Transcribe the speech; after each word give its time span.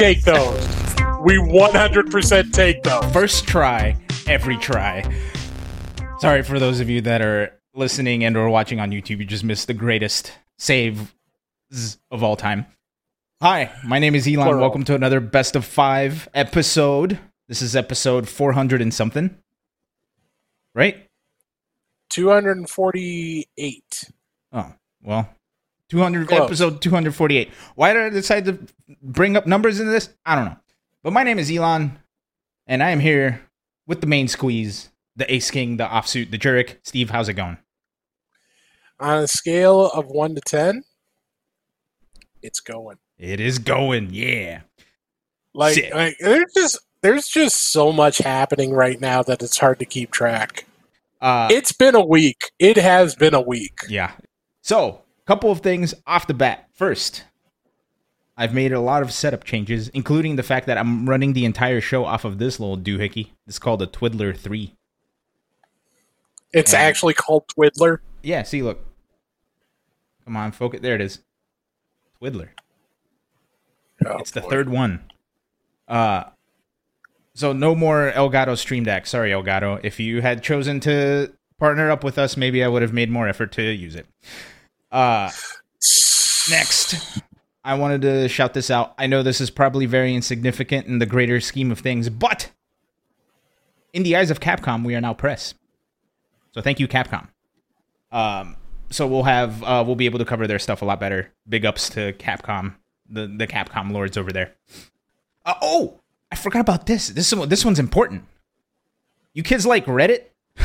take 0.00 0.22
those. 0.22 0.66
We 1.20 1.36
100% 1.36 2.52
take 2.54 2.82
those. 2.82 3.04
First 3.12 3.46
try, 3.46 3.94
every 4.26 4.56
try. 4.56 5.04
Sorry 6.20 6.42
for 6.42 6.58
those 6.58 6.80
of 6.80 6.88
you 6.88 7.02
that 7.02 7.20
are 7.20 7.52
listening 7.74 8.24
and 8.24 8.34
or 8.34 8.48
watching 8.48 8.80
on 8.80 8.92
YouTube. 8.92 9.18
You 9.18 9.26
just 9.26 9.44
missed 9.44 9.66
the 9.66 9.74
greatest 9.74 10.32
save 10.58 11.14
of 12.10 12.22
all 12.22 12.34
time. 12.34 12.64
Hi, 13.42 13.70
my 13.84 13.98
name 13.98 14.14
is 14.14 14.26
Elon. 14.26 14.46
Plural. 14.46 14.62
Welcome 14.62 14.84
to 14.84 14.94
another 14.94 15.20
best 15.20 15.54
of 15.54 15.66
five 15.66 16.30
episode. 16.32 17.18
This 17.48 17.60
is 17.60 17.76
episode 17.76 18.26
400 18.26 18.80
and 18.80 18.94
something. 18.94 19.36
Right? 20.74 21.06
248. 22.08 24.10
Oh, 24.52 24.72
well, 25.02 25.28
200 25.90 26.28
Close. 26.28 26.40
episode 26.40 26.80
248. 26.82 27.50
Why 27.74 27.92
did 27.92 28.02
I 28.02 28.08
decide 28.10 28.44
to 28.46 28.58
bring 29.02 29.36
up 29.36 29.46
numbers 29.46 29.78
into 29.80 29.92
this? 29.92 30.08
I 30.24 30.34
don't 30.36 30.46
know. 30.46 30.56
But 31.02 31.12
my 31.12 31.22
name 31.22 31.38
is 31.38 31.50
Elon, 31.50 31.98
and 32.66 32.82
I 32.82 32.90
am 32.90 33.00
here 33.00 33.42
with 33.86 34.00
the 34.00 34.06
main 34.06 34.28
squeeze, 34.28 34.90
the 35.16 35.32
Ace 35.32 35.50
King, 35.50 35.76
the 35.76 35.86
offsuit, 35.86 36.30
the 36.30 36.38
Jurek. 36.38 36.76
Steve, 36.84 37.10
how's 37.10 37.28
it 37.28 37.34
going? 37.34 37.58
On 39.00 39.22
a 39.24 39.28
scale 39.28 39.86
of 39.86 40.06
1 40.06 40.34
to 40.36 40.40
10, 40.42 40.82
it's 42.42 42.60
going. 42.60 42.98
It 43.18 43.40
is 43.40 43.58
going, 43.58 44.08
yeah. 44.12 44.60
Like, 45.54 45.74
Sick. 45.74 45.92
like 45.94 46.16
there's 46.20 46.52
just 46.56 46.78
there's 47.02 47.26
just 47.26 47.72
so 47.72 47.92
much 47.92 48.18
happening 48.18 48.72
right 48.72 49.00
now 49.00 49.22
that 49.22 49.42
it's 49.42 49.58
hard 49.58 49.78
to 49.80 49.84
keep 49.84 50.10
track. 50.10 50.66
Uh, 51.20 51.48
It's 51.50 51.72
been 51.72 51.94
a 51.94 52.04
week. 52.04 52.50
It 52.58 52.76
has 52.76 53.14
been 53.14 53.34
a 53.34 53.40
week. 53.40 53.80
yeah. 53.88 54.12
So, 54.62 55.02
couple 55.30 55.52
of 55.52 55.60
things 55.60 55.94
off 56.08 56.26
the 56.26 56.34
bat. 56.34 56.66
First, 56.72 57.22
I've 58.36 58.52
made 58.52 58.72
a 58.72 58.80
lot 58.80 59.02
of 59.02 59.12
setup 59.12 59.44
changes, 59.44 59.88
including 59.90 60.34
the 60.34 60.42
fact 60.42 60.66
that 60.66 60.76
I'm 60.76 61.08
running 61.08 61.34
the 61.34 61.44
entire 61.44 61.80
show 61.80 62.04
off 62.04 62.24
of 62.24 62.38
this 62.38 62.58
little 62.58 62.76
doohickey. 62.76 63.28
It's 63.46 63.60
called 63.60 63.80
a 63.80 63.86
Twiddler 63.86 64.36
3. 64.36 64.74
It's 66.52 66.72
Yeah. 66.72 66.80
actually 66.80 67.14
called 67.14 67.44
Twiddler. 67.46 67.98
Yeah, 68.22 68.42
see, 68.42 68.60
look. 68.62 68.84
Come 70.24 70.36
on, 70.36 70.50
focus. 70.50 70.80
There 70.80 70.96
it 70.96 71.00
is. 71.00 71.20
Twiddler. 72.20 72.48
Oh, 74.04 74.16
it's 74.18 74.32
the 74.32 74.40
boy. 74.40 74.50
third 74.50 74.68
one. 74.68 75.00
Uh 75.86 76.24
so 77.34 77.52
no 77.52 77.76
more 77.76 78.10
Elgato 78.16 78.58
Stream 78.58 78.82
Deck. 78.82 79.06
Sorry, 79.06 79.30
Elgato. 79.30 79.78
If 79.84 80.00
you 80.00 80.22
had 80.22 80.42
chosen 80.42 80.80
to 80.80 81.32
partner 81.58 81.88
up 81.88 82.02
with 82.02 82.18
us, 82.18 82.36
maybe 82.36 82.64
I 82.64 82.68
would 82.68 82.82
have 82.82 82.92
made 82.92 83.10
more 83.10 83.28
effort 83.28 83.52
to 83.52 83.62
use 83.62 83.94
it. 83.94 84.06
Uh 84.90 85.30
next. 86.50 87.20
I 87.62 87.74
wanted 87.74 88.02
to 88.02 88.28
shout 88.28 88.54
this 88.54 88.70
out. 88.70 88.94
I 88.98 89.06
know 89.06 89.22
this 89.22 89.40
is 89.40 89.50
probably 89.50 89.86
very 89.86 90.14
insignificant 90.14 90.86
in 90.86 90.98
the 90.98 91.06
greater 91.06 91.40
scheme 91.40 91.70
of 91.70 91.80
things, 91.80 92.08
but 92.08 92.50
in 93.92 94.02
the 94.02 94.16
eyes 94.16 94.30
of 94.30 94.40
Capcom, 94.40 94.84
we 94.84 94.94
are 94.94 95.00
now 95.00 95.12
press. 95.12 95.54
So 96.52 96.62
thank 96.62 96.80
you, 96.80 96.88
Capcom. 96.88 97.28
Um, 98.10 98.56
so 98.90 99.06
we'll 99.06 99.24
have 99.24 99.62
uh, 99.62 99.84
we'll 99.86 99.96
be 99.96 100.06
able 100.06 100.18
to 100.18 100.24
cover 100.24 100.46
their 100.46 100.58
stuff 100.58 100.82
a 100.82 100.84
lot 100.84 100.98
better. 100.98 101.32
Big 101.48 101.64
ups 101.66 101.90
to 101.90 102.12
Capcom, 102.14 102.74
the 103.08 103.26
the 103.26 103.46
Capcom 103.46 103.92
lords 103.92 104.16
over 104.16 104.32
there. 104.32 104.54
Uh, 105.44 105.54
oh, 105.62 106.00
I 106.32 106.36
forgot 106.36 106.60
about 106.60 106.86
this. 106.86 107.08
This 107.08 107.32
is- 107.32 107.48
this 107.48 107.64
one's 107.64 107.78
important. 107.78 108.24
You 109.34 109.42
kids 109.44 109.64
like 109.64 109.86
Reddit? 109.86 110.24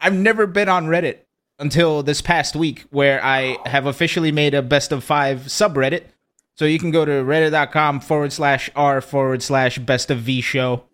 I've 0.00 0.14
never 0.14 0.46
been 0.46 0.68
on 0.68 0.86
Reddit 0.86 1.18
until 1.60 2.02
this 2.02 2.20
past 2.20 2.56
week, 2.56 2.86
where 2.90 3.22
I 3.24 3.58
have 3.66 3.86
officially 3.86 4.32
made 4.32 4.54
a 4.54 4.62
best 4.62 4.90
of 4.90 5.04
five 5.04 5.40
subreddit. 5.42 6.04
So 6.56 6.64
you 6.64 6.78
can 6.78 6.90
go 6.90 7.04
to 7.04 7.12
reddit.com 7.12 8.00
forward 8.00 8.32
slash 8.32 8.68
r 8.74 9.00
forward 9.00 9.42
slash 9.42 9.78
best 9.78 10.10
of 10.10 10.18
v 10.18 10.40
show. 10.40 10.84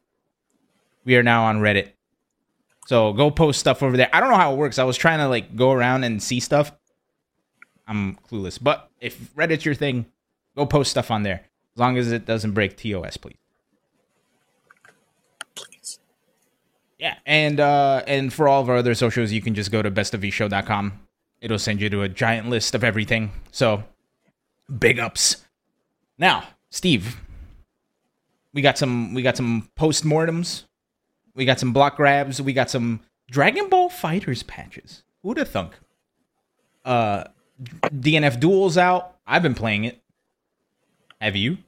We 1.05 1.17
are 1.17 1.23
now 1.23 1.45
on 1.45 1.61
Reddit. 1.61 1.93
So 2.87 3.13
go 3.13 3.31
post 3.31 3.61
stuff 3.61 3.83
over 3.83 3.97
there. 3.97 4.11
I 4.13 4.21
don't 4.21 4.31
know 4.31 4.37
how 4.37 4.53
it 4.53 4.57
works. 4.57 4.79
I 4.79 4.85
was 4.85 4.97
trying 4.97 5.19
to 5.21 5.29
like 5.29 5.57
go 5.57 5.73
around 5.73 6.05
and 6.05 6.23
see 6.23 6.41
stuff. 6.41 6.73
I'm 7.87 8.17
clueless. 8.31 8.63
But 8.63 8.91
if 9.01 9.35
Reddit's 9.35 9.65
your 9.65 9.75
thing, 9.75 10.07
go 10.57 10.67
post 10.67 10.91
stuff 10.91 11.11
on 11.11 11.23
there. 11.23 11.47
As 11.75 11.81
long 11.81 11.97
as 11.97 12.11
it 12.11 12.27
doesn't 12.27 12.53
break 12.53 12.77
TOS, 12.77 13.17
please. 13.17 13.39
Yeah, 16.99 17.17
and 17.27 17.61
uh 17.61 18.03
and 18.07 18.33
for 18.33 18.49
all 18.49 18.63
of 18.63 18.71
our 18.71 18.77
other 18.77 18.95
socials, 18.95 19.31
you 19.33 19.43
can 19.43 19.55
just 19.55 19.71
go 19.71 19.83
to 19.83 19.91
bestofvshow.com. 19.91 21.01
It'll 21.41 21.59
send 21.59 21.81
you 21.81 21.91
to 21.91 22.03
a 22.03 22.09
giant 22.09 22.49
list 22.49 22.75
of 22.75 22.83
everything. 22.83 23.33
So 23.51 23.85
big 24.79 24.99
ups. 24.99 25.45
Now, 26.19 26.45
Steve, 26.71 27.21
we 28.55 28.63
got 28.63 28.79
some 28.79 29.13
we 29.13 29.23
got 29.23 29.37
some 29.37 29.69
postmortems. 29.79 30.65
We 31.35 31.45
got 31.45 31.61
some 31.61 31.73
block 31.75 31.97
grabs. 31.97 32.41
We 32.41 32.55
got 32.55 32.71
some 32.71 33.01
Dragon 33.31 33.69
Ball 33.69 33.91
FighterZ 33.91 34.47
patches. 34.47 35.03
Who'da 35.23 35.45
thunk? 35.47 35.75
Uh 36.85 37.25
DNF 37.63 38.41
Duels 38.41 38.79
out. 38.79 39.17
I've 39.27 39.43
been 39.43 39.55
playing 39.55 39.85
it. 39.85 40.01
Have 41.21 41.37
you? 41.37 41.59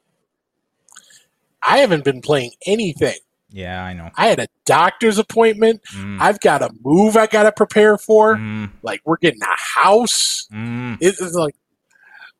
I 1.61 1.79
haven't 1.79 2.03
been 2.03 2.21
playing 2.21 2.51
anything. 2.65 3.17
Yeah, 3.51 3.83
I 3.83 3.93
know. 3.93 4.11
I 4.15 4.27
had 4.27 4.39
a 4.39 4.47
doctor's 4.65 5.17
appointment. 5.17 5.81
Mm, 5.95 6.19
I've 6.21 6.39
got 6.39 6.61
a 6.61 6.69
move 6.83 7.17
I 7.17 7.25
got 7.27 7.43
to 7.43 7.51
prepare 7.51 7.97
for. 7.97 8.35
mm, 8.35 8.69
Like 8.83 9.01
we're 9.05 9.17
getting 9.17 9.41
a 9.41 9.79
house. 9.79 10.47
mm. 10.53 10.97
It's 11.01 11.19
like, 11.33 11.55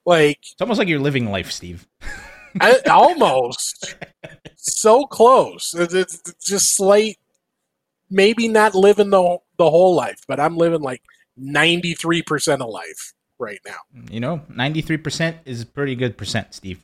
like 0.06 0.40
It's 0.52 0.62
almost 0.62 0.78
like 0.78 0.88
you're 0.88 1.00
living 1.00 1.30
life, 1.32 1.52
Steve. 1.52 1.88
I, 2.62 2.80
almost 2.90 3.96
so 4.56 5.06
close. 5.06 5.74
It's, 5.76 5.94
it's 5.94 6.22
just 6.46 6.76
slight, 6.76 7.18
maybe 8.10 8.48
not 8.48 8.74
living 8.76 9.10
the 9.10 9.38
the 9.58 9.70
whole 9.70 9.94
life, 9.96 10.20
but 10.28 10.40
I'm 10.40 10.58
living 10.58 10.82
like 10.82 11.02
ninety 11.38 11.94
three 11.94 12.22
percent 12.24 12.62
of 12.62 12.70
life 12.70 13.14
right 13.38 13.60
now. 13.66 13.78
You 14.12 14.20
know, 14.20 14.42
93% 14.52 15.36
is 15.46 15.62
a 15.62 15.66
pretty 15.66 15.96
good 15.96 16.18
percent, 16.18 16.54
Steve. 16.54 16.84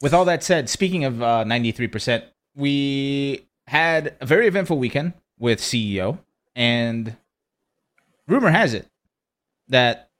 With 0.00 0.14
all 0.14 0.24
that 0.24 0.42
said, 0.42 0.70
speaking 0.70 1.04
of 1.04 1.20
uh, 1.22 1.44
93%, 1.44 2.22
we 2.54 3.46
had 3.66 4.16
a 4.20 4.26
very 4.26 4.46
eventful 4.46 4.78
weekend 4.78 5.12
with 5.38 5.60
CEO, 5.60 6.18
and 6.54 7.16
rumor 8.26 8.50
has 8.50 8.74
it 8.74 8.88
that 9.68 10.10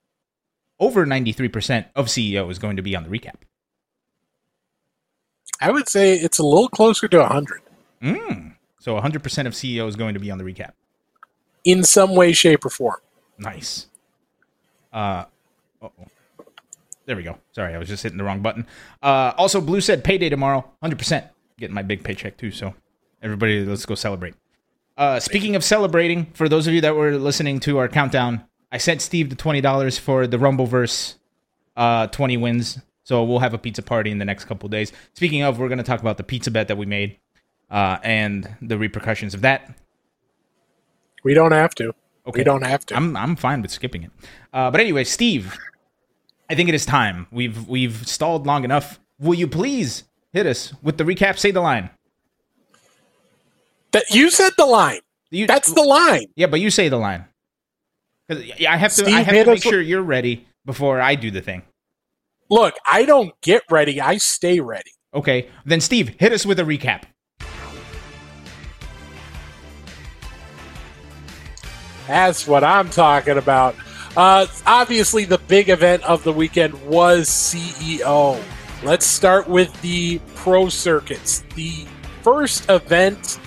over 0.78 1.04
93% 1.04 1.86
of 1.94 2.06
CEO 2.06 2.50
is 2.50 2.58
going 2.58 2.76
to 2.76 2.82
be 2.82 2.94
on 2.96 3.02
the 3.02 3.10
recap. 3.10 3.34
I 5.60 5.70
would 5.70 5.88
say 5.88 6.14
it's 6.14 6.38
a 6.38 6.42
little 6.44 6.68
closer 6.68 7.06
to 7.08 7.26
hundred 7.26 7.60
Mm. 8.02 8.54
So 8.78 8.98
100% 8.98 9.46
of 9.46 9.52
CEO 9.52 9.86
is 9.86 9.94
going 9.94 10.14
to 10.14 10.20
be 10.20 10.30
on 10.30 10.38
the 10.38 10.44
recap. 10.44 10.70
in 11.64 11.82
some 11.84 12.14
way, 12.16 12.32
shape, 12.32 12.64
or 12.64 12.70
form. 12.70 12.96
Nice. 13.36 13.86
Uh, 14.90 15.24
oh, 15.82 15.92
there 17.04 17.14
we 17.14 17.22
go. 17.22 17.36
Sorry, 17.52 17.74
I 17.74 17.78
was 17.78 17.88
just 17.88 18.02
hitting 18.02 18.16
the 18.16 18.24
wrong 18.24 18.40
button. 18.40 18.66
Uh, 19.02 19.32
also, 19.36 19.60
Blue 19.60 19.82
said 19.82 20.02
payday 20.02 20.30
tomorrow, 20.30 20.64
hundred 20.80 20.98
percent. 20.98 21.26
Getting 21.60 21.74
my 21.74 21.82
big 21.82 22.02
paycheck 22.02 22.36
too. 22.36 22.50
So, 22.50 22.74
everybody, 23.22 23.64
let's 23.64 23.86
go 23.86 23.94
celebrate. 23.94 24.34
Uh, 24.96 25.20
speaking 25.20 25.54
of 25.54 25.62
celebrating, 25.62 26.26
for 26.34 26.48
those 26.48 26.66
of 26.66 26.74
you 26.74 26.80
that 26.80 26.96
were 26.96 27.12
listening 27.12 27.60
to 27.60 27.78
our 27.78 27.86
countdown, 27.86 28.44
I 28.72 28.78
sent 28.78 29.02
Steve 29.02 29.30
the 29.30 29.36
twenty 29.36 29.60
dollars 29.60 29.98
for 29.98 30.26
the 30.26 30.38
Rumbleverse, 30.38 31.14
uh, 31.76 32.06
twenty 32.08 32.36
wins. 32.36 32.78
So 33.04 33.24
we'll 33.24 33.40
have 33.40 33.54
a 33.54 33.58
pizza 33.58 33.82
party 33.82 34.10
in 34.10 34.18
the 34.18 34.24
next 34.24 34.46
couple 34.46 34.68
days. 34.68 34.92
Speaking 35.14 35.42
of, 35.42 35.58
we're 35.58 35.68
going 35.68 35.78
to 35.78 35.84
talk 35.84 36.00
about 36.00 36.16
the 36.16 36.22
pizza 36.22 36.50
bet 36.50 36.68
that 36.68 36.76
we 36.76 36.86
made, 36.86 37.18
uh, 37.70 37.98
and 38.02 38.48
the 38.62 38.78
repercussions 38.78 39.34
of 39.34 39.42
that. 39.42 39.74
We 41.24 41.34
don't 41.34 41.52
have 41.52 41.74
to. 41.76 41.94
Okay. 42.26 42.40
We 42.40 42.44
don't 42.44 42.62
have 42.62 42.86
to. 42.86 42.96
I'm 42.96 43.16
I'm 43.16 43.36
fine 43.36 43.62
with 43.62 43.70
skipping 43.70 44.04
it. 44.04 44.10
Uh, 44.52 44.70
but 44.70 44.80
anyway, 44.80 45.04
Steve, 45.04 45.58
I 46.48 46.54
think 46.54 46.68
it 46.68 46.74
is 46.74 46.86
time. 46.86 47.26
We've 47.30 47.68
we've 47.68 48.06
stalled 48.06 48.46
long 48.46 48.64
enough. 48.64 49.00
Will 49.18 49.34
you 49.34 49.46
please 49.46 50.04
hit 50.32 50.46
us 50.46 50.74
with 50.82 50.98
the 50.98 51.04
recap? 51.04 51.38
Say 51.38 51.50
the 51.50 51.60
line. 51.60 51.90
that 53.92 54.04
you 54.10 54.30
said 54.30 54.52
the 54.56 54.66
line. 54.66 55.00
You, 55.30 55.46
That's 55.46 55.72
the 55.72 55.82
line. 55.82 56.26
yeah, 56.34 56.46
but 56.46 56.60
you 56.60 56.70
say 56.70 56.88
the 56.88 56.96
line. 56.96 57.24
I 58.28 58.76
have 58.76 58.92
to. 58.92 59.02
Steve, 59.02 59.14
I 59.14 59.22
have 59.22 59.44
to 59.44 59.50
make 59.52 59.62
sure 59.62 59.80
you're 59.80 60.02
ready 60.02 60.46
before 60.64 61.00
I 61.00 61.14
do 61.14 61.30
the 61.30 61.40
thing. 61.40 61.62
Look, 62.48 62.74
I 62.90 63.04
don't 63.04 63.32
get 63.40 63.62
ready. 63.70 64.00
I 64.00 64.18
stay 64.18 64.60
ready. 64.60 64.90
Okay, 65.14 65.48
then 65.64 65.80
Steve, 65.80 66.10
hit 66.20 66.32
us 66.32 66.46
with 66.46 66.58
a 66.60 66.62
recap. 66.62 67.02
That's 72.06 72.46
what 72.46 72.64
I'm 72.64 72.90
talking 72.90 73.38
about. 73.38 73.76
Uh, 74.16 74.46
obviously, 74.66 75.24
the 75.24 75.38
big 75.38 75.68
event 75.68 76.02
of 76.04 76.24
the 76.24 76.32
weekend 76.32 76.74
was 76.86 77.28
CEO. 77.28 78.40
Let's 78.82 79.04
start 79.04 79.46
with 79.46 79.78
the 79.82 80.20
pro 80.36 80.70
circuits. 80.70 81.44
The 81.54 81.86
first 82.22 82.70
event 82.70 83.38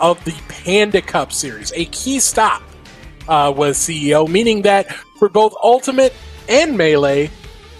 of 0.00 0.24
the 0.24 0.34
Panda 0.46 1.02
Cup 1.02 1.32
series, 1.32 1.72
a 1.74 1.86
key 1.86 2.20
stop 2.20 2.62
uh, 3.26 3.52
was 3.54 3.78
CEO, 3.78 4.28
meaning 4.28 4.62
that 4.62 4.92
for 5.18 5.28
both 5.28 5.56
Ultimate 5.60 6.14
and 6.48 6.78
Melee, 6.78 7.32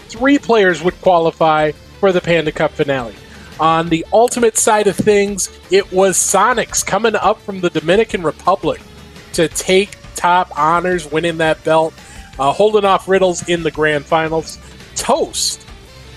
three 0.09 0.37
players 0.37 0.83
would 0.83 1.01
qualify 1.01 1.71
for 2.01 2.11
the 2.11 2.21
Panda 2.21 2.51
Cup 2.51 2.73
finale. 2.73 3.15
On 3.61 3.89
the 3.89 4.05
ultimate 4.13 4.57
side 4.57 4.89
of 4.89 4.97
things, 4.97 5.57
it 5.71 5.93
was 5.93 6.19
Sonix 6.19 6.85
coming 6.85 7.15
up 7.15 7.41
from 7.41 7.61
the 7.61 7.71
Dominican 7.71 8.25
Republic 8.25 8.81
to 9.35 9.47
take 9.47 9.97
top 10.17 10.51
honors, 10.59 11.09
winning 11.13 11.37
that 11.39 11.63
belt, 11.63 11.95
uh, 12.41 12.53
holding 12.53 12.85
off 12.85 13.09
Riddles 13.09 13.49
in 13.49 13.63
the 13.63 13.71
grand 13.71 14.05
finals. 14.05 14.59
Toast 14.97 15.66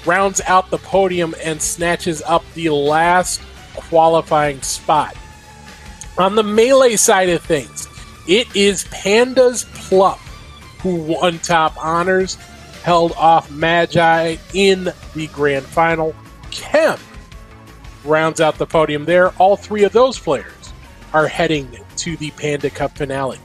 rounds 0.06 0.42
out 0.48 0.70
the 0.70 0.78
podium 0.78 1.36
and 1.44 1.62
snatches 1.62 2.22
up 2.24 2.44
the 2.54 2.70
last 2.70 3.42
qualifying 3.76 4.62
spot. 4.62 5.16
On 6.18 6.36
the 6.36 6.44
melee 6.44 6.96
side 6.96 7.30
of 7.30 7.42
things, 7.42 7.88
it 8.28 8.54
is 8.56 8.86
Panda's 8.86 9.66
Plup 9.66 10.20
who 10.82 10.96
won 10.96 11.40
top 11.40 11.78
honors, 11.84 12.36
held 12.84 13.12
off 13.14 13.52
Magi 13.52 14.38
in 14.54 14.92
the 15.14 15.28
grand 15.28 15.66
final. 15.66 16.16
Kem 16.52 16.98
rounds 18.04 18.42
out 18.42 18.58
the 18.58 18.66
podium 18.66 19.06
there. 19.06 19.30
All 19.32 19.58
three 19.58 19.84
of 19.84 19.92
those 19.92 20.18
players 20.18 20.74
are 21.14 21.28
heading 21.28 21.70
to 21.98 22.16
the 22.18 22.32
Panda 22.32 22.70
Cup 22.70 22.98
finale. 22.98 23.40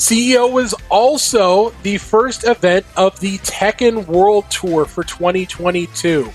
CEO 0.00 0.50
was 0.50 0.74
also 0.88 1.70
the 1.82 1.98
first 1.98 2.44
event 2.44 2.86
of 2.96 3.20
the 3.20 3.36
Tekken 3.38 4.06
World 4.06 4.50
Tour 4.50 4.86
for 4.86 5.04
2022. 5.04 6.26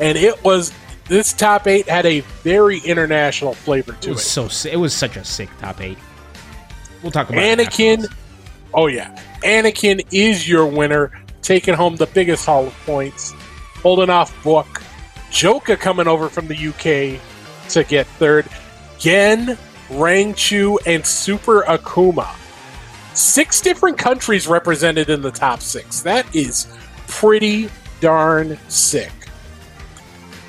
And 0.00 0.18
it 0.18 0.42
was 0.42 0.72
this 1.06 1.32
top 1.32 1.68
eight 1.68 1.88
had 1.88 2.04
a 2.04 2.20
very 2.42 2.78
international 2.80 3.54
flavor 3.54 3.92
to 3.92 4.08
It 4.08 4.10
it. 4.10 4.14
was 4.14 4.24
so 4.24 4.68
it 4.68 4.76
was 4.76 4.92
such 4.92 5.16
a 5.16 5.24
sick 5.24 5.48
top 5.60 5.80
eight. 5.80 5.98
We'll 7.00 7.12
talk 7.12 7.28
about 7.30 7.40
Anakin, 7.40 8.12
oh 8.74 8.88
yeah, 8.88 9.16
Anakin 9.44 10.04
is 10.10 10.48
your 10.48 10.66
winner, 10.66 11.12
taking 11.42 11.74
home 11.74 11.94
the 11.94 12.06
biggest 12.06 12.44
haul 12.44 12.66
of 12.66 12.74
points, 12.84 13.32
holding 13.76 14.10
off 14.10 14.34
Book. 14.42 14.82
Joka 15.30 15.76
coming 15.76 16.08
over 16.08 16.28
from 16.28 16.48
the 16.48 16.56
UK 16.56 17.20
to 17.70 17.84
get 17.84 18.08
third. 18.18 18.46
Gen, 18.98 19.56
Rangchu, 19.90 20.78
and 20.86 21.06
Super 21.06 21.62
Akuma. 21.62 22.28
Six 23.14 23.60
different 23.60 23.98
countries 23.98 24.46
represented 24.46 25.10
in 25.10 25.22
the 25.22 25.30
top 25.30 25.60
six. 25.60 26.00
That 26.02 26.34
is 26.34 26.66
pretty 27.08 27.68
darn 28.00 28.58
sick. 28.68 29.12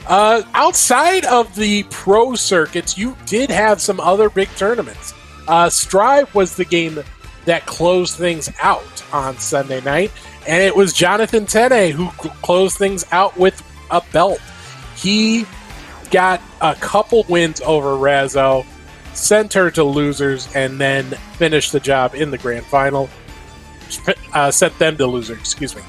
Uh, 0.08 0.42
outside 0.54 1.26
of 1.26 1.54
the 1.56 1.84
pro 1.84 2.36
circuits, 2.36 2.98
you 2.98 3.16
did 3.26 3.50
have 3.50 3.82
some 3.82 4.00
other 4.00 4.30
big 4.30 4.50
tournaments. 4.56 5.14
Uh, 5.48 5.70
Strive 5.70 6.34
was 6.36 6.56
the 6.56 6.66
game 6.66 7.00
that 7.46 7.66
closed 7.66 8.18
things 8.18 8.50
out 8.62 9.04
on 9.14 9.38
Sunday 9.38 9.82
night, 9.82 10.12
and 10.48 10.62
it 10.62 10.76
was 10.76 10.94
Jonathan 10.94 11.46
Tene 11.46 11.92
who 11.92 12.08
closed 12.42 12.78
things 12.78 13.06
out 13.12 13.38
with 13.38 13.62
a 13.92 14.02
belt. 14.12 14.40
He 14.96 15.46
got 16.12 16.42
a 16.62 16.76
couple 16.76 17.26
wins 17.28 17.62
over 17.62 17.90
Razzo, 17.90 18.66
sent 19.14 19.54
her 19.54 19.72
to 19.72 19.84
losers, 19.84 20.54
and 20.56 20.80
then 20.80 21.06
finished 21.38 21.72
the 21.72 21.80
job 21.80 22.16
in 22.16 22.32
the 22.32 22.38
grand 22.38 22.66
final. 22.66 23.10
Uh, 24.34 24.50
sent 24.50 24.78
them 24.80 24.98
to 24.98 25.06
loser, 25.06 25.36
excuse 25.36 25.76
me. 25.76 25.82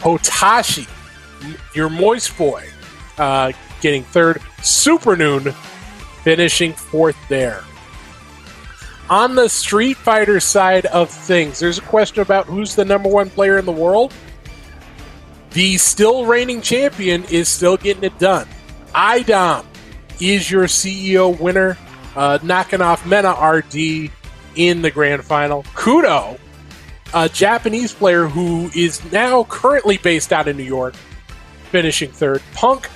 Hotashi, 0.00 0.88
your 1.74 1.88
moist 1.88 2.36
boy, 2.36 2.64
uh, 3.18 3.52
getting 3.80 4.02
third. 4.04 4.40
Super 4.62 5.16
Noon 5.16 5.54
finishing 6.22 6.72
fourth 6.72 7.16
there. 7.28 7.62
On 9.08 9.34
the 9.34 9.48
Street 9.48 9.96
Fighter 9.96 10.38
side 10.38 10.86
of 10.86 11.10
things, 11.10 11.58
there's 11.58 11.78
a 11.78 11.82
question 11.82 12.22
about 12.22 12.46
who's 12.46 12.76
the 12.76 12.84
number 12.84 13.08
one 13.08 13.28
player 13.28 13.58
in 13.58 13.64
the 13.64 13.72
world. 13.72 14.14
The 15.50 15.78
still 15.78 16.26
reigning 16.26 16.60
champion 16.60 17.24
is 17.24 17.48
still 17.48 17.76
getting 17.76 18.04
it 18.04 18.16
done. 18.20 18.46
IDOM 18.94 19.66
is 20.20 20.48
your 20.48 20.64
CEO 20.64 21.38
winner, 21.40 21.76
uh, 22.16 22.38
knocking 22.42 22.80
off 22.80 23.06
Mena 23.06 23.32
RD 23.32 24.10
in 24.56 24.82
the 24.82 24.90
grand 24.90 25.24
final. 25.24 25.62
Kudo, 25.74 26.38
a 27.14 27.28
Japanese 27.28 27.92
player 27.92 28.26
who 28.26 28.70
is 28.74 29.12
now 29.12 29.44
currently 29.44 29.98
based 29.98 30.32
out 30.32 30.48
in 30.48 30.56
New 30.56 30.64
York, 30.64 30.94
finishing 31.70 32.10
third. 32.10 32.42
Punk 32.54 32.88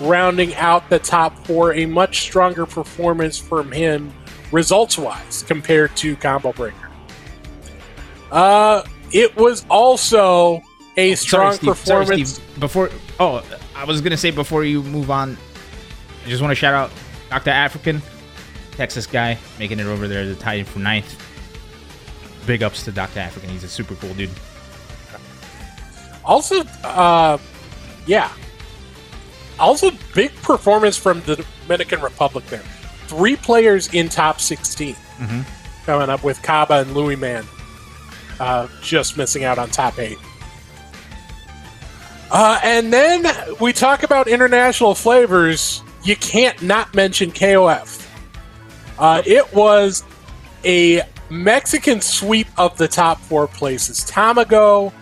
rounding 0.00 0.54
out 0.54 0.88
the 0.90 0.98
top 0.98 1.36
four, 1.46 1.74
a 1.74 1.86
much 1.86 2.20
stronger 2.20 2.66
performance 2.66 3.38
from 3.38 3.72
him 3.72 4.12
results 4.52 4.96
wise 4.96 5.42
compared 5.42 5.94
to 5.96 6.16
Combo 6.16 6.52
Breaker. 6.52 6.88
Uh, 8.30 8.82
it 9.12 9.34
was 9.36 9.64
also 9.68 10.62
a 10.96 11.14
strong 11.14 11.52
Sorry, 11.52 11.56
Steve. 11.56 11.86
Sorry, 11.86 12.04
performance. 12.04 12.34
Steve. 12.34 12.60
Before, 12.60 12.90
oh, 13.20 13.44
I 13.74 13.84
was 13.84 14.00
gonna 14.00 14.16
say 14.16 14.30
before 14.30 14.64
you 14.64 14.82
move 14.82 15.10
on, 15.10 15.36
I 16.24 16.28
just 16.28 16.42
want 16.42 16.50
to 16.50 16.54
shout 16.54 16.74
out 16.74 16.90
Doctor 17.30 17.50
African, 17.50 18.02
Texas 18.78 19.06
guy, 19.08 19.36
making 19.58 19.80
it 19.80 19.86
over 19.86 20.06
there 20.06 20.22
to 20.24 20.36
tie 20.36 20.54
in 20.54 20.64
for 20.64 20.78
ninth. 20.78 21.20
Big 22.46 22.62
ups 22.62 22.84
to 22.84 22.92
Doctor 22.92 23.18
African. 23.18 23.50
He's 23.50 23.64
a 23.64 23.68
super 23.68 23.96
cool 23.96 24.14
dude. 24.14 24.30
Also, 26.24 26.60
uh, 26.84 27.38
yeah. 28.06 28.30
Also, 29.58 29.90
big 30.14 30.32
performance 30.42 30.96
from 30.96 31.20
the 31.22 31.44
Dominican 31.66 32.00
Republic 32.00 32.46
there. 32.46 32.62
Three 33.08 33.34
players 33.34 33.92
in 33.92 34.08
top 34.08 34.40
16 34.40 34.94
Mhm. 35.20 35.44
coming 35.84 36.08
up 36.08 36.22
with 36.22 36.40
Kaba 36.42 36.74
and 36.74 36.94
Louis 36.94 37.16
Man. 37.16 37.44
Uh, 38.38 38.68
just 38.80 39.16
missing 39.16 39.42
out 39.42 39.58
on 39.58 39.70
top 39.70 39.98
eight. 39.98 40.18
Uh, 42.30 42.60
and 42.62 42.92
then 42.92 43.26
we 43.58 43.72
talk 43.72 44.04
about 44.04 44.28
international 44.28 44.94
flavors. 44.94 45.82
You 46.04 46.14
can't 46.14 46.62
not 46.62 46.94
mention 46.94 47.32
KOF. 47.32 48.04
Uh, 48.98 49.22
it 49.24 49.52
was 49.54 50.04
a 50.64 51.02
Mexican 51.30 52.00
sweep 52.00 52.48
of 52.56 52.76
the 52.78 52.88
top 52.88 53.18
four 53.20 53.46
places. 53.46 54.04
Tamago, 54.04 54.92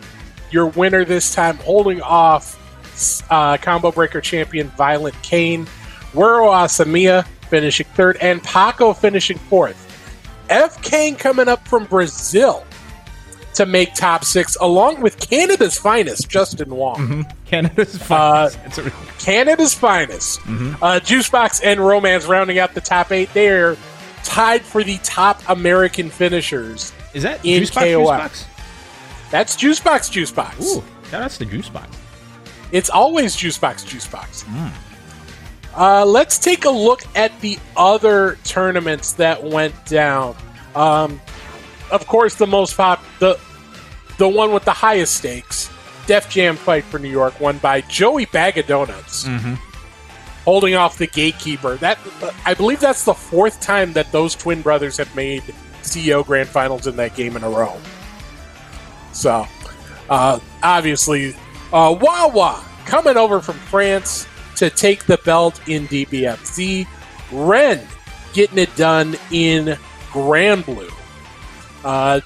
your 0.50 0.66
winner 0.66 1.04
this 1.04 1.34
time, 1.34 1.56
holding 1.58 2.00
off 2.02 2.62
uh, 3.30 3.56
combo 3.58 3.90
breaker 3.90 4.20
champion 4.20 4.68
Violent 4.70 5.20
Kane. 5.22 5.66
Wero 6.12 6.50
Asamiya 6.50 7.26
finishing 7.48 7.86
third, 7.94 8.16
and 8.20 8.42
Paco 8.42 8.92
finishing 8.92 9.38
fourth. 9.38 9.82
F. 10.48 10.80
Kane 10.82 11.16
coming 11.16 11.48
up 11.48 11.66
from 11.66 11.84
Brazil 11.84 12.64
to 13.56 13.66
make 13.66 13.94
top 13.94 14.24
six, 14.24 14.56
along 14.60 15.00
with 15.00 15.18
Canada's 15.18 15.76
finest, 15.78 16.28
Justin 16.28 16.74
Wong. 16.74 17.26
Canada's 17.46 17.94
Uh, 18.10 18.48
finest. 18.50 18.58
It's 18.66 18.78
a- 18.78 18.92
Canada's 19.18 19.74
finest. 19.74 20.40
Uh, 20.40 21.00
Juicebox 21.02 21.60
and 21.64 21.80
Romance 21.80 22.26
rounding 22.26 22.58
out 22.58 22.74
the 22.74 22.80
top 22.80 23.12
eight. 23.12 23.28
They're 23.34 23.76
tied 24.24 24.62
for 24.62 24.82
the 24.84 24.98
top 25.02 25.42
American 25.48 26.10
finishers. 26.10 26.92
is 27.14 27.22
that 27.22 27.44
in 27.44 27.60
Juice 27.60 27.70
Box? 27.70 27.86
KOF. 27.86 27.98
Juice 27.98 28.08
Box? 28.08 28.44
That's 29.30 29.56
Juicebox, 29.56 30.10
Juicebox. 30.10 30.62
Ooh, 30.76 30.84
shout 31.10 31.22
outs 31.22 31.38
to 31.38 31.44
Juice 31.44 31.68
Box. 31.68 31.88
It's 32.72 32.90
always 32.90 33.34
Juicebox, 33.36 33.84
Juicebox. 33.86 34.44
Uh, 35.76 36.04
let's 36.06 36.38
take 36.38 36.64
a 36.64 36.70
look 36.70 37.02
at 37.14 37.38
the 37.40 37.58
other 37.76 38.38
tournaments 38.44 39.12
that 39.12 39.42
went 39.42 39.74
down. 39.86 40.34
Um, 40.74 41.20
of 41.90 42.06
course, 42.06 42.34
the 42.36 42.46
most 42.46 42.76
pop, 42.76 43.02
the 43.18 43.38
the 44.18 44.28
one 44.28 44.52
with 44.52 44.64
the 44.64 44.72
highest 44.72 45.14
stakes, 45.16 45.70
Def 46.06 46.28
Jam 46.30 46.56
Fight 46.56 46.84
for 46.84 46.98
New 46.98 47.10
York, 47.10 47.38
won 47.40 47.58
by 47.58 47.80
Joey 47.82 48.26
Bag 48.26 48.58
of 48.58 48.66
Donuts, 48.66 49.26
holding 50.44 50.74
off 50.74 50.98
the 50.98 51.06
Gatekeeper. 51.06 51.76
That 51.76 51.98
I 52.44 52.54
believe 52.54 52.80
that's 52.80 53.04
the 53.04 53.14
fourth 53.14 53.60
time 53.60 53.92
that 53.94 54.10
those 54.12 54.34
twin 54.34 54.62
brothers 54.62 54.96
have 54.98 55.14
made 55.16 55.42
CEO 55.82 56.24
Grand 56.24 56.48
Finals 56.48 56.86
in 56.86 56.96
that 56.96 57.14
game 57.14 57.36
in 57.36 57.44
a 57.44 57.50
row. 57.50 57.76
So, 59.12 59.46
uh, 60.10 60.38
obviously, 60.62 61.34
uh, 61.72 61.96
Wawa 62.00 62.64
coming 62.84 63.16
over 63.16 63.40
from 63.40 63.56
France 63.56 64.26
to 64.56 64.70
take 64.70 65.04
the 65.04 65.18
belt 65.18 65.60
in 65.68 65.86
DBFZ. 65.88 66.86
Ren 67.32 67.86
getting 68.32 68.58
it 68.58 68.74
done 68.76 69.16
in 69.30 69.76
Granblue. 70.10 70.92
Uh, 71.84 72.20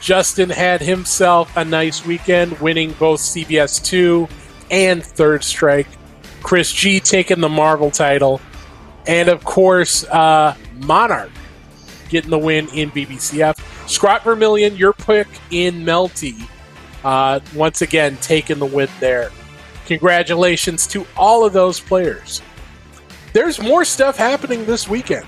Justin 0.00 0.50
had 0.50 0.80
himself 0.80 1.56
a 1.56 1.64
nice 1.64 2.04
weekend, 2.04 2.58
winning 2.60 2.92
both 2.92 3.20
CVS 3.20 3.84
2 3.84 4.28
and 4.70 5.04
Third 5.04 5.44
Strike. 5.44 5.88
Chris 6.42 6.72
G 6.72 7.00
taking 7.00 7.40
the 7.40 7.48
Marvel 7.48 7.90
title. 7.90 8.40
And 9.06 9.28
of 9.28 9.44
course, 9.44 10.04
uh, 10.04 10.56
Monarch 10.76 11.30
getting 12.08 12.30
the 12.30 12.38
win 12.38 12.68
in 12.74 12.90
BBCF. 12.90 13.56
Scrot 13.88 14.22
Vermillion, 14.22 14.76
your 14.76 14.92
pick 14.92 15.28
in 15.50 15.84
Melty, 15.84 16.48
uh, 17.04 17.40
once 17.54 17.82
again 17.82 18.16
taking 18.20 18.58
the 18.58 18.66
win 18.66 18.88
there. 19.00 19.30
Congratulations 19.86 20.86
to 20.88 21.06
all 21.16 21.44
of 21.44 21.52
those 21.52 21.80
players. 21.80 22.42
There's 23.32 23.60
more 23.60 23.84
stuff 23.84 24.16
happening 24.16 24.64
this 24.64 24.88
weekend, 24.88 25.26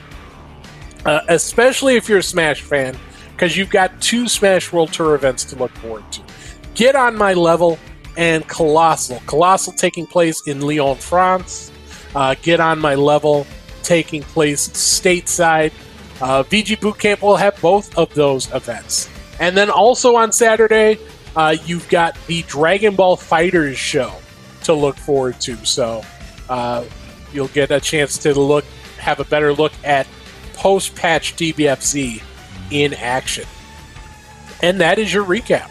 uh, 1.05 1.21
especially 1.29 1.97
if 1.97 2.09
you're 2.09 2.19
a 2.19 2.23
Smash 2.23 2.63
fan, 2.63 2.97
because 3.33 3.57
you've 3.57 3.71
got 3.71 4.01
two 4.01 4.29
Smash 4.29 4.73
World 4.73 4.93
Tour 4.93 5.15
events 5.15 5.45
to 5.47 5.57
look 5.57 5.73
forward 5.73 6.05
to. 6.13 6.23
Get 6.75 6.97
on 6.97 7.17
my 7.17 7.35
level, 7.35 7.79
and 8.17 8.47
Colossal. 8.47 9.21
Colossal 9.27 9.73
taking 9.73 10.07
place 10.07 10.47
in 10.47 10.61
Lyon, 10.61 10.97
France. 10.97 11.71
Uh, 12.15 12.35
Get 12.43 12.61
on 12.61 12.79
my 12.79 12.95
level 12.95 13.47
taking 13.83 14.23
place 14.23 14.69
stateside. 14.69 15.73
Uh, 16.21 16.43
VG 16.45 16.79
Bootcamp 16.79 17.23
will 17.23 17.37
have 17.37 17.61
both 17.61 17.97
of 17.99 18.13
those 18.15 18.53
events. 18.55 19.09
And 19.41 19.57
then 19.57 19.71
also 19.71 20.17
on 20.17 20.31
Saturday, 20.31 20.99
uh, 21.35 21.57
you've 21.65 21.89
got 21.89 22.17
the 22.27 22.43
Dragon 22.43 22.95
Ball 22.95 23.17
FighterZ 23.17 23.75
show 23.75 24.13
to 24.65 24.75
look 24.75 24.97
forward 24.97 25.41
to. 25.41 25.57
So 25.65 26.05
uh, 26.49 26.85
you'll 27.33 27.49
get 27.49 27.71
a 27.71 27.81
chance 27.81 28.19
to 28.19 28.39
look, 28.39 28.65
have 28.99 29.19
a 29.19 29.25
better 29.25 29.53
look 29.53 29.73
at 29.83 30.07
post 30.55 30.95
patch 30.95 31.35
DBFZ 31.35 32.23
in 32.71 32.95
action. 32.95 33.45
And 34.63 34.81
that 34.81 34.99
is 34.99 35.13
your 35.13 35.25
recap. 35.25 35.69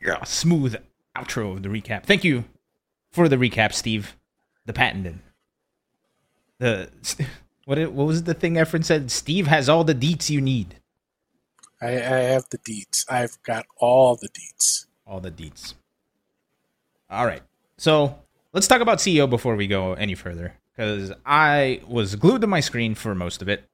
Yeah, 0.00 0.22
smooth 0.24 0.76
outro 1.16 1.52
of 1.52 1.62
the 1.62 1.68
recap. 1.68 2.04
Thank 2.04 2.24
you 2.24 2.44
for 3.10 3.28
the 3.28 3.36
recap, 3.36 3.72
Steve. 3.72 4.16
The 4.64 4.72
patented. 4.72 5.18
The 6.58 6.90
what? 7.64 7.78
What 7.92 8.06
was 8.06 8.22
the 8.24 8.34
thing 8.34 8.54
Efren 8.54 8.84
said? 8.84 9.10
Steve 9.10 9.46
has 9.46 9.68
all 9.68 9.84
the 9.84 9.94
deets 9.94 10.30
you 10.30 10.40
need. 10.40 10.76
I, 11.80 11.88
I 11.88 12.20
have 12.32 12.48
the 12.50 12.58
deets. 12.58 13.04
I've 13.08 13.40
got 13.42 13.66
all 13.76 14.16
the 14.16 14.28
deets. 14.28 14.86
All 15.06 15.20
the 15.20 15.30
deets. 15.30 15.74
All 17.10 17.24
right. 17.26 17.42
So 17.76 18.18
let's 18.52 18.66
talk 18.66 18.80
about 18.80 18.98
CEO 18.98 19.28
before 19.28 19.56
we 19.56 19.66
go 19.66 19.94
any 19.94 20.14
further, 20.14 20.54
because 20.78 21.10
I 21.26 21.80
was 21.88 22.14
glued 22.14 22.42
to 22.42 22.46
my 22.46 22.60
screen 22.60 22.94
for 22.94 23.12
most 23.12 23.42
of 23.42 23.48
it. 23.48 23.64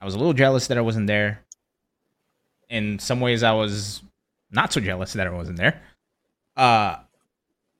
I 0.00 0.06
was 0.06 0.14
a 0.14 0.18
little 0.18 0.32
jealous 0.32 0.68
that 0.68 0.78
I 0.78 0.80
wasn't 0.80 1.06
there. 1.06 1.44
In 2.70 2.98
some 2.98 3.20
ways, 3.20 3.42
I 3.42 3.52
was 3.52 4.02
not 4.50 4.72
so 4.72 4.80
jealous 4.80 5.12
that 5.12 5.26
I 5.26 5.30
wasn't 5.30 5.58
there. 5.58 5.82
Uh, 6.56 6.96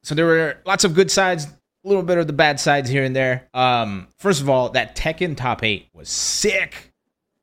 so 0.03 0.15
there 0.15 0.27
were 0.27 0.59
lots 0.67 0.85
of 0.85 0.95
good 0.95 1.11
sides, 1.11 1.47
a 1.47 1.89
little 1.89 2.03
bit 2.03 2.19
of 2.19 2.27
the 2.27 2.35
bad 2.35 2.61
sides 2.61 2.91
here 2.91 3.03
and 3.03 3.17
there. 3.17 3.49
Um, 3.55 4.09
first 4.19 4.43
of 4.43 4.51
all, 4.51 4.69
that 4.71 4.95
Tekken 4.95 5.39
top 5.39 5.65
eight 5.65 5.89
was 5.95 6.11
sick. 6.11 6.93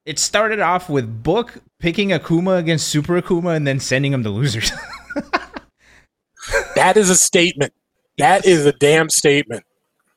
It 0.05 0.19
started 0.19 0.59
off 0.59 0.87
with 0.87 1.23
Book 1.23 1.55
picking 1.79 2.09
Akuma 2.09 2.59
against 2.59 2.87
Super 2.87 3.19
Akuma 3.19 3.55
and 3.55 3.65
then 3.65 3.79
sending 3.79 4.13
him 4.13 4.21
to 4.21 4.29
losers. 4.29 4.71
that 6.75 6.95
is 6.95 7.09
a 7.09 7.15
statement. 7.15 7.73
That 8.19 8.45
is 8.45 8.67
a 8.67 8.71
damn 8.73 9.09
statement. 9.09 9.63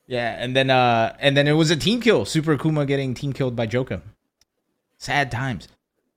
Yeah, 0.06 0.37
and 0.38 0.54
then 0.54 0.70
uh 0.70 1.16
and 1.18 1.37
then 1.37 1.49
it 1.49 1.52
was 1.52 1.70
a 1.70 1.76
team 1.76 2.00
kill. 2.00 2.25
Super 2.25 2.56
Akuma 2.56 2.87
getting 2.87 3.14
team 3.14 3.32
killed 3.32 3.56
by 3.56 3.66
Joka. 3.66 4.02
Sad 4.99 5.30
times. 5.30 5.68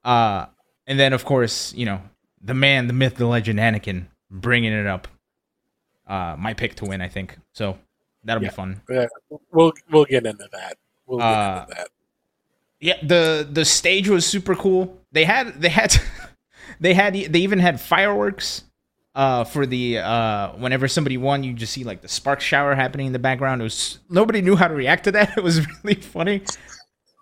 Uh 0.03 0.48
and 0.86 1.00
then 1.00 1.13
of 1.13 1.25
course, 1.25 1.74
you 1.74 1.86
know, 1.86 2.01
the 2.41 2.53
man, 2.53 2.88
the 2.88 2.94
myth, 2.94 3.15
the 3.15 3.25
legend 3.25 3.60
Anakin 3.60 4.08
bringing 4.29 4.74
it 4.74 4.88
up. 4.88 5.08
Uh 6.06 6.36
my 6.38 6.53
pick 6.53 6.75
to 6.75 6.86
win, 6.86 7.01
I 7.01 7.08
think. 7.08 7.38
So 7.53 7.77
that'll 8.24 8.44
yeah. 8.44 8.50
be 8.50 8.56
fun. 8.56 8.82
Yeah, 8.89 9.08
we'll 9.51 9.74
we'll 9.89 10.06
get 10.06 10.25
into 10.25 10.48
that. 10.51 10.77
We'll 11.06 11.20
get 11.20 11.25
uh, 11.25 11.65
into 11.67 11.75
that. 11.75 11.88
Yeah, 12.79 12.98
the 13.01 13.48
the 13.50 13.65
stage 13.65 14.10
was 14.10 14.25
super 14.25 14.56
cool. 14.56 14.98
They 15.12 15.24
had 15.24 15.62
they 15.62 15.70
had 15.70 15.96
they 16.79 16.94
had 16.94 17.13
they 17.13 17.39
even 17.39 17.60
had 17.60 17.79
fireworks 17.79 18.63
uh, 19.17 19.43
for 19.43 19.65
the 19.65 19.97
uh, 19.97 20.51
whenever 20.51 20.88
somebody 20.88 21.17
won, 21.17 21.43
you 21.43 21.51
just 21.53 21.74
see 21.74 21.83
like 21.83 22.01
the 22.01 22.07
spark 22.07 22.39
shower 22.39 22.75
happening 22.75 23.07
in 23.07 23.13
the 23.13 23.19
background. 23.19 23.62
It 23.62 23.63
was 23.63 23.97
nobody 24.09 24.43
knew 24.43 24.55
how 24.55 24.67
to 24.67 24.75
react 24.75 25.05
to 25.05 25.12
that. 25.13 25.33
It 25.38 25.43
was 25.43 25.65
really 25.83 26.00
funny. 26.00 26.43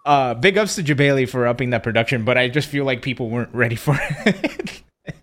Uh, 0.06 0.34
big 0.34 0.58
ups 0.58 0.76
to 0.76 0.84
Jebailey 0.84 1.28
for 1.28 1.48
upping 1.48 1.70
that 1.70 1.84
production, 1.84 2.26
but 2.26 2.38
I 2.38 2.50
just 2.50 2.68
feel 2.68 2.84
like 2.84 3.02
people 3.02 3.30
weren't 3.30 3.54
ready 3.56 3.78
for 3.78 3.98
it. 3.98 4.84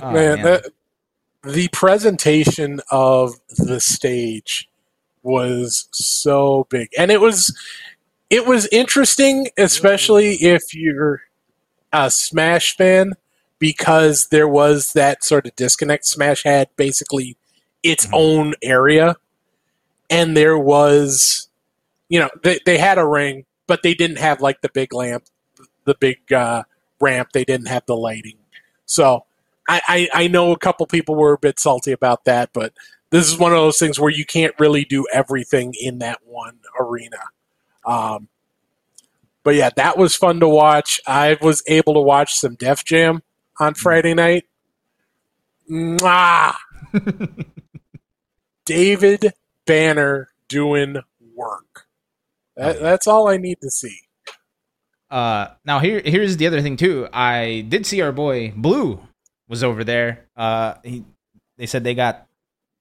oh, 0.00 0.12
man, 0.12 0.42
man. 0.42 0.42
The, 0.42 0.72
the 1.42 1.68
presentation 1.72 2.80
of 2.90 3.34
the 3.58 3.80
stage 3.80 4.70
was 5.24 5.88
so 5.90 6.68
big, 6.70 6.88
and 6.96 7.10
it 7.10 7.20
was 7.20 7.52
it 8.30 8.46
was 8.46 8.68
interesting, 8.70 9.48
especially 9.58 10.34
if 10.34 10.72
you're 10.72 11.22
a 11.92 12.12
Smash 12.12 12.76
fan 12.76 13.14
because 13.60 14.28
there 14.30 14.48
was 14.48 14.94
that 14.94 15.22
sort 15.22 15.46
of 15.46 15.54
disconnect. 15.54 16.04
Smash 16.06 16.42
had 16.42 16.68
basically 16.76 17.36
its 17.84 18.06
mm-hmm. 18.06 18.14
own 18.14 18.54
area, 18.62 19.14
and 20.08 20.36
there 20.36 20.58
was, 20.58 21.48
you 22.08 22.18
know, 22.18 22.30
they, 22.42 22.58
they 22.66 22.78
had 22.78 22.98
a 22.98 23.06
ring, 23.06 23.44
but 23.68 23.84
they 23.84 23.94
didn't 23.94 24.18
have 24.18 24.40
like 24.40 24.62
the 24.62 24.70
big 24.74 24.92
lamp, 24.92 25.24
the 25.84 25.94
big 25.94 26.32
uh, 26.32 26.64
ramp. 27.00 27.28
They 27.32 27.44
didn't 27.44 27.68
have 27.68 27.84
the 27.86 27.96
lighting. 27.96 28.38
So 28.86 29.24
I, 29.68 29.80
I, 29.86 30.24
I 30.24 30.28
know 30.28 30.50
a 30.50 30.58
couple 30.58 30.84
people 30.86 31.14
were 31.14 31.34
a 31.34 31.38
bit 31.38 31.60
salty 31.60 31.92
about 31.92 32.24
that, 32.24 32.50
but 32.52 32.72
this 33.10 33.30
is 33.30 33.38
one 33.38 33.52
of 33.52 33.58
those 33.58 33.78
things 33.78 34.00
where 34.00 34.10
you 34.10 34.24
can't 34.24 34.54
really 34.58 34.84
do 34.84 35.06
everything 35.12 35.74
in 35.80 35.98
that 35.98 36.18
one 36.24 36.58
arena. 36.78 37.18
Um, 37.84 38.28
but 39.42 39.54
yeah, 39.54 39.70
that 39.76 39.96
was 39.96 40.16
fun 40.16 40.40
to 40.40 40.48
watch. 40.48 41.00
I 41.06 41.36
was 41.40 41.62
able 41.66 41.94
to 41.94 42.00
watch 42.00 42.34
some 42.34 42.54
Def 42.54 42.84
Jam 42.84 43.22
on 43.60 43.74
Friday 43.74 44.14
night. 44.14 44.44
Mwah! 45.70 46.54
David 48.64 49.32
Banner 49.66 50.28
doing 50.48 50.96
work. 51.36 51.86
That, 52.56 52.80
that's 52.80 53.06
all 53.06 53.28
I 53.28 53.36
need 53.36 53.60
to 53.60 53.70
see. 53.70 53.96
Uh, 55.10 55.48
now 55.64 55.80
here 55.80 56.00
here's 56.04 56.36
the 56.36 56.46
other 56.46 56.62
thing 56.62 56.76
too. 56.76 57.08
I 57.12 57.64
did 57.68 57.84
see 57.84 58.00
our 58.00 58.12
boy 58.12 58.52
Blue 58.56 59.00
was 59.48 59.62
over 59.62 59.84
there. 59.84 60.26
Uh, 60.36 60.74
he 60.82 61.04
they 61.58 61.66
said 61.66 61.84
they 61.84 61.94
got 61.94 62.26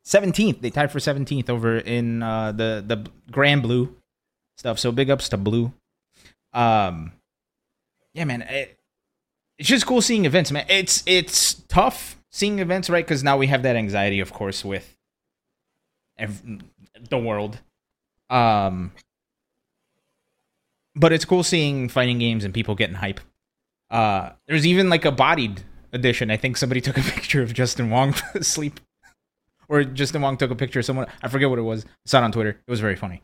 17th. 0.06 0.62
They 0.62 0.70
tied 0.70 0.92
for 0.92 1.00
17th 1.00 1.50
over 1.50 1.78
in 1.78 2.24
uh, 2.24 2.52
the 2.52 2.84
the 2.86 3.10
Granblue 3.32 3.94
stuff. 4.58 4.80
So 4.80 4.92
big 4.92 5.10
ups 5.10 5.30
to 5.30 5.38
Blue. 5.38 5.74
Um, 6.54 7.14
yeah, 8.14 8.26
man. 8.26 8.42
It, 8.44 8.79
it's 9.60 9.68
just 9.68 9.86
cool 9.86 10.02
seeing 10.02 10.24
events, 10.26 10.52
man. 10.52 10.66
It's 10.70 11.04
it's 11.06 11.56
tough 11.68 12.18
seeing 12.32 12.60
events, 12.60 12.90
right? 12.90 13.06
Because 13.06 13.24
now 13.24 13.38
we 13.38 13.48
have 13.48 13.64
that 13.64 13.76
anxiety, 13.76 14.22
of 14.22 14.32
course, 14.32 14.64
with 14.64 14.96
ev- 16.18 16.42
the 17.10 17.18
world. 17.18 17.60
Um, 18.30 18.94
but 20.96 21.12
it's 21.12 21.26
cool 21.26 21.44
seeing 21.44 21.90
fighting 21.90 22.20
games 22.20 22.46
and 22.46 22.54
people 22.54 22.74
getting 22.74 22.96
hype. 22.96 23.20
Uh, 23.92 24.32
there's 24.48 24.66
even 24.66 24.90
like 24.90 25.04
a 25.04 25.12
bodied 25.12 25.62
edition. 25.92 26.32
I 26.32 26.38
think 26.38 26.56
somebody 26.56 26.80
took 26.82 26.98
a 26.98 27.02
picture 27.02 27.42
of 27.42 27.54
Justin 27.54 27.90
Wong 27.90 28.16
asleep, 28.34 28.80
or 29.68 29.84
Justin 29.84 30.22
Wong 30.22 30.38
took 30.38 30.52
a 30.52 30.56
picture 30.56 30.80
of 30.80 30.86
someone. 30.86 31.08
I 31.22 31.28
forget 31.28 31.50
what 31.50 31.60
it 31.60 31.64
was. 31.64 31.84
I 31.84 31.90
saw 32.06 32.20
it 32.20 32.24
on 32.24 32.32
Twitter. 32.32 32.52
It 32.66 32.72
was 32.72 32.80
very 32.80 32.96
funny. 32.96 33.24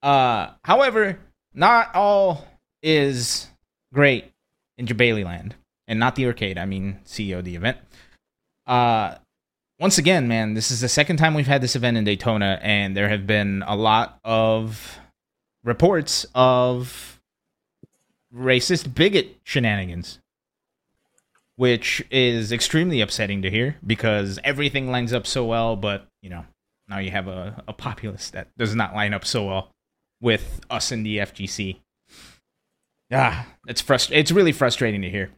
Uh, 0.00 0.50
however, 0.64 1.18
not 1.54 1.92
all 1.96 2.46
is 2.84 3.48
great 3.92 4.32
in 4.78 4.86
Jebailey 4.86 5.24
Land 5.24 5.56
and 5.92 6.00
not 6.00 6.16
the 6.16 6.24
arcade. 6.24 6.56
I 6.56 6.64
mean 6.64 6.98
CEO 7.04 7.38
of 7.40 7.44
the 7.44 7.54
event. 7.54 7.76
Uh, 8.66 9.16
once 9.78 9.98
again, 9.98 10.26
man, 10.26 10.54
this 10.54 10.70
is 10.70 10.80
the 10.80 10.88
second 10.88 11.18
time 11.18 11.34
we've 11.34 11.46
had 11.46 11.60
this 11.60 11.76
event 11.76 11.98
in 11.98 12.04
Daytona, 12.04 12.58
and 12.62 12.96
there 12.96 13.10
have 13.10 13.26
been 13.26 13.62
a 13.66 13.76
lot 13.76 14.18
of 14.24 14.98
reports 15.62 16.24
of 16.34 17.20
racist 18.34 18.94
bigot 18.94 19.36
shenanigans, 19.44 20.18
which 21.56 22.02
is 22.10 22.52
extremely 22.52 23.02
upsetting 23.02 23.42
to 23.42 23.50
hear 23.50 23.76
because 23.86 24.38
everything 24.44 24.90
lines 24.90 25.12
up 25.12 25.26
so 25.26 25.44
well, 25.44 25.76
but 25.76 26.06
you 26.22 26.30
know 26.30 26.46
now 26.88 26.98
you 27.00 27.10
have 27.10 27.28
a, 27.28 27.62
a 27.68 27.74
populace 27.74 28.30
that 28.30 28.48
does 28.56 28.74
not 28.74 28.94
line 28.94 29.12
up 29.12 29.26
so 29.26 29.44
well 29.44 29.70
with 30.22 30.60
us 30.70 30.90
in 30.90 31.02
the 31.02 31.18
FGC. 31.18 31.76
Ah, 33.12 33.46
it's 33.66 33.82
frust- 33.82 34.16
It's 34.16 34.32
really 34.32 34.52
frustrating 34.52 35.02
to 35.02 35.10
hear 35.10 35.28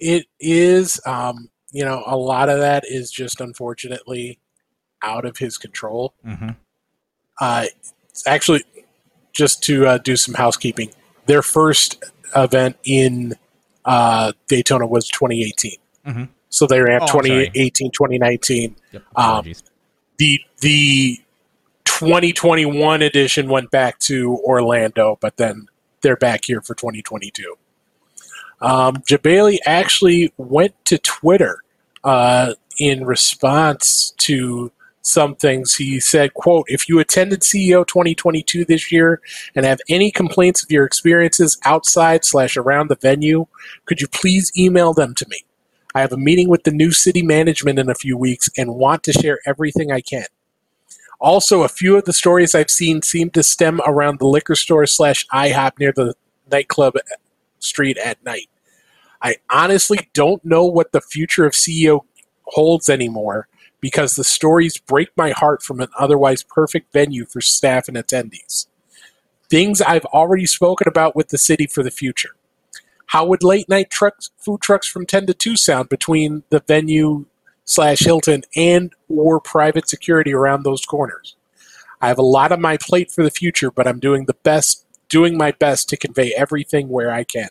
it 0.00 0.26
is, 0.40 1.00
um, 1.06 1.50
you 1.72 1.84
know, 1.84 2.02
a 2.06 2.16
lot 2.16 2.48
of 2.48 2.58
that 2.58 2.84
is 2.86 3.10
just 3.10 3.40
unfortunately 3.40 4.38
out 5.02 5.24
of 5.24 5.36
his 5.36 5.58
control. 5.58 6.14
Mm-hmm. 6.26 6.50
Uh, 7.40 7.66
actually, 8.26 8.64
just 9.32 9.62
to 9.64 9.86
uh, 9.86 9.98
do 9.98 10.16
some 10.16 10.34
housekeeping, 10.34 10.90
their 11.26 11.42
first 11.42 12.02
event 12.34 12.76
in 12.84 13.34
uh, 13.84 14.32
Daytona 14.48 14.86
was 14.86 15.08
2018. 15.08 15.76
Mm-hmm. 16.06 16.24
So 16.48 16.66
they 16.66 16.80
ran 16.80 17.02
oh, 17.02 17.06
2018, 17.06 17.92
2019. 17.92 18.76
Yep, 18.92 19.02
um, 19.16 19.52
the 20.18 20.40
the 20.60 21.20
2021 21.84 23.02
edition 23.02 23.48
went 23.48 23.70
back 23.70 23.98
to 24.00 24.38
Orlando, 24.44 25.16
but 25.20 25.36
then 25.36 25.68
they're 26.02 26.16
back 26.16 26.44
here 26.44 26.60
for 26.60 26.74
2022. 26.74 27.56
Um, 28.60 28.96
Jebailey 29.08 29.58
actually 29.66 30.32
went 30.36 30.74
to 30.86 30.98
Twitter 30.98 31.62
uh, 32.04 32.54
in 32.78 33.04
response 33.04 34.12
to 34.18 34.72
some 35.02 35.34
things. 35.34 35.74
He 35.74 35.98
said, 36.00 36.34
quote, 36.34 36.66
if 36.68 36.88
you 36.88 36.98
attended 36.98 37.40
CEO 37.40 37.86
2022 37.86 38.64
this 38.64 38.92
year 38.92 39.20
and 39.54 39.64
have 39.64 39.80
any 39.88 40.10
complaints 40.10 40.62
of 40.62 40.70
your 40.70 40.84
experiences 40.84 41.58
outside 41.64 42.24
slash 42.24 42.56
around 42.56 42.88
the 42.88 42.96
venue, 42.96 43.46
could 43.86 44.00
you 44.00 44.08
please 44.08 44.52
email 44.56 44.92
them 44.92 45.14
to 45.14 45.26
me? 45.28 45.44
I 45.94 46.00
have 46.02 46.12
a 46.12 46.18
meeting 46.18 46.48
with 46.48 46.64
the 46.64 46.70
new 46.70 46.92
city 46.92 47.22
management 47.22 47.78
in 47.78 47.88
a 47.90 47.94
few 47.94 48.16
weeks 48.16 48.48
and 48.56 48.76
want 48.76 49.02
to 49.04 49.12
share 49.12 49.40
everything 49.46 49.90
I 49.90 50.00
can. 50.00 50.26
Also, 51.18 51.62
a 51.62 51.68
few 51.68 51.96
of 51.96 52.04
the 52.04 52.12
stories 52.12 52.54
I've 52.54 52.70
seen 52.70 53.02
seem 53.02 53.30
to 53.30 53.42
stem 53.42 53.80
around 53.84 54.18
the 54.18 54.26
liquor 54.26 54.54
store 54.54 54.86
slash 54.86 55.26
IHOP 55.28 55.78
near 55.78 55.92
the 55.92 56.14
nightclub 56.50 56.94
street 57.60 57.96
at 57.98 58.22
night. 58.24 58.48
I 59.22 59.36
honestly 59.50 60.10
don't 60.12 60.44
know 60.44 60.64
what 60.64 60.92
the 60.92 61.00
future 61.00 61.46
of 61.46 61.52
CEO 61.52 62.00
holds 62.44 62.88
anymore 62.88 63.48
because 63.80 64.14
the 64.14 64.24
stories 64.24 64.78
break 64.78 65.10
my 65.16 65.30
heart 65.30 65.62
from 65.62 65.80
an 65.80 65.88
otherwise 65.98 66.42
perfect 66.42 66.92
venue 66.92 67.24
for 67.24 67.40
staff 67.40 67.88
and 67.88 67.96
attendees. 67.96 68.66
Things 69.48 69.80
I've 69.80 70.04
already 70.06 70.46
spoken 70.46 70.88
about 70.88 71.16
with 71.16 71.28
the 71.28 71.38
city 71.38 71.66
for 71.66 71.82
the 71.82 71.90
future. 71.90 72.30
How 73.06 73.26
would 73.26 73.42
late 73.42 73.68
night 73.68 73.90
trucks, 73.90 74.30
food 74.38 74.60
trucks 74.60 74.86
from 74.86 75.06
10 75.06 75.26
to 75.26 75.34
2 75.34 75.56
sound 75.56 75.88
between 75.88 76.44
the 76.50 76.60
venue 76.60 77.26
slash 77.64 78.00
Hilton 78.00 78.42
and 78.54 78.92
or 79.08 79.40
private 79.40 79.88
security 79.88 80.32
around 80.32 80.62
those 80.62 80.86
corners? 80.86 81.34
I 82.00 82.08
have 82.08 82.18
a 82.18 82.22
lot 82.22 82.52
on 82.52 82.60
my 82.60 82.76
plate 82.76 83.10
for 83.10 83.24
the 83.24 83.30
future, 83.30 83.70
but 83.70 83.86
I'm 83.88 83.98
doing 83.98 84.26
the 84.26 84.36
best, 84.42 84.86
doing 85.10 85.36
my 85.36 85.52
best 85.52 85.88
to 85.90 85.96
convey 85.96 86.32
everything 86.34 86.88
where 86.88 87.12
I 87.12 87.24
can. 87.24 87.48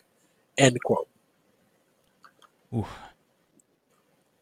End 0.58 0.76
quote. 0.82 1.08
Ooh. 2.74 2.86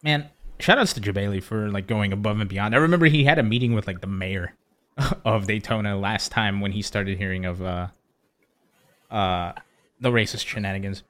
Man, 0.02 0.30
shout 0.58 0.78
outs 0.78 0.94
to 0.94 1.00
Jebailey 1.00 1.42
for 1.42 1.68
like 1.68 1.86
going 1.86 2.12
above 2.12 2.40
and 2.40 2.48
beyond. 2.48 2.74
I 2.74 2.78
remember 2.78 3.06
he 3.06 3.24
had 3.24 3.38
a 3.38 3.42
meeting 3.42 3.74
with 3.74 3.86
like 3.86 4.00
the 4.00 4.06
mayor 4.06 4.54
of 5.24 5.46
Daytona 5.46 5.98
last 5.98 6.32
time 6.32 6.60
when 6.60 6.72
he 6.72 6.80
started 6.80 7.18
hearing 7.18 7.44
of 7.44 7.60
uh 7.62 7.88
uh 9.10 9.52
the 10.00 10.10
racist 10.10 10.46
shenanigans. 10.46 11.02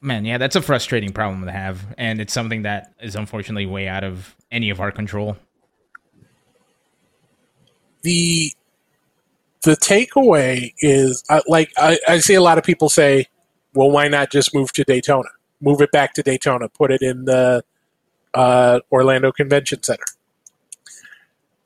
Man, 0.00 0.24
yeah, 0.24 0.36
that's 0.36 0.56
a 0.56 0.62
frustrating 0.62 1.12
problem 1.12 1.44
to 1.44 1.52
have, 1.52 1.94
and 1.96 2.20
it's 2.20 2.32
something 2.32 2.62
that 2.62 2.92
is 3.00 3.14
unfortunately 3.14 3.66
way 3.66 3.86
out 3.86 4.02
of 4.02 4.34
any 4.50 4.68
of 4.70 4.80
our 4.80 4.90
control. 4.90 5.36
The 8.02 8.52
the 9.62 9.76
takeaway 9.76 10.72
is 10.80 11.24
uh, 11.28 11.40
like 11.46 11.72
I, 11.76 11.98
I 12.08 12.18
see 12.18 12.34
a 12.34 12.40
lot 12.40 12.58
of 12.58 12.64
people 12.64 12.88
say, 12.88 13.26
"Well, 13.74 13.90
why 13.90 14.08
not 14.08 14.30
just 14.30 14.54
move 14.54 14.72
to 14.74 14.84
Daytona? 14.84 15.28
Move 15.60 15.80
it 15.80 15.92
back 15.92 16.14
to 16.14 16.22
Daytona. 16.22 16.68
Put 16.68 16.90
it 16.90 17.02
in 17.02 17.24
the 17.24 17.64
uh, 18.34 18.80
Orlando 18.90 19.32
Convention 19.32 19.82
Center. 19.82 20.04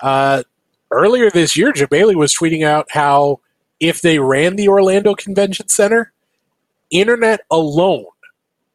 Uh, 0.01 0.43
earlier 0.91 1.31
this 1.31 1.57
year, 1.57 1.73
Jebailey 1.73 2.15
was 2.15 2.35
tweeting 2.35 2.67
out 2.67 2.87
how 2.91 3.41
if 3.81 4.03
they 4.03 4.19
ran 4.19 4.57
the 4.57 4.69
Orlando 4.69 5.15
Convention 5.15 5.69
Center, 5.69 6.13
internet 6.91 7.41
alone 7.51 8.07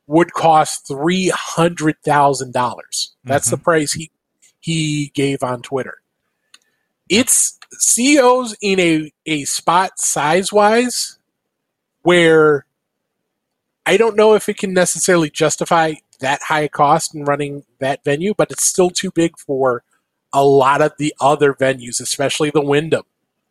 would 0.08 0.34
cost 0.34 0.88
three 0.88 1.30
hundred 1.30 1.96
thousand 2.04 2.54
dollars. 2.54 3.16
That's 3.24 3.48
mm-hmm. 3.48 3.56
the 3.56 3.64
price 3.64 3.94
he 3.94 4.12
he 4.60 5.12
gave 5.14 5.44
on 5.44 5.62
Twitter. 5.62 6.01
It's 7.12 7.60
CEOs 7.74 8.56
in 8.62 8.80
a, 8.80 9.12
a 9.26 9.44
spot 9.44 10.00
size 10.00 10.54
wise 10.54 11.20
where 12.04 12.66
I 13.86 13.98
don't 13.98 14.16
know 14.16 14.34
if 14.34 14.48
it 14.48 14.58
can 14.58 14.74
necessarily 14.74 15.30
justify 15.30 15.96
that 16.22 16.42
high 16.44 16.62
a 16.62 16.70
cost 16.70 17.14
in 17.14 17.26
running 17.26 17.66
that 17.80 18.04
venue, 18.06 18.34
but 18.34 18.50
it's 18.50 18.66
still 18.66 18.90
too 18.90 19.12
big 19.12 19.38
for 19.38 19.84
a 20.32 20.46
lot 20.46 20.82
of 20.82 20.94
the 20.98 21.14
other 21.20 21.54
venues, 21.54 22.00
especially 22.00 22.50
the 22.50 22.62
Wyndham, 22.62 23.04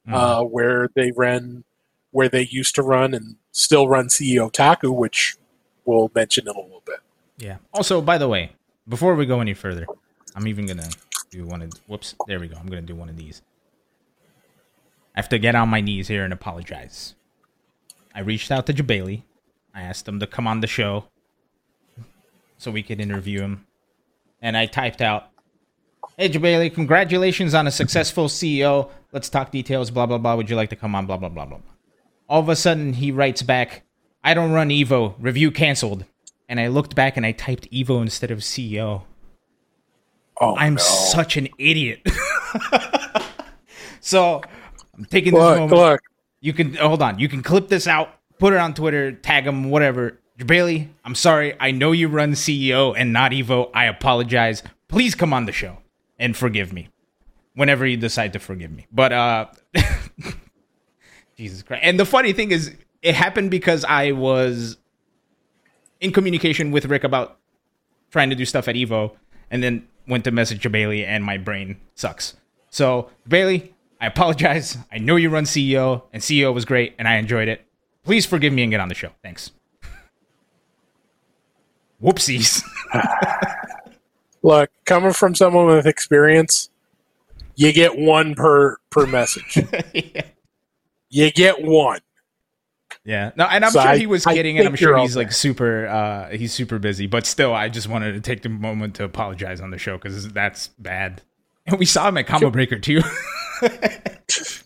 mm-hmm. 0.06 0.14
uh, 0.14 0.42
where 0.42 0.88
they 0.94 1.12
run, 1.12 1.64
where 2.12 2.30
they 2.30 2.46
used 2.46 2.74
to 2.76 2.82
run 2.82 3.12
and 3.12 3.36
still 3.52 3.88
run 3.88 4.06
CEOtaku, 4.06 4.94
which 4.94 5.36
we'll 5.84 6.10
mention 6.14 6.48
in 6.48 6.56
a 6.56 6.60
little 6.60 6.82
bit. 6.86 7.00
Yeah. 7.36 7.56
Also, 7.74 8.00
by 8.00 8.16
the 8.16 8.28
way, 8.28 8.52
before 8.88 9.14
we 9.14 9.26
go 9.26 9.42
any 9.42 9.52
further, 9.52 9.86
I'm 10.34 10.46
even 10.46 10.64
gonna 10.64 10.88
do 11.30 11.44
one 11.44 11.60
of. 11.60 11.72
Whoops. 11.86 12.14
There 12.26 12.40
we 12.40 12.48
go. 12.48 12.56
I'm 12.56 12.66
gonna 12.66 12.82
do 12.82 12.94
one 12.94 13.10
of 13.10 13.16
these. 13.16 13.42
I 15.14 15.20
have 15.20 15.28
to 15.30 15.38
get 15.38 15.54
on 15.54 15.68
my 15.68 15.80
knees 15.80 16.08
here 16.08 16.24
and 16.24 16.32
apologize. 16.32 17.14
I 18.14 18.20
reached 18.20 18.50
out 18.50 18.66
to 18.66 18.72
Jebailey. 18.72 19.22
I 19.74 19.82
asked 19.82 20.06
him 20.06 20.20
to 20.20 20.26
come 20.26 20.46
on 20.46 20.60
the 20.60 20.66
show 20.66 21.04
so 22.58 22.70
we 22.70 22.82
could 22.82 23.00
interview 23.00 23.40
him. 23.40 23.66
And 24.42 24.56
I 24.56 24.66
typed 24.66 25.02
out, 25.02 25.30
Hey, 26.16 26.28
Jebailey, 26.28 26.72
congratulations 26.72 27.54
on 27.54 27.66
a 27.66 27.70
successful 27.70 28.26
CEO. 28.26 28.90
Let's 29.12 29.28
talk 29.28 29.50
details, 29.50 29.90
blah, 29.90 30.06
blah, 30.06 30.18
blah. 30.18 30.34
Would 30.34 30.50
you 30.50 30.56
like 30.56 30.70
to 30.70 30.76
come 30.76 30.94
on, 30.94 31.06
blah, 31.06 31.16
blah, 31.16 31.28
blah, 31.28 31.46
blah. 31.46 31.60
All 32.28 32.40
of 32.40 32.48
a 32.48 32.56
sudden, 32.56 32.94
he 32.94 33.10
writes 33.10 33.42
back, 33.42 33.82
I 34.22 34.34
don't 34.34 34.52
run 34.52 34.68
Evo. 34.68 35.14
Review 35.18 35.50
canceled. 35.50 36.04
And 36.48 36.60
I 36.60 36.66
looked 36.66 36.94
back 36.94 37.16
and 37.16 37.24
I 37.24 37.32
typed 37.32 37.70
Evo 37.70 38.02
instead 38.02 38.30
of 38.30 38.40
CEO. 38.40 39.02
Oh, 40.40 40.56
I'm 40.56 40.74
no. 40.74 40.82
such 40.82 41.36
an 41.36 41.48
idiot. 41.58 42.06
so 44.00 44.42
I'm 45.00 45.06
taking 45.06 45.32
this 45.32 45.40
look, 45.40 45.58
moment. 45.58 45.80
Look. 45.80 46.00
You 46.40 46.52
can 46.52 46.74
hold 46.74 47.00
on. 47.00 47.18
You 47.18 47.28
can 47.28 47.42
clip 47.42 47.68
this 47.68 47.86
out, 47.86 48.14
put 48.38 48.52
it 48.52 48.58
on 48.58 48.74
Twitter, 48.74 49.12
tag 49.12 49.46
him, 49.46 49.70
whatever. 49.70 50.18
Bailey, 50.44 50.90
I'm 51.04 51.14
sorry. 51.14 51.54
I 51.58 51.70
know 51.70 51.92
you 51.92 52.08
run 52.08 52.32
CEO 52.32 52.94
and 52.96 53.12
not 53.12 53.32
Evo. 53.32 53.70
I 53.74 53.86
apologize. 53.86 54.62
Please 54.88 55.14
come 55.14 55.32
on 55.32 55.46
the 55.46 55.52
show 55.52 55.78
and 56.18 56.36
forgive 56.36 56.72
me 56.72 56.88
whenever 57.54 57.86
you 57.86 57.96
decide 57.96 58.34
to 58.34 58.38
forgive 58.38 58.70
me. 58.70 58.86
But 58.92 59.12
uh 59.12 59.46
Jesus 61.36 61.62
Christ. 61.62 61.82
And 61.82 61.98
the 61.98 62.06
funny 62.06 62.34
thing 62.34 62.50
is 62.50 62.74
it 63.00 63.14
happened 63.14 63.50
because 63.50 63.84
I 63.84 64.12
was 64.12 64.76
in 66.00 66.12
communication 66.12 66.70
with 66.70 66.84
Rick 66.86 67.04
about 67.04 67.38
trying 68.10 68.28
to 68.30 68.36
do 68.36 68.44
stuff 68.44 68.68
at 68.68 68.74
Evo 68.74 69.12
and 69.50 69.62
then 69.62 69.86
went 70.06 70.24
to 70.24 70.30
message 70.30 70.70
Bailey 70.70 71.04
and 71.04 71.24
my 71.24 71.38
brain 71.38 71.78
sucks. 71.94 72.34
So, 72.70 73.10
Bailey, 73.26 73.74
I 74.00 74.06
apologize. 74.06 74.78
I 74.90 74.98
know 74.98 75.16
you 75.16 75.28
run 75.28 75.44
CEO 75.44 76.02
and 76.12 76.22
CEO 76.22 76.54
was 76.54 76.64
great 76.64 76.94
and 76.98 77.06
I 77.06 77.16
enjoyed 77.16 77.48
it. 77.48 77.66
Please 78.02 78.24
forgive 78.24 78.52
me 78.52 78.62
and 78.62 78.70
get 78.70 78.80
on 78.80 78.88
the 78.88 78.94
show. 78.94 79.10
Thanks. 79.22 79.50
Whoopsies. 82.02 82.62
Look, 84.42 84.70
coming 84.86 85.12
from 85.12 85.34
someone 85.34 85.66
with 85.66 85.86
experience, 85.86 86.70
you 87.56 87.72
get 87.72 87.98
one 87.98 88.34
per 88.34 88.78
per 88.88 89.06
message. 89.06 89.58
yeah. 89.94 90.22
You 91.10 91.30
get 91.30 91.62
one. 91.62 92.00
Yeah. 93.04 93.32
No, 93.36 93.44
and 93.44 93.64
I'm 93.64 93.70
so 93.70 93.82
sure 93.82 93.90
I, 93.90 93.98
he 93.98 94.06
was 94.06 94.24
kidding, 94.24 94.58
and 94.58 94.66
I'm 94.66 94.76
sure 94.76 94.96
he's 94.98 95.16
like 95.16 95.30
super 95.30 95.86
uh 95.86 96.30
he's 96.30 96.54
super 96.54 96.78
busy. 96.78 97.06
But 97.06 97.26
still, 97.26 97.54
I 97.54 97.68
just 97.68 97.86
wanted 97.86 98.12
to 98.12 98.20
take 98.20 98.42
the 98.42 98.48
moment 98.48 98.94
to 98.94 99.04
apologize 99.04 99.60
on 99.60 99.70
the 99.70 99.78
show 99.78 99.98
because 99.98 100.30
that's 100.30 100.68
bad. 100.78 101.20
And 101.66 101.78
we 101.78 101.84
saw 101.84 102.08
him 102.08 102.16
at 102.16 102.26
Combo 102.26 102.50
Breaker 102.50 102.78
too. 102.78 103.02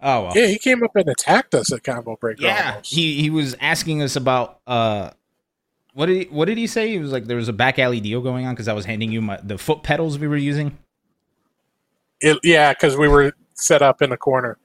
oh 0.00 0.22
well. 0.22 0.32
Yeah, 0.34 0.46
he 0.46 0.58
came 0.58 0.82
up 0.82 0.94
and 0.94 1.08
attacked 1.08 1.54
us 1.54 1.72
at 1.72 1.84
Combo 1.84 2.16
Breaker. 2.16 2.42
Yeah, 2.42 2.70
almost. 2.70 2.92
he 2.92 3.20
he 3.20 3.30
was 3.30 3.56
asking 3.60 4.02
us 4.02 4.16
about 4.16 4.60
uh 4.66 5.10
what 5.94 6.06
did 6.06 6.16
he, 6.16 6.24
what 6.28 6.44
did 6.44 6.58
he 6.58 6.66
say? 6.66 6.90
He 6.90 6.98
was 6.98 7.10
like 7.10 7.24
there 7.24 7.38
was 7.38 7.48
a 7.48 7.54
back 7.54 7.78
alley 7.78 8.00
deal 8.00 8.20
going 8.20 8.46
on 8.46 8.54
because 8.54 8.68
I 8.68 8.74
was 8.74 8.84
handing 8.84 9.10
you 9.12 9.22
my 9.22 9.40
the 9.42 9.56
foot 9.56 9.82
pedals 9.82 10.18
we 10.18 10.28
were 10.28 10.36
using. 10.36 10.76
It, 12.20 12.38
yeah, 12.42 12.72
because 12.72 12.96
we 12.96 13.08
were 13.08 13.32
set 13.54 13.80
up 13.80 14.02
in 14.02 14.12
a 14.12 14.16
corner. 14.16 14.58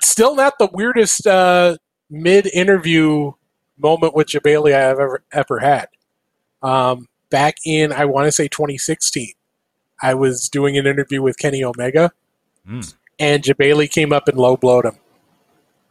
Still 0.00 0.36
not 0.36 0.58
the 0.58 0.68
weirdest 0.72 1.26
uh, 1.26 1.78
mid 2.10 2.46
interview 2.46 3.32
moment 3.76 4.14
with 4.14 4.28
Jebailey 4.28 4.74
I 4.74 4.80
have 4.80 5.00
ever 5.00 5.24
ever 5.32 5.58
had. 5.58 5.88
Um, 6.62 7.08
back 7.28 7.56
in 7.64 7.92
I 7.92 8.04
want 8.04 8.26
to 8.26 8.32
say 8.32 8.46
2016, 8.46 9.32
I 10.00 10.14
was 10.14 10.48
doing 10.48 10.78
an 10.78 10.86
interview 10.86 11.22
with 11.22 11.38
Kenny 11.38 11.64
Omega, 11.64 12.12
mm. 12.68 12.94
and 13.18 13.42
Jebailey 13.42 13.90
came 13.90 14.12
up 14.12 14.28
and 14.28 14.38
low 14.38 14.56
blowed 14.56 14.84
him 14.84 14.96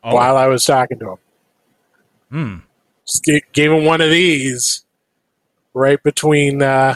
oh. 0.03 0.15
while 0.15 0.37
I 0.37 0.47
was 0.47 0.65
talking 0.65 0.99
to 0.99 1.11
him. 1.11 1.17
Hmm 2.29 2.57
gave 3.53 3.71
him 3.71 3.85
one 3.85 4.01
of 4.01 4.09
these 4.09 4.85
right 5.73 6.01
between 6.03 6.61
uh, 6.61 6.95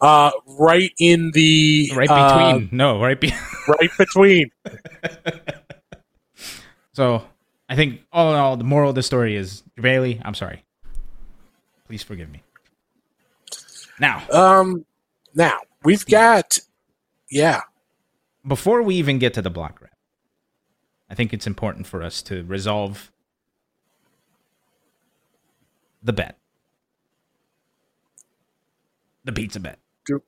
uh, 0.00 0.30
right 0.58 0.90
in 0.98 1.30
the 1.32 1.90
right 1.94 2.08
between. 2.08 2.64
uh, 2.64 2.68
no 2.72 3.00
right 3.00 3.20
be- 3.20 3.32
right 3.68 3.90
between. 3.98 4.50
So 6.92 7.24
i 7.68 7.74
think 7.74 8.00
all 8.12 8.32
in 8.32 8.38
all 8.38 8.56
the 8.56 8.64
moral 8.64 8.90
of 8.90 8.94
the 8.94 9.02
story 9.02 9.36
is 9.36 9.62
bailey 9.80 10.20
i'm 10.24 10.34
sorry. 10.34 10.64
Please 11.86 12.02
forgive 12.02 12.28
me. 12.30 12.42
Now. 14.00 14.22
Um 14.30 14.84
now 15.34 15.58
we've 15.84 16.06
got 16.06 16.58
yeah 17.30 17.62
before 18.46 18.82
we 18.82 18.94
even 18.96 19.18
get 19.18 19.34
to 19.34 19.42
the 19.42 19.50
block 19.50 19.80
wrap 19.80 19.96
i 21.10 21.14
think 21.14 21.32
it's 21.32 21.46
important 21.46 21.86
for 21.86 22.02
us 22.02 22.22
to 22.22 22.44
resolve 22.44 23.10
the 26.06 26.12
bet. 26.12 26.38
The 29.24 29.32
pizza 29.32 29.60
bet. 29.60 29.78
Do, 30.06 30.22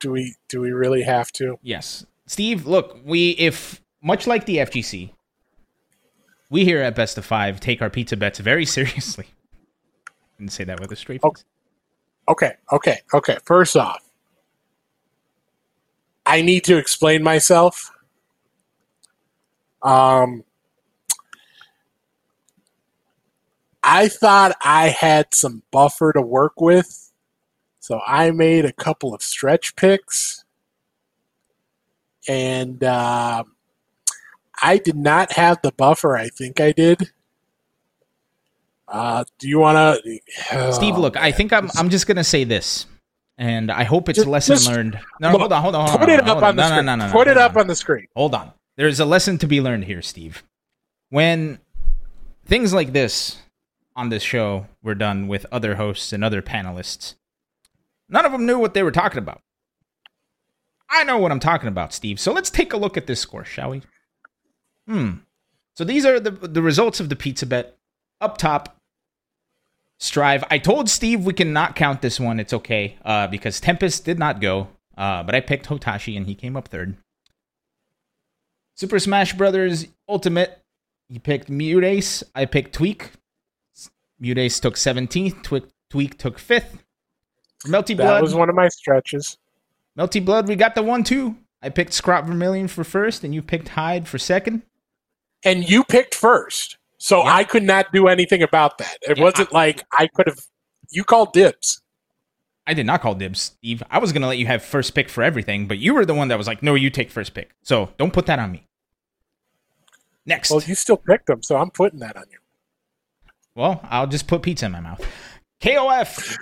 Do 0.00 0.10
we 0.10 0.34
do 0.48 0.60
we 0.60 0.72
really 0.72 1.02
have 1.02 1.30
to? 1.32 1.58
Yes. 1.62 2.06
Steve, 2.26 2.66
look, 2.66 2.98
we 3.04 3.30
if 3.32 3.80
much 4.02 4.26
like 4.26 4.46
the 4.46 4.56
FGC, 4.56 5.12
we 6.50 6.64
here 6.64 6.80
at 6.80 6.94
Best 6.96 7.18
of 7.18 7.24
Five 7.24 7.60
take 7.60 7.82
our 7.82 7.90
pizza 7.90 8.16
bets 8.16 8.38
very 8.38 8.64
seriously. 8.76 9.26
And 10.38 10.50
say 10.50 10.64
that 10.64 10.80
with 10.80 10.90
a 10.92 10.96
straight 10.96 11.20
oh, 11.22 11.30
face. 11.30 11.44
Okay, 12.28 12.52
okay, 12.72 13.00
okay. 13.12 13.38
First 13.44 13.76
off, 13.76 14.07
I 16.28 16.42
need 16.42 16.64
to 16.64 16.76
explain 16.76 17.22
myself. 17.22 17.90
Um, 19.82 20.44
I 23.82 24.08
thought 24.08 24.54
I 24.62 24.88
had 24.88 25.32
some 25.32 25.62
buffer 25.70 26.12
to 26.12 26.20
work 26.20 26.60
with, 26.60 27.10
so 27.80 28.00
I 28.06 28.30
made 28.32 28.66
a 28.66 28.72
couple 28.74 29.14
of 29.14 29.22
stretch 29.22 29.74
picks, 29.74 30.44
and 32.28 32.84
uh, 32.84 33.44
I 34.60 34.76
did 34.76 34.96
not 34.96 35.32
have 35.32 35.62
the 35.62 35.72
buffer. 35.72 36.14
I 36.14 36.28
think 36.28 36.60
I 36.60 36.72
did. 36.72 37.10
Uh, 38.86 39.24
do 39.38 39.48
you 39.48 39.60
want 39.60 40.04
to, 40.04 40.72
Steve? 40.74 40.98
Look, 40.98 41.16
I 41.16 41.32
think 41.32 41.54
I'm. 41.54 41.70
I'm 41.76 41.88
just 41.88 42.06
gonna 42.06 42.24
say 42.24 42.44
this, 42.44 42.84
and 43.38 43.70
I 43.70 43.84
hope 43.84 44.08
it's 44.08 44.18
a 44.18 44.28
lesson 44.28 44.56
just- 44.56 44.68
learned. 44.68 45.00
No, 45.20 45.30
look, 45.32 45.40
hold 45.40 45.52
on, 45.52 45.62
hold 45.62 45.74
on, 45.76 45.88
hold 45.88 46.00
put 46.00 46.08
on. 46.10 46.14
it 46.14 46.20
up 46.20 46.26
hold 46.26 46.44
on 46.44 46.56
the 46.56 46.62
no, 46.62 46.68
screen. 46.68 46.86
No, 46.86 46.96
no, 46.96 47.06
no, 47.06 47.12
put 47.12 47.28
it 47.28 47.38
up 47.38 47.52
on. 47.54 47.62
on 47.62 47.66
the 47.68 47.76
screen. 47.76 48.06
Hold 48.14 48.34
on. 48.34 48.52
There's 48.76 49.00
a 49.00 49.04
lesson 49.04 49.38
to 49.38 49.46
be 49.46 49.60
learned 49.60 49.84
here, 49.84 50.02
Steve. 50.02 50.42
When 51.10 51.58
things 52.44 52.72
like 52.74 52.92
this 52.92 53.38
on 53.96 54.08
this 54.10 54.22
show 54.22 54.66
were 54.82 54.94
done 54.94 55.26
with 55.28 55.46
other 55.50 55.76
hosts 55.76 56.12
and 56.12 56.22
other 56.22 56.42
panelists, 56.42 57.14
none 58.08 58.24
of 58.26 58.32
them 58.32 58.44
knew 58.46 58.58
what 58.58 58.74
they 58.74 58.82
were 58.82 58.92
talking 58.92 59.18
about. 59.18 59.40
I 60.90 61.04
know 61.04 61.18
what 61.18 61.32
I'm 61.32 61.40
talking 61.40 61.68
about, 61.68 61.92
Steve. 61.92 62.18
So 62.18 62.32
let's 62.32 62.50
take 62.50 62.72
a 62.72 62.76
look 62.76 62.96
at 62.96 63.06
this 63.06 63.20
score, 63.20 63.44
shall 63.44 63.70
we? 63.70 63.82
Hmm. 64.86 65.10
So 65.74 65.84
these 65.84 66.04
are 66.06 66.18
the 66.18 66.30
the 66.30 66.62
results 66.62 66.98
of 67.00 67.08
the 67.08 67.16
pizza 67.16 67.46
bet. 67.46 67.76
Up 68.20 68.36
top, 68.36 68.77
Strive. 70.00 70.44
I 70.50 70.58
told 70.58 70.88
Steve 70.88 71.24
we 71.24 71.32
cannot 71.32 71.74
count 71.74 72.02
this 72.02 72.20
one. 72.20 72.38
It's 72.38 72.52
okay 72.52 72.96
uh, 73.04 73.26
because 73.26 73.60
Tempest 73.60 74.04
did 74.04 74.18
not 74.18 74.40
go, 74.40 74.68
uh, 74.96 75.22
but 75.24 75.34
I 75.34 75.40
picked 75.40 75.66
Hotashi 75.66 76.16
and 76.16 76.26
he 76.26 76.34
came 76.34 76.56
up 76.56 76.68
third. 76.68 76.96
Super 78.76 78.98
Smash 78.98 79.32
Brothers 79.34 79.86
Ultimate. 80.08 80.62
He 81.08 81.18
picked 81.18 81.48
MuteAce. 81.50 82.22
I 82.34 82.44
picked 82.44 82.74
Tweak. 82.74 83.10
MuteAce 84.22 84.60
took 84.60 84.74
17th. 84.76 85.42
Tweak, 85.42 85.64
Tweak 85.90 86.18
took 86.18 86.38
5th. 86.38 86.78
For 87.60 87.68
Melty 87.68 87.88
That 87.88 88.04
Blood. 88.04 88.22
was 88.22 88.34
one 88.34 88.48
of 88.48 88.54
my 88.54 88.68
stretches. 88.68 89.36
Melty 89.98 90.24
Blood, 90.24 90.46
we 90.46 90.54
got 90.54 90.74
the 90.76 90.82
one 90.82 91.02
two. 91.02 91.36
I 91.60 91.70
picked 91.70 91.92
Scrop 91.92 92.24
Vermilion 92.24 92.68
for 92.68 92.84
first, 92.84 93.24
and 93.24 93.34
you 93.34 93.42
picked 93.42 93.70
Hyde 93.70 94.06
for 94.06 94.16
second. 94.18 94.62
and 95.44 95.68
you 95.68 95.82
picked 95.82 96.14
first. 96.14 96.76
So 96.98 97.22
Yeah. 97.24 97.34
I 97.34 97.44
could 97.44 97.62
not 97.62 97.92
do 97.92 98.08
anything 98.08 98.42
about 98.42 98.78
that. 98.78 98.96
It 99.02 99.18
Yeah, 99.18 99.24
wasn't 99.24 99.52
like 99.52 99.84
I 99.96 100.08
could 100.08 100.26
have. 100.26 100.38
You 100.90 101.04
called 101.04 101.32
dibs. 101.32 101.80
I 102.66 102.74
did 102.74 102.84
not 102.86 103.00
call 103.00 103.14
dibs, 103.14 103.40
Steve. 103.40 103.82
I 103.90 103.98
was 103.98 104.12
gonna 104.12 104.26
let 104.26 104.38
you 104.38 104.46
have 104.46 104.62
first 104.62 104.94
pick 104.94 105.08
for 105.08 105.22
everything, 105.22 105.66
but 105.66 105.78
you 105.78 105.94
were 105.94 106.04
the 106.04 106.14
one 106.14 106.28
that 106.28 106.36
was 106.38 106.46
like, 106.46 106.62
"No, 106.62 106.74
you 106.74 106.90
take 106.90 107.10
first 107.10 107.32
pick." 107.34 107.50
So 107.62 107.92
don't 107.98 108.12
put 108.12 108.26
that 108.26 108.38
on 108.38 108.52
me. 108.52 108.66
Next, 110.26 110.50
Well, 110.50 110.60
you 110.62 110.74
still 110.74 110.98
picked 110.98 111.26
them, 111.26 111.42
so 111.42 111.56
I'm 111.56 111.70
putting 111.70 112.00
that 112.00 112.16
on 112.16 112.24
you. 112.30 112.38
Well, 113.54 113.80
I'll 113.84 114.06
just 114.06 114.26
put 114.26 114.42
pizza 114.42 114.66
in 114.66 114.72
my 114.72 114.80
mouth. 114.80 115.00
KOF 115.60 116.36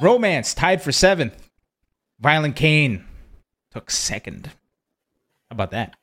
Romance 0.00 0.54
tied 0.54 0.82
for 0.82 0.90
seventh. 0.92 1.50
Violent 2.20 2.56
Kane 2.56 3.04
took 3.70 3.90
second. 3.90 4.46
How 4.46 5.52
about 5.52 5.70
that? 5.72 5.96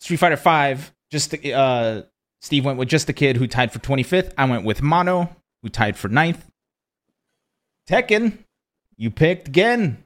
Street 0.00 0.16
Fighter 0.16 0.36
Five. 0.36 0.92
Just 1.10 1.32
uh, 1.46 2.02
Steve 2.40 2.64
went 2.64 2.78
with 2.78 2.88
just 2.88 3.06
the 3.06 3.12
kid 3.12 3.36
who 3.36 3.46
tied 3.46 3.72
for 3.72 3.78
twenty 3.80 4.02
fifth. 4.02 4.32
I 4.38 4.44
went 4.44 4.64
with 4.64 4.82
Mono, 4.82 5.34
who 5.62 5.68
tied 5.68 5.96
for 5.96 6.08
9th. 6.08 6.40
Tekken, 7.88 8.38
you 8.96 9.10
picked 9.10 9.50
Gen. 9.50 10.04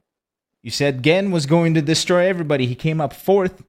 You 0.63 0.71
said 0.71 1.03
Gen 1.03 1.31
was 1.31 1.47
going 1.47 1.75
to 1.75 1.83
destroy 1.83 2.27
everybody. 2.29 2.67
He 2.67 2.75
came 2.75 3.01
up 3.01 3.13
fourth. 3.13 3.63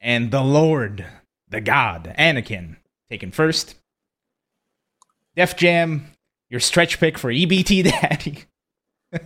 And 0.00 0.30
the 0.30 0.42
Lord, 0.42 1.04
the 1.48 1.60
God, 1.60 2.14
Anakin, 2.16 2.76
taken 3.10 3.32
first. 3.32 3.74
Def 5.34 5.56
Jam, 5.56 6.06
your 6.50 6.60
stretch 6.60 7.00
pick 7.00 7.18
for 7.18 7.30
EBT 7.32 7.84
Daddy. 8.00 8.44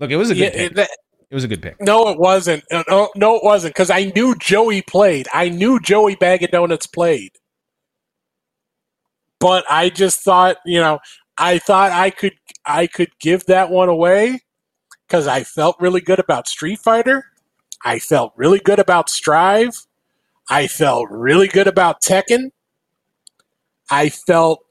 Look, 0.00 0.10
it 0.10 0.16
was 0.16 0.30
a 0.30 0.34
good 0.34 0.52
Yeah, 0.52 0.68
pick. 0.68 0.74
that- 0.74 0.90
It 1.30 1.34
was 1.34 1.44
a 1.44 1.48
good 1.48 1.62
pick. 1.62 1.76
no, 1.80 2.08
it 2.08 2.18
wasn't. 2.18 2.62
No, 2.70 3.10
no, 3.16 3.36
it 3.36 3.44
wasn't 3.44 3.74
because 3.74 3.90
I 3.90 4.12
knew 4.14 4.36
Joey 4.36 4.82
played. 4.82 5.26
I 5.34 5.48
knew 5.48 5.80
Joey 5.80 6.14
Bag 6.14 6.42
of 6.44 6.50
Donuts 6.52 6.86
played, 6.86 7.32
but 9.40 9.64
I 9.68 9.88
just 9.88 10.20
thought, 10.20 10.58
you 10.64 10.80
know, 10.80 11.00
I 11.36 11.58
thought 11.58 11.90
I 11.90 12.10
could, 12.10 12.34
I 12.64 12.86
could 12.86 13.10
give 13.18 13.46
that 13.46 13.70
one 13.70 13.88
away 13.88 14.40
because 15.06 15.26
I 15.26 15.42
felt 15.42 15.76
really 15.80 16.00
good 16.00 16.20
about 16.20 16.46
Street 16.46 16.78
Fighter. 16.78 17.24
I 17.84 17.98
felt 17.98 18.32
really 18.36 18.60
good 18.60 18.78
about 18.78 19.10
Strive. 19.10 19.74
I 20.48 20.68
felt 20.68 21.08
really 21.10 21.48
good 21.48 21.66
about 21.66 22.02
Tekken. 22.02 22.50
I 23.90 24.08
felt 24.10 24.64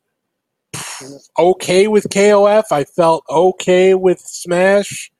okay 1.37 1.87
with 1.87 2.07
KOF. 2.09 2.65
I 2.71 2.85
felt 2.85 3.23
okay 3.29 3.93
with 3.93 4.19
Smash. 4.19 5.11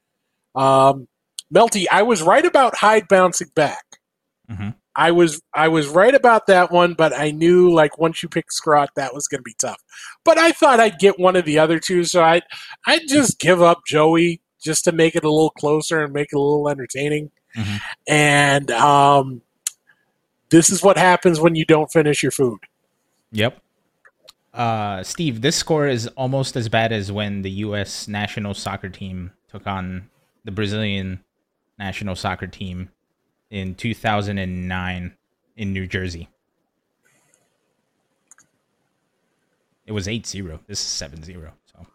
Um, 0.56 1.08
Melty, 1.54 1.86
I 1.92 2.04
was 2.04 2.22
right 2.22 2.46
about 2.46 2.76
Hyde 2.78 3.08
bouncing 3.08 3.52
back. 3.56 3.84
Mhm. 4.50 4.76
I 4.96 5.12
was 5.12 5.42
I 5.54 5.68
was 5.68 5.88
right 5.88 6.14
about 6.16 6.48
that 6.48 6.72
one, 6.72 6.94
but 6.94 7.14
I 7.14 7.32
knew 7.32 7.74
like 7.74 7.98
once 7.98 8.24
you 8.24 8.30
pick 8.30 8.46
Scrot, 8.52 8.90
that 8.96 9.14
was 9.14 9.28
going 9.28 9.40
to 9.40 9.44
be 9.44 9.56
tough. 9.60 9.82
But 10.24 10.38
I 10.38 10.52
thought 10.52 10.80
I'd 10.80 11.00
get 11.00 11.20
one 11.20 11.36
of 11.36 11.46
the 11.46 11.60
other 11.60 11.80
two, 11.80 12.04
so 12.06 12.24
I 12.24 12.42
I 12.88 13.00
just 13.08 13.40
give 13.40 13.62
up 13.62 13.82
Joey 13.88 14.42
just 14.64 14.84
to 14.86 14.92
make 14.92 15.16
it 15.16 15.24
a 15.24 15.30
little 15.30 15.52
closer 15.52 16.04
and 16.04 16.14
make 16.14 16.30
it 16.32 16.38
a 16.38 16.40
little 16.40 16.70
entertaining. 16.70 17.32
Mhm. 17.56 17.82
And 18.08 18.72
um, 18.72 19.42
this 20.50 20.70
is 20.70 20.82
what 20.82 20.98
happens 20.98 21.40
when 21.40 21.56
you 21.56 21.66
don't 21.66 21.92
finish 21.92 22.24
your 22.24 22.32
food. 22.32 22.60
Yep. 23.32 23.60
Uh, 24.54 25.04
Steve, 25.04 25.42
this 25.42 25.58
score 25.58 25.88
is 25.88 26.08
almost 26.16 26.56
as 26.56 26.70
bad 26.70 26.94
as 26.94 27.12
when 27.12 27.42
the 27.42 27.52
U.S. 27.52 28.08
national 28.08 28.54
soccer 28.54 28.90
team 28.90 29.32
took 29.50 29.68
on 29.68 30.10
the 30.46 30.52
Brazilian 30.52 31.22
national 31.78 32.16
soccer 32.16 32.48
team 32.48 32.90
in 33.50 33.76
2009 33.76 35.16
in 35.58 35.74
New 35.74 35.88
Jersey. 35.88 36.30
It 39.86 39.92
was 39.92 40.08
8 40.08 40.26
0. 40.26 40.60
This 40.68 40.80
is 40.80 40.88
7 40.88 41.24
0. 41.24 41.54
So, 41.66 41.86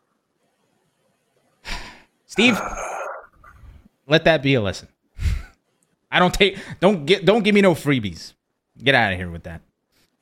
Steve, 2.26 2.60
let 4.06 4.24
that 4.24 4.42
be 4.42 4.54
a 4.54 4.60
lesson. 4.60 4.88
I 6.10 6.18
don't 6.18 6.32
take, 6.32 6.56
don't 6.78 7.04
get, 7.04 7.24
don't 7.24 7.42
give 7.42 7.54
me 7.54 7.60
no 7.60 7.74
freebies. 7.74 8.34
Get 8.78 8.94
out 8.94 9.12
of 9.12 9.18
here 9.18 9.30
with 9.30 9.42
that. 9.42 9.62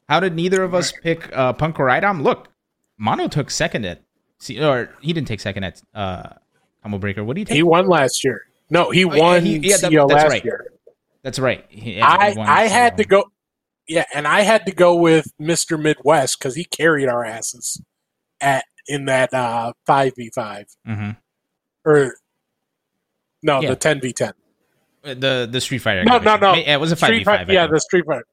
How 0.09 0.21
did 0.21 0.35
neither 0.35 0.63
of 0.63 0.75
us 0.75 0.93
pick 1.03 1.31
uh, 1.37 1.53
Punk 1.53 1.79
or 1.79 1.91
Idom? 1.91 2.23
Look, 2.23 2.49
Mono 2.97 3.29
took 3.29 3.51
second 3.51 3.85
at, 3.85 4.03
see, 4.39 4.63
or 4.63 4.91
he 5.03 5.13
didn't 5.13 5.29
take 5.29 5.41
second 5.41 5.65
at 5.65 5.83
uh, 5.95 6.31
Combo 6.83 6.99
Breaker. 6.99 7.23
What 7.23 7.35
did 7.37 7.41
he 7.41 7.45
take? 7.45 7.57
He 7.57 7.63
won 7.63 7.87
last 7.87 8.25
year. 8.25 8.48
No, 8.71 8.91
he 8.91 9.01
yeah, 9.01 9.07
won 9.07 9.45
he- 9.45 9.59
yeah, 9.59 9.77
that- 9.79 9.91
that's 9.93 10.13
last 10.13 10.29
right. 10.31 10.45
year. 10.45 10.73
That's 11.23 11.39
right. 11.39 11.65
He- 11.69 11.97
yeah, 11.97 12.07
I 12.09 12.31
he 12.33 12.39
I 12.41 12.63
had 12.69 12.97
to 12.99 13.05
go. 13.05 13.31
Yeah, 13.87 14.05
and 14.15 14.27
I 14.29 14.43
had 14.43 14.67
to 14.67 14.73
go 14.73 14.95
with 14.97 15.33
Mr. 15.41 15.81
Midwest 15.81 16.39
because 16.39 16.55
he 16.55 16.65
carried 16.65 17.09
our 17.09 17.25
asses 17.25 17.81
at 18.41 18.65
in 18.87 19.07
that 19.07 19.33
uh, 19.33 19.73
five 19.87 20.13
v 20.17 20.31
five 20.35 20.67
Mhm. 20.87 21.17
or 21.85 22.17
no 23.43 23.61
Yeah. 23.61 23.71
the 23.71 23.77
ten 23.77 24.01
v 24.01 24.13
ten. 24.13 24.33
Uh, 25.05 25.15
the 25.15 25.49
the 25.51 25.61
Street 25.61 25.79
Fighter. 25.79 26.05
No, 26.05 26.19
no, 26.19 26.37
no. 26.37 26.55
Yeah, 26.55 26.75
it 26.75 26.81
was 26.81 26.93
a 26.93 26.97
five 26.97 27.11
v 27.11 27.25
five. 27.25 27.49
yeah, 27.51 27.67
the 27.67 27.81
Street 27.81 28.05
Fighter. 28.07 28.27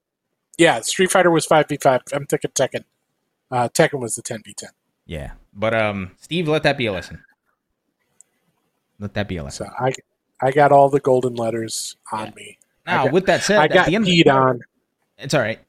Yeah, 0.57 0.81
Street 0.81 1.11
Fighter 1.11 1.31
was 1.31 1.45
five 1.45 1.67
v 1.69 1.77
five. 1.81 2.01
I'm 2.13 2.25
thinking 2.25 2.51
Tekken. 2.51 2.83
Uh, 3.51 3.69
Tekken 3.69 3.99
was 3.99 4.15
the 4.15 4.21
ten 4.21 4.41
v 4.43 4.53
ten. 4.53 4.69
yeah. 5.05 5.31
But 5.53 5.73
um, 5.73 6.11
Steve, 6.19 6.49
let 6.49 6.63
that 6.63 6.77
be 6.77 6.85
a 6.87 6.91
lesson. 6.91 7.23
Let 8.99 9.13
that 9.13 9.27
be 9.29 9.37
a 9.37 9.43
lesson. 9.43 9.67
So 9.67 9.73
I 9.85 9.93
I 10.45 10.51
got 10.51 10.71
all 10.71 10.89
the 10.89 10.99
golden 10.99 11.35
letters 11.35 11.95
on 12.11 12.33
me. 12.35 12.57
Now, 12.85 13.05
got- 13.05 13.13
with 13.13 13.25
that 13.25 13.41
said, 13.41 13.57
I 13.59 13.67
got 13.67 13.87
the 13.87 13.95
end, 13.95 14.05
peed 14.05 14.27
on. 14.31 14.61
it's 15.17 15.33
all 15.33 15.41
right. 15.41 15.59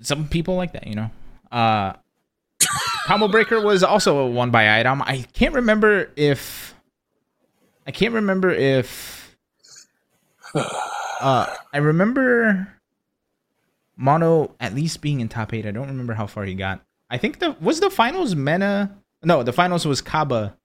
Some 0.00 0.26
people 0.28 0.56
like 0.56 0.72
that, 0.72 0.86
you 0.86 0.94
know. 0.94 1.10
Uh, 1.52 1.92
Combo 3.04 3.28
Breaker 3.28 3.60
was 3.60 3.82
also 3.82 4.26
won 4.26 4.50
by 4.50 4.68
Idom. 4.80 5.02
I 5.02 5.24
can't 5.32 5.54
remember 5.54 6.10
if 6.16 6.74
I 7.86 7.90
can't 7.90 8.14
remember 8.14 8.50
if 8.50 9.36
uh, 10.54 11.46
I 11.72 11.78
remember 11.78 12.68
Mono 13.96 14.54
at 14.60 14.74
least 14.74 15.00
being 15.02 15.20
in 15.20 15.28
top 15.28 15.52
eight. 15.52 15.66
I 15.66 15.72
don't 15.72 15.88
remember 15.88 16.14
how 16.14 16.26
far 16.26 16.44
he 16.44 16.54
got. 16.54 16.80
I 17.10 17.18
think 17.18 17.40
the 17.40 17.56
was 17.60 17.80
the 17.80 17.90
finals 17.90 18.34
Mena. 18.34 18.96
No, 19.22 19.42
the 19.42 19.52
finals 19.52 19.84
was 19.84 20.00
Kaba 20.00 20.56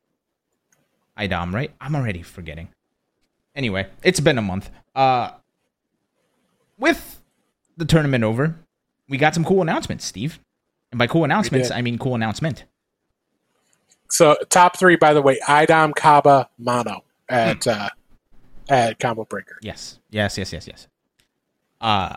IDOM, 1.17 1.54
right? 1.54 1.71
I'm 1.82 1.95
already 1.95 2.21
forgetting. 2.21 2.69
Anyway, 3.56 3.88
it's 4.04 4.20
been 4.20 4.38
a 4.38 4.41
month. 4.41 4.70
Uh, 4.96 5.32
with 6.78 7.22
the 7.78 7.86
tournament 7.86 8.24
over, 8.24 8.56
we 9.08 9.18
got 9.18 9.34
some 9.34 9.46
cool 9.46 9.62
announcements, 9.62 10.06
Steve. 10.06 10.39
And 10.91 11.00
by 11.00 11.08
cool 11.08 11.24
announcements. 11.24 11.72
I 11.72 11.82
mean 11.82 11.98
cool 11.98 12.15
announcement. 12.15 12.65
So 14.10 14.38
top 14.50 14.78
three, 14.78 14.96
by 14.96 15.13
the 15.13 15.22
way, 15.22 15.39
Idom, 15.48 15.94
Kaba, 15.94 16.50
Mono 16.58 17.04
at 17.28 17.65
uh, 17.68 17.89
at 18.70 19.00
Combo 19.00 19.26
Breaker. 19.26 19.58
Yes, 19.62 20.00
yes, 20.10 20.38
yes, 20.38 20.54
yes, 20.54 20.68
yes. 20.68 20.88
Uh, 21.82 22.15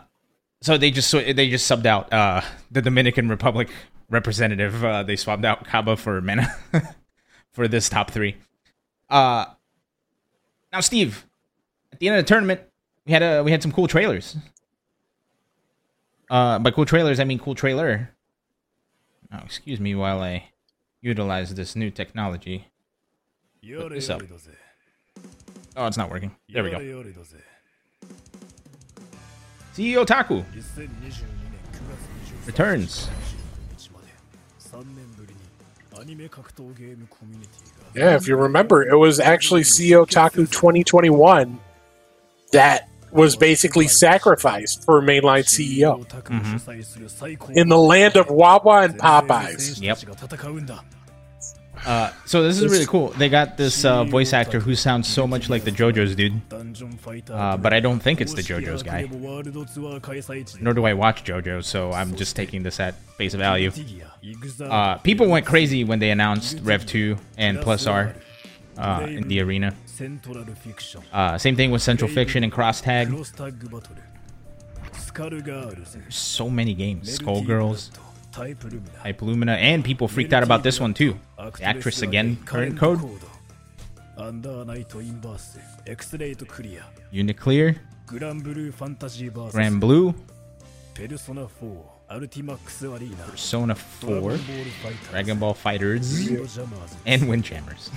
so 0.61 0.77
they 0.77 0.91
just 0.91 1.09
so 1.09 1.19
they 1.19 1.49
just 1.49 1.69
subbed 1.69 1.85
out 1.85 2.11
uh 2.13 2.41
the 2.71 2.81
Dominican 2.81 3.27
Republic 3.29 3.69
representative. 4.09 4.83
Uh, 4.83 5.03
they 5.03 5.15
swapped 5.15 5.45
out 5.45 5.65
Kaba 5.65 5.97
for 5.97 6.21
Mena 6.21 6.55
for 7.51 7.67
this 7.67 7.89
top 7.89 8.11
three. 8.11 8.37
Uh, 9.09 9.45
now 10.71 10.79
Steve, 10.81 11.25
at 11.91 11.99
the 11.99 12.07
end 12.07 12.17
of 12.17 12.25
the 12.25 12.27
tournament, 12.27 12.61
we 13.05 13.13
had 13.13 13.23
a 13.23 13.43
we 13.43 13.51
had 13.51 13.61
some 13.61 13.71
cool 13.71 13.87
trailers. 13.87 14.37
Uh, 16.29 16.59
by 16.59 16.71
cool 16.71 16.85
trailers, 16.85 17.19
I 17.19 17.23
mean 17.23 17.39
cool 17.39 17.55
trailer. 17.55 18.11
Oh, 19.33 19.39
excuse 19.43 19.79
me 19.79 19.95
while 19.95 20.21
I 20.21 20.49
utilize 21.01 21.53
this 21.55 21.75
new 21.75 21.89
technology. 21.89 22.67
Look 23.63 23.89
this 23.91 24.09
up. 24.09 24.21
Oh, 25.75 25.87
it's 25.87 25.97
not 25.97 26.09
working. 26.09 26.35
There 26.49 26.63
we 26.63 26.71
go. 26.71 26.79
CEOtaku 29.75 30.45
returns. 32.45 33.09
Yeah, 37.95 38.15
if 38.15 38.27
you 38.27 38.35
remember, 38.35 38.87
it 38.87 38.95
was 38.95 39.19
actually 39.19 39.61
CEOtaku 39.61 40.49
2021 40.51 41.59
that 42.51 42.89
was 43.11 43.35
basically 43.35 43.87
sacrificed 43.87 44.83
for 44.83 45.01
mainline 45.01 45.43
CEO 45.43 46.05
in 47.55 47.69
the 47.69 47.77
land 47.77 48.15
of 48.17 48.29
Wawa 48.29 48.83
and 48.83 48.99
Popeyes. 48.99 49.81
Yep. 49.81 49.99
Uh, 51.85 52.11
so 52.25 52.43
this 52.43 52.59
is 52.59 52.69
really 52.69 52.85
cool. 52.85 53.07
They 53.09 53.29
got 53.29 53.55
this 53.55 53.85
uh, 53.85 54.03
voice 54.03 54.33
actor 54.33 54.59
who 54.59 54.75
sounds 54.75 55.07
so 55.07 55.25
much 55.25 55.49
like 55.49 55.63
the 55.63 55.71
JoJo's 55.71 56.13
dude, 56.13 56.41
uh, 57.31 57.55
but 57.57 57.73
I 57.73 57.79
don't 57.79 57.99
think 58.01 58.19
it's 58.19 58.33
the 58.33 58.41
JoJo's 58.41 58.83
guy. 58.83 59.07
Nor 60.61 60.73
do 60.73 60.85
I 60.85 60.93
watch 60.93 61.23
JoJo, 61.23 61.63
so 61.63 61.91
I'm 61.93 62.15
just 62.15 62.35
taking 62.35 62.63
this 62.63 62.79
at 62.81 62.95
face 63.17 63.33
value. 63.33 63.71
Uh, 64.61 64.95
people 64.97 65.27
went 65.27 65.45
crazy 65.45 65.85
when 65.85 65.99
they 65.99 66.11
announced 66.11 66.59
Rev 66.63 66.85
2 66.85 67.17
and 67.37 67.61
Plus 67.61 67.87
R 67.87 68.13
uh, 68.79 69.05
in 69.07 69.27
the 69.27 69.39
arena. 69.41 69.73
Uh, 71.11 71.37
same 71.37 71.55
thing 71.55 71.71
with 71.71 71.81
Central 71.81 72.09
Fiction 72.09 72.43
and 72.43 72.51
Cross 72.51 72.81
Tag. 72.81 73.09
So 76.09 76.49
many 76.49 76.73
games. 76.73 77.19
Skullgirls, 77.19 77.91
Type 79.03 79.21
Lumina, 79.21 79.53
and 79.53 79.83
people 79.83 80.07
freaked 80.07 80.33
out 80.33 80.43
about 80.43 80.63
this 80.63 80.79
one 80.79 80.93
too. 80.93 81.17
The 81.57 81.63
actress 81.63 82.01
again, 82.01 82.37
current 82.45 82.77
code. 82.77 82.99
UNICLR, 87.13 87.77
Grand 89.53 89.79
Blue, 89.79 90.13
Persona 90.93 91.47
4, 91.47 91.91
Dragon 95.11 95.37
Ball 95.37 95.53
FighterZ, 95.53 96.25
and 97.05 97.21
Windjammers. 97.29 97.91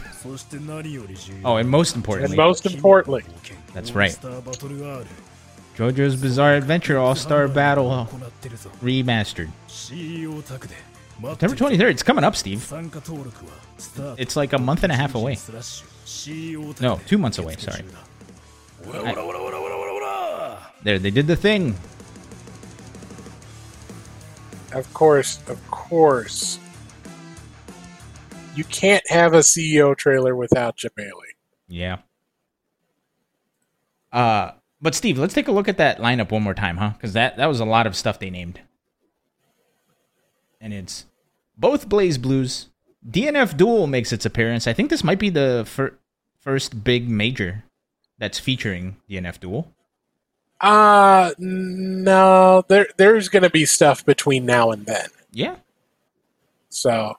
Oh, 1.45 1.57
and 1.57 1.69
most 1.71 1.95
And 1.95 2.05
importantly, 2.05 2.37
most 2.37 2.67
importantly, 2.67 3.23
that's 3.73 3.93
right, 3.93 4.11
JoJo's 5.79 6.17
Bizarre 6.17 6.55
Adventure 6.57 6.99
All 6.99 7.15
Star 7.15 7.49
Battle 7.49 7.91
Remastered. 8.83 9.49
September 11.39 11.57
23rd, 11.57 11.91
it's 11.93 12.03
coming 12.03 12.25
up, 12.25 12.37
Steve. 12.37 12.63
It's 14.19 14.37
like 14.37 14.53
a 14.53 14.59
month 14.59 14.83
and 14.83 14.93
a 14.93 14.97
half 14.97 15.15
away. 15.15 15.37
No, 16.83 17.01
two 17.07 17.17
months 17.17 17.39
away, 17.39 17.57
sorry. 17.57 17.83
There, 20.83 20.99
they 20.99 21.11
did 21.11 21.27
the 21.29 21.37
thing. 21.37 21.77
Of 24.73 24.93
course, 24.95 25.39
of 25.49 25.71
course, 25.71 26.59
you 28.55 28.65
can't 28.65 29.05
have 29.09 29.35
a 29.35 29.39
CEO 29.39 29.97
trailer 29.97 30.35
without 30.35 30.77
Jebailey. 30.77 31.33
Yeah. 31.69 31.99
Uh, 34.13 34.53
but 34.81 34.95
Steve, 34.95 35.19
let's 35.19 35.35
take 35.35 35.49
a 35.49 35.53
look 35.53 35.69
at 35.69 35.79
that 35.79 35.99
lineup 35.99 36.31
one 36.31 36.43
more 36.43 36.55
time, 36.55 36.77
huh? 36.77 36.91
Because 36.91 37.13
that 37.15 37.37
that 37.37 37.47
was 37.47 37.61
a 37.61 37.65
lot 37.65 37.87
of 37.87 37.97
stuff 37.97 38.19
they 38.19 38.31
named. 38.31 38.61
And 40.61 40.73
it's 40.73 41.07
both 41.57 41.89
BlazBlues. 41.89 42.67
DNF 43.09 43.57
Duel 43.57 43.87
makes 43.87 44.13
its 44.13 44.27
appearance. 44.27 44.67
I 44.67 44.73
think 44.73 44.91
this 44.91 45.03
might 45.03 45.19
be 45.19 45.31
the 45.31 45.65
fir- 45.67 45.99
first 46.41 46.85
big 46.85 47.09
major 47.09 47.65
that's 48.19 48.39
featuring 48.39 48.97
DNF 49.11 49.41
Duel. 49.41 49.73
Uh 50.63 51.33
no, 51.39 52.65
there 52.69 52.87
there's 52.97 53.29
going 53.29 53.43
to 53.43 53.51
be 53.51 53.65
stuff 53.67 54.05
between 54.07 54.47
now 54.47 54.71
and 54.71 54.87
then. 54.87 55.09
Yeah. 55.33 55.57
So, 56.69 57.17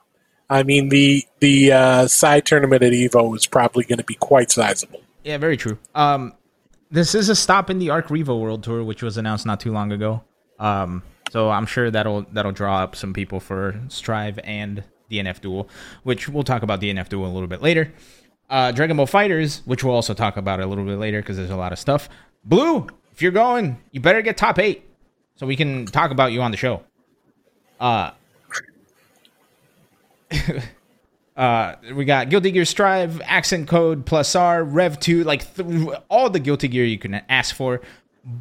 I 0.48 0.62
mean 0.62 0.88
the 0.88 1.24
the 1.40 1.72
uh, 1.72 2.06
side 2.08 2.46
tournament 2.46 2.82
at 2.82 2.92
Evo 2.92 3.36
is 3.36 3.46
probably 3.46 3.84
going 3.84 3.98
to 3.98 4.04
be 4.04 4.14
quite 4.14 4.50
sizable. 4.50 5.02
Yeah, 5.22 5.36
very 5.38 5.56
true. 5.56 5.78
Um, 5.94 6.32
this 6.90 7.14
is 7.14 7.28
a 7.28 7.36
stop 7.36 7.70
in 7.70 7.78
the 7.78 7.90
Arc 7.90 8.08
Revo 8.08 8.40
World 8.40 8.62
Tour, 8.62 8.82
which 8.82 9.02
was 9.02 9.16
announced 9.16 9.44
not 9.44 9.60
too 9.60 9.72
long 9.72 9.92
ago. 9.92 10.22
Um, 10.58 11.02
so 11.30 11.50
I'm 11.50 11.66
sure 11.66 11.90
that'll 11.90 12.22
that'll 12.32 12.52
draw 12.52 12.78
up 12.78 12.96
some 12.96 13.12
people 13.12 13.40
for 13.40 13.78
Strive 13.88 14.38
and 14.44 14.84
DNF 15.10 15.40
Duel, 15.40 15.68
which 16.02 16.28
we'll 16.28 16.44
talk 16.44 16.62
about 16.62 16.80
DNF 16.80 17.08
Duel 17.08 17.26
a 17.26 17.32
little 17.32 17.48
bit 17.48 17.60
later. 17.60 17.92
Uh, 18.48 18.72
Dragon 18.72 18.96
Ball 18.96 19.06
FighterZ, 19.06 19.66
which 19.66 19.82
we'll 19.82 19.94
also 19.94 20.14
talk 20.14 20.36
about 20.36 20.60
a 20.60 20.66
little 20.66 20.84
bit 20.84 20.98
later 20.98 21.20
because 21.20 21.36
there's 21.36 21.50
a 21.50 21.56
lot 21.56 21.72
of 21.72 21.78
stuff. 21.78 22.08
Blue, 22.44 22.86
if 23.14 23.22
you're 23.22 23.32
going, 23.32 23.80
you 23.92 24.00
better 24.00 24.22
get 24.22 24.36
top 24.36 24.58
eight 24.58 24.88
so 25.36 25.46
we 25.46 25.54
can 25.54 25.86
talk 25.86 26.10
about 26.10 26.32
you 26.32 26.42
on 26.42 26.50
the 26.50 26.56
show. 26.56 26.82
Uh, 27.78 28.10
uh, 31.36 31.74
we 31.94 32.04
got 32.04 32.28
Guilty 32.28 32.50
Gear 32.50 32.64
Strive, 32.64 33.20
Accent 33.24 33.68
Core, 33.68 33.94
Plus 33.96 34.34
R, 34.34 34.64
Rev 34.64 34.98
2, 34.98 35.22
like 35.22 35.54
th- 35.54 35.88
all 36.08 36.28
the 36.28 36.40
Guilty 36.40 36.66
Gear 36.66 36.84
you 36.84 36.98
can 36.98 37.14
ask 37.28 37.54
for. 37.54 37.80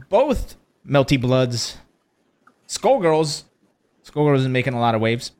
Both 0.09 0.55
Melty 0.87 1.21
Bloods, 1.21 1.77
Skullgirls. 2.67 3.43
Skullgirls 4.03 4.39
is 4.39 4.47
making 4.47 4.73
a 4.73 4.79
lot 4.79 4.95
of 4.95 5.01
waves. 5.01 5.31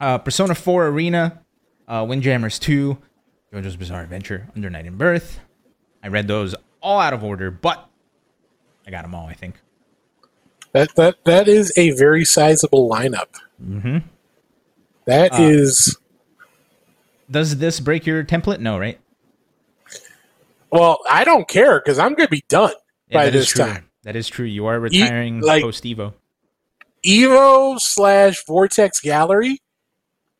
Uh, 0.00 0.16
Persona 0.16 0.54
4 0.54 0.86
Arena, 0.86 1.42
uh, 1.86 2.04
Windjammers 2.08 2.58
2, 2.58 2.96
JoJo's 3.52 3.76
Bizarre 3.76 4.02
Adventure, 4.02 4.48
Under 4.56 4.70
Night 4.70 4.86
In-Birth. 4.86 5.40
I 6.02 6.08
read 6.08 6.28
those 6.28 6.54
all 6.80 6.98
out 6.98 7.12
of 7.12 7.22
order, 7.22 7.50
but 7.50 7.88
I 8.86 8.90
got 8.90 9.02
them 9.02 9.14
all, 9.14 9.26
I 9.26 9.34
think. 9.34 9.56
That 10.72 10.94
that 10.96 11.16
that 11.24 11.48
is 11.48 11.72
a 11.76 11.90
very 11.92 12.24
sizable 12.24 12.88
lineup. 12.90 13.28
Mm-hmm. 13.62 13.98
That 15.06 15.32
Uh, 15.32 15.42
is 15.42 15.96
Does 17.30 17.58
this 17.58 17.80
break 17.80 18.06
your 18.06 18.24
template? 18.24 18.60
No, 18.60 18.78
right? 18.78 18.98
well, 20.70 20.98
I 21.08 21.22
don't 21.24 21.46
care 21.46 21.78
because 21.80 21.98
I'm 21.98 22.14
going 22.14 22.26
to 22.26 22.30
be 22.30 22.44
done 22.48 22.72
Yeah, 23.08 23.18
by 23.18 23.30
this 23.30 23.52
time. 23.52 23.90
That 24.02 24.16
is 24.16 24.28
true. 24.28 24.44
You 24.46 24.66
are 24.66 24.80
retiring 24.80 25.40
like- 25.40 25.62
post 25.62 25.84
Evo. 25.84 26.14
Evo 27.06 27.78
slash 27.78 28.44
Vortex 28.46 28.98
Gallery. 29.00 29.60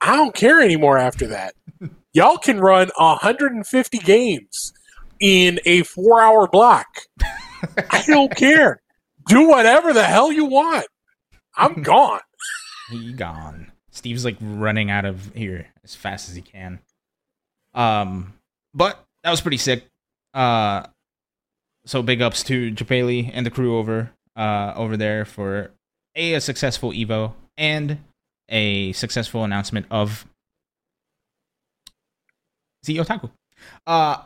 I 0.01 0.17
don't 0.17 0.35
care 0.35 0.61
anymore 0.61 0.99
after 0.99 1.27
that. 1.29 1.55
Y'all 2.13 2.39
can 2.39 2.59
run 2.59 2.91
150 2.97 3.99
games 3.99 4.73
in 5.21 5.61
a 5.65 5.83
four 5.83 6.21
hour 6.23 6.49
block. 6.49 6.87
I 7.91 8.03
don't 8.07 8.35
care. 8.35 8.81
Do 9.27 9.49
whatever 9.49 9.93
the 9.93 10.05
hell 10.05 10.33
you 10.33 10.45
want. 10.45 10.87
I'm 11.57 11.83
gone. 11.83 12.21
He 12.91 13.13
gone. 13.13 13.73
Steve's 13.91 14.25
like 14.25 14.37
running 14.41 14.91
out 14.91 15.05
of 15.05 15.33
here 15.35 15.67
as 15.85 15.95
fast 15.95 16.29
as 16.29 16.35
he 16.35 16.43
can. 16.43 16.81
Um, 17.75 18.35
but 18.75 19.05
that 19.23 19.31
was 19.31 19.41
pretty 19.41 19.57
sick. 19.57 19.85
Uh, 20.33 20.87
so 21.87 22.03
big 22.03 22.21
ups 22.21 22.43
to 22.45 22.73
Jebailey 22.73 23.31
and 23.33 23.45
the 23.47 23.51
crew 23.51 23.79
over 23.79 24.11
uh 24.37 24.73
over 24.75 24.97
there 24.97 25.25
for 25.25 25.71
a, 26.17 26.35
a 26.35 26.41
successful 26.41 26.91
Evo 26.91 27.35
and 27.57 27.99
a 28.49 28.93
successful 28.93 29.45
announcement 29.45 29.87
of 29.91 30.27
CEOtaku. 32.85 33.31
Uh, 33.87 34.23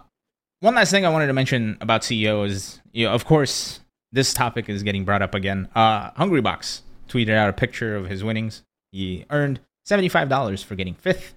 one 0.60 0.74
last 0.74 0.90
thing 0.90 1.06
I 1.06 1.10
wanted 1.10 1.28
to 1.28 1.32
mention 1.32 1.78
about 1.80 2.02
CEO 2.02 2.46
is, 2.46 2.80
you 2.92 3.06
know, 3.06 3.12
of 3.12 3.24
course, 3.24 3.80
this 4.12 4.32
topic 4.34 4.68
is 4.68 4.82
getting 4.82 5.04
brought 5.04 5.22
up 5.22 5.34
again. 5.34 5.68
Uh, 5.74 6.10
Hungrybox 6.12 6.80
tweeted 7.08 7.34
out 7.34 7.48
a 7.48 7.52
picture 7.52 7.96
of 7.96 8.08
his 8.08 8.24
winnings. 8.24 8.62
He 8.92 9.24
earned 9.30 9.60
seventy-five 9.84 10.28
dollars 10.28 10.62
for 10.62 10.74
getting 10.74 10.94
fifth. 10.94 11.34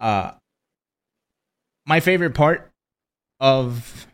Uh, 0.00 0.32
my 1.86 2.00
favorite 2.00 2.34
part 2.34 2.70
of 3.40 4.06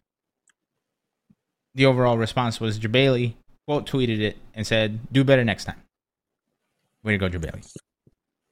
the 1.75 1.87
overall 1.87 2.19
response 2.19 2.61
was 2.61 2.79
Jebailey 2.79 3.35
quote 3.67 3.87
tweeted 3.87 4.21
it 4.21 4.37
and 4.55 4.67
said, 4.67 5.01
"Do 5.13 5.25
better 5.25 5.45
next 5.45 5.65
time." 5.65 5.81
Way 7.03 7.13
to 7.13 7.19
go, 7.19 7.29
Jebailey. 7.29 7.67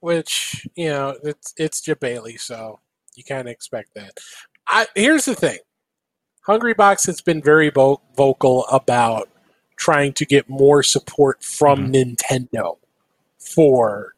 Which 0.01 0.67
you 0.75 0.89
know, 0.89 1.17
it's 1.23 1.55
it's 1.57 1.81
Jebailey, 1.81 2.39
so 2.41 2.81
you 3.15 3.25
kind 3.25 3.43
of 3.43 3.47
expect 3.49 3.95
that. 3.95 4.13
I 4.69 4.87
here's 4.95 5.25
the 5.25 5.35
thing: 5.35 5.59
Hungrybox 6.47 7.07
has 7.07 7.21
been 7.21 7.43
very 7.43 7.71
vo- 7.71 8.01
vocal 8.17 8.67
about 8.67 9.29
trying 9.77 10.13
to 10.15 10.25
get 10.25 10.49
more 10.49 10.83
support 10.83 11.43
from 11.43 11.93
Mhm. 11.93 12.17
Nintendo 12.19 12.79
for 13.39 14.15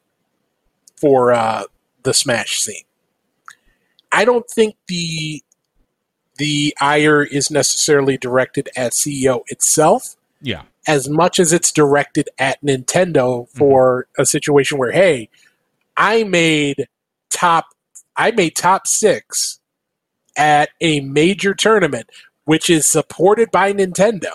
for 1.00 1.32
uh, 1.32 1.64
the 2.02 2.14
Smash 2.14 2.58
scene. 2.60 2.84
I 4.12 4.24
don't 4.24 4.48
think 4.48 4.76
the 4.86 5.42
the 6.36 6.74
ire 6.80 7.22
is 7.22 7.50
necessarily 7.50 8.16
directed 8.18 8.68
at 8.76 8.92
CEO 8.92 9.42
itself 9.48 10.16
Yeah. 10.40 10.62
as 10.86 11.08
much 11.08 11.38
as 11.38 11.52
it's 11.52 11.70
directed 11.70 12.28
at 12.38 12.60
Nintendo 12.60 13.48
for 13.50 14.08
a 14.18 14.26
situation 14.26 14.76
where, 14.78 14.90
hey, 14.90 15.28
I 15.96 16.24
made 16.24 16.88
top, 17.30 17.66
I 18.16 18.32
made 18.32 18.56
top 18.56 18.88
six 18.88 19.60
at 20.36 20.70
a 20.80 21.00
major 21.00 21.54
tournament, 21.54 22.10
which 22.44 22.68
is 22.68 22.86
supported 22.86 23.50
by 23.50 23.72
Nintendo. 23.72 24.30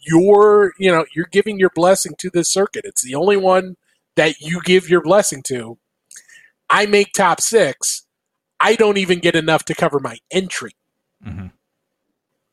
You're, 0.00 0.72
you 0.78 0.92
know, 0.92 1.04
you're 1.14 1.28
giving 1.32 1.58
your 1.58 1.70
blessing 1.74 2.14
to 2.18 2.30
this 2.30 2.48
circuit. 2.50 2.84
It's 2.84 3.02
the 3.02 3.16
only 3.16 3.36
one 3.36 3.76
that 4.14 4.40
you 4.40 4.60
give 4.62 4.88
your 4.88 5.02
blessing 5.02 5.42
to. 5.44 5.78
I 6.70 6.86
make 6.86 7.12
top 7.12 7.40
six. 7.40 8.06
I 8.60 8.74
don't 8.76 8.96
even 8.96 9.18
get 9.18 9.34
enough 9.34 9.64
to 9.66 9.74
cover 9.74 9.98
my 10.00 10.18
entry. 10.30 10.72
hmm 11.22 11.46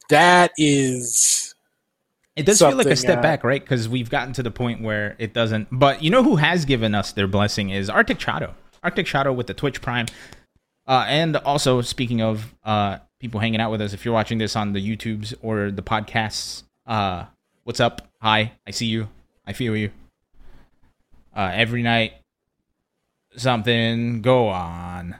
That 0.10 0.52
is 0.58 1.56
It 2.36 2.45
does 2.45 2.60
feel 2.60 2.76
like 2.76 2.88
a 2.88 2.95
step 2.95 3.19
uh, 3.19 3.21
back, 3.21 3.43
right? 3.43 3.62
Because 3.62 3.88
we've 3.88 4.10
gotten 4.10 4.34
to 4.34 4.43
the 4.43 4.52
point 4.52 4.82
where 4.82 5.15
it 5.19 5.34
doesn't. 5.34 5.67
But 5.71 6.04
you 6.04 6.10
know 6.10 6.23
who 6.23 6.38
has 6.38 6.65
given 6.65 6.95
us 6.95 7.12
their 7.12 7.28
blessing 7.28 7.69
is 7.69 7.89
Arctic 7.89 8.19
Shadow. 8.19 8.56
Arctic 8.84 9.08
Shadow 9.08 9.32
with 9.32 9.47
the 9.47 9.54
Twitch 9.54 9.82
Prime. 9.82 10.08
Uh, 10.85 11.05
and 11.07 11.37
also, 11.37 11.81
speaking 11.81 12.21
of 12.21 12.53
uh, 12.63 12.97
people 13.19 13.39
hanging 13.39 13.61
out 13.61 13.71
with 13.71 13.81
us, 13.81 13.93
if 13.93 14.03
you're 14.03 14.13
watching 14.13 14.37
this 14.37 14.55
on 14.55 14.73
the 14.73 14.79
YouTubes 14.79 15.33
or 15.41 15.71
the 15.71 15.81
podcasts, 15.81 16.63
uh, 16.85 17.25
what's 17.63 17.79
up? 17.79 18.07
Hi, 18.21 18.53
I 18.67 18.71
see 18.71 18.87
you. 18.87 19.07
I 19.45 19.53
feel 19.53 19.75
you. 19.75 19.91
Uh, 21.35 21.51
every 21.53 21.83
night, 21.83 22.13
something 23.35 24.21
go 24.21 24.49
on. 24.49 25.15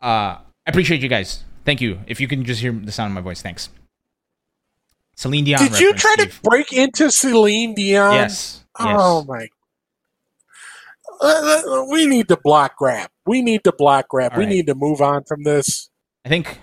Uh, 0.00 0.38
I 0.38 0.44
appreciate 0.66 1.00
you 1.00 1.08
guys. 1.08 1.44
Thank 1.64 1.80
you. 1.80 2.00
If 2.06 2.20
you 2.20 2.28
can 2.28 2.44
just 2.44 2.60
hear 2.60 2.72
the 2.72 2.92
sound 2.92 3.10
of 3.10 3.14
my 3.14 3.20
voice, 3.20 3.40
thanks. 3.42 3.68
Celine 5.16 5.44
Dion. 5.44 5.60
Did 5.60 5.78
you 5.78 5.94
try 5.94 6.14
Steve. 6.14 6.34
to 6.34 6.40
break 6.42 6.72
into 6.72 7.10
Celine 7.10 7.74
Dion? 7.74 8.14
Yes. 8.14 8.64
yes. 8.78 8.96
Oh 8.98 9.24
my! 9.24 9.48
We 11.90 12.06
need 12.06 12.28
to 12.28 12.36
block 12.42 12.76
grab. 12.76 13.10
We 13.26 13.42
need 13.42 13.64
to 13.64 13.72
block 13.72 14.08
grab. 14.08 14.32
All 14.32 14.38
we 14.38 14.44
right. 14.44 14.50
need 14.50 14.66
to 14.66 14.74
move 14.74 15.00
on 15.00 15.24
from 15.24 15.44
this. 15.44 15.90
I 16.24 16.28
think 16.28 16.60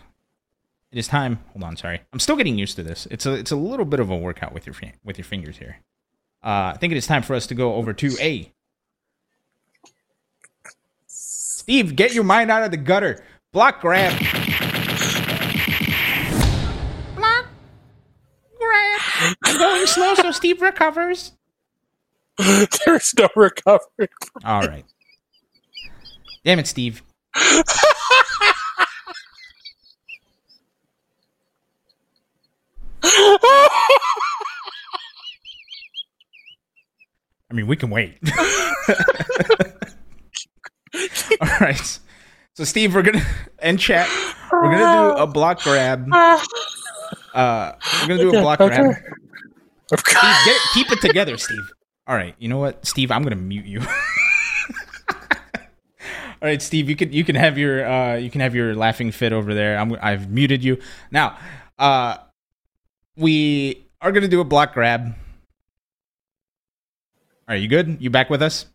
it 0.92 0.98
is 0.98 1.08
time. 1.08 1.40
Hold 1.54 1.64
on, 1.64 1.78
sorry. 1.78 2.02
I'm 2.12 2.20
still 2.20 2.36
getting 2.36 2.58
used 2.58 2.76
to 2.78 2.84
this. 2.84 3.08
It's 3.12 3.26
a 3.26 3.34
it's 3.34 3.52
a 3.52 3.56
little 3.56 3.86
bit 3.86 4.00
of 4.00 4.10
a 4.10 4.16
workout 4.16 4.54
with 4.54 4.66
your 4.66 4.76
with 5.04 5.18
your 5.18 5.26
fingers 5.26 5.58
here. 5.58 5.78
Uh, 6.44 6.74
I 6.74 6.78
think 6.80 6.92
it 6.92 6.98
is 6.98 7.06
time 7.06 7.22
for 7.22 7.36
us 7.36 7.48
to 7.48 7.56
go 7.56 7.76
over 7.76 7.94
to 7.94 8.16
A. 8.20 8.52
Steve, 11.06 11.96
get 11.96 12.14
your 12.14 12.24
mind 12.24 12.50
out 12.50 12.64
of 12.64 12.72
the 12.72 12.78
gutter. 12.78 13.24
Block 13.52 13.82
grab. 13.82 14.18
Block 17.16 17.46
grab. 18.58 19.02
I'm 19.44 19.58
going 19.58 19.86
slow 19.86 20.16
so 20.16 20.32
Steve 20.32 20.62
recovers. 20.62 21.34
There's 22.86 23.14
no 23.18 23.28
recovery. 23.36 24.10
All 24.46 24.62
right. 24.62 24.86
Damn 26.46 26.60
it, 26.60 26.68
Steve. 26.68 27.04
I 37.52 37.54
mean, 37.54 37.68
we 37.68 37.76
can 37.76 37.90
wait. 37.90 38.18
All 41.42 41.48
right. 41.62 42.00
So, 42.56 42.64
Steve, 42.64 42.94
we're 42.94 43.02
gonna 43.02 43.26
end 43.60 43.80
chat. 43.80 44.08
We're 44.52 44.72
gonna 44.78 45.16
do 45.16 45.22
a 45.24 45.28
block 45.28 45.62
grab. 45.64 46.08
Uh, 47.34 47.74
we're 48.02 48.08
gonna 48.08 48.22
do 48.22 48.30
a 48.30 48.42
block 48.42 48.58
grab. 48.58 48.96
Steve, 49.96 50.14
get 50.46 50.48
it, 50.48 50.62
keep 50.74 50.92
it 50.92 51.00
together, 51.00 51.38
Steve. 51.38 51.72
All 52.10 52.16
right. 52.16 52.36
You 52.40 52.50
know 52.50 52.58
what, 52.58 52.86
Steve? 52.88 53.12
I'm 53.12 53.24
gonna 53.24 53.36
mute 53.38 53.66
you. 53.66 53.82
All 56.42 56.48
right, 56.48 56.62
Steve. 56.62 56.90
You 56.90 56.96
can 56.96 57.14
you 57.14 57.24
can 57.24 57.36
have 57.36 57.58
your 57.58 57.86
uh 57.88 58.16
you 58.16 58.32
can 58.32 58.42
have 58.42 58.56
your 58.56 58.76
laughing 58.76 59.12
fit 59.12 59.32
over 59.34 59.54
there. 59.54 59.78
I'm 59.78 59.96
I've 60.02 60.32
muted 60.32 60.64
you 60.64 60.80
now. 61.12 61.38
Uh, 61.78 62.18
we 63.16 63.86
are 64.02 64.12
gonna 64.12 64.28
do 64.28 64.42
a 64.42 64.46
block 64.46 64.74
grab. 64.74 65.14
Are 67.48 67.56
you 67.56 67.68
good? 67.68 67.98
You 68.00 68.10
back 68.10 68.30
with 68.30 68.42
us? 68.42 68.66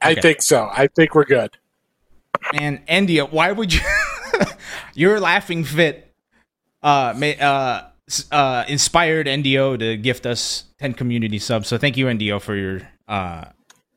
I 0.00 0.12
Okay. 0.12 0.20
think 0.20 0.42
so. 0.42 0.68
I 0.72 0.86
think 0.88 1.14
we're 1.14 1.24
good. 1.24 1.56
And 2.52 2.82
India, 2.86 3.24
why 3.24 3.50
would 3.52 3.74
you? 3.74 3.80
your 4.94 5.18
laughing 5.18 5.64
fit, 5.64 6.12
uh, 6.82 7.14
may, 7.16 7.38
uh, 7.38 7.82
uh, 8.30 8.64
inspired 8.68 9.26
NDO 9.26 9.76
to 9.76 9.96
gift 9.96 10.26
us 10.26 10.65
ten 10.78 10.92
community 10.94 11.38
subs. 11.38 11.68
So 11.68 11.78
thank 11.78 11.96
you, 11.96 12.06
NDO, 12.06 12.40
for 12.40 12.54
your 12.54 12.80
uh, 13.08 13.46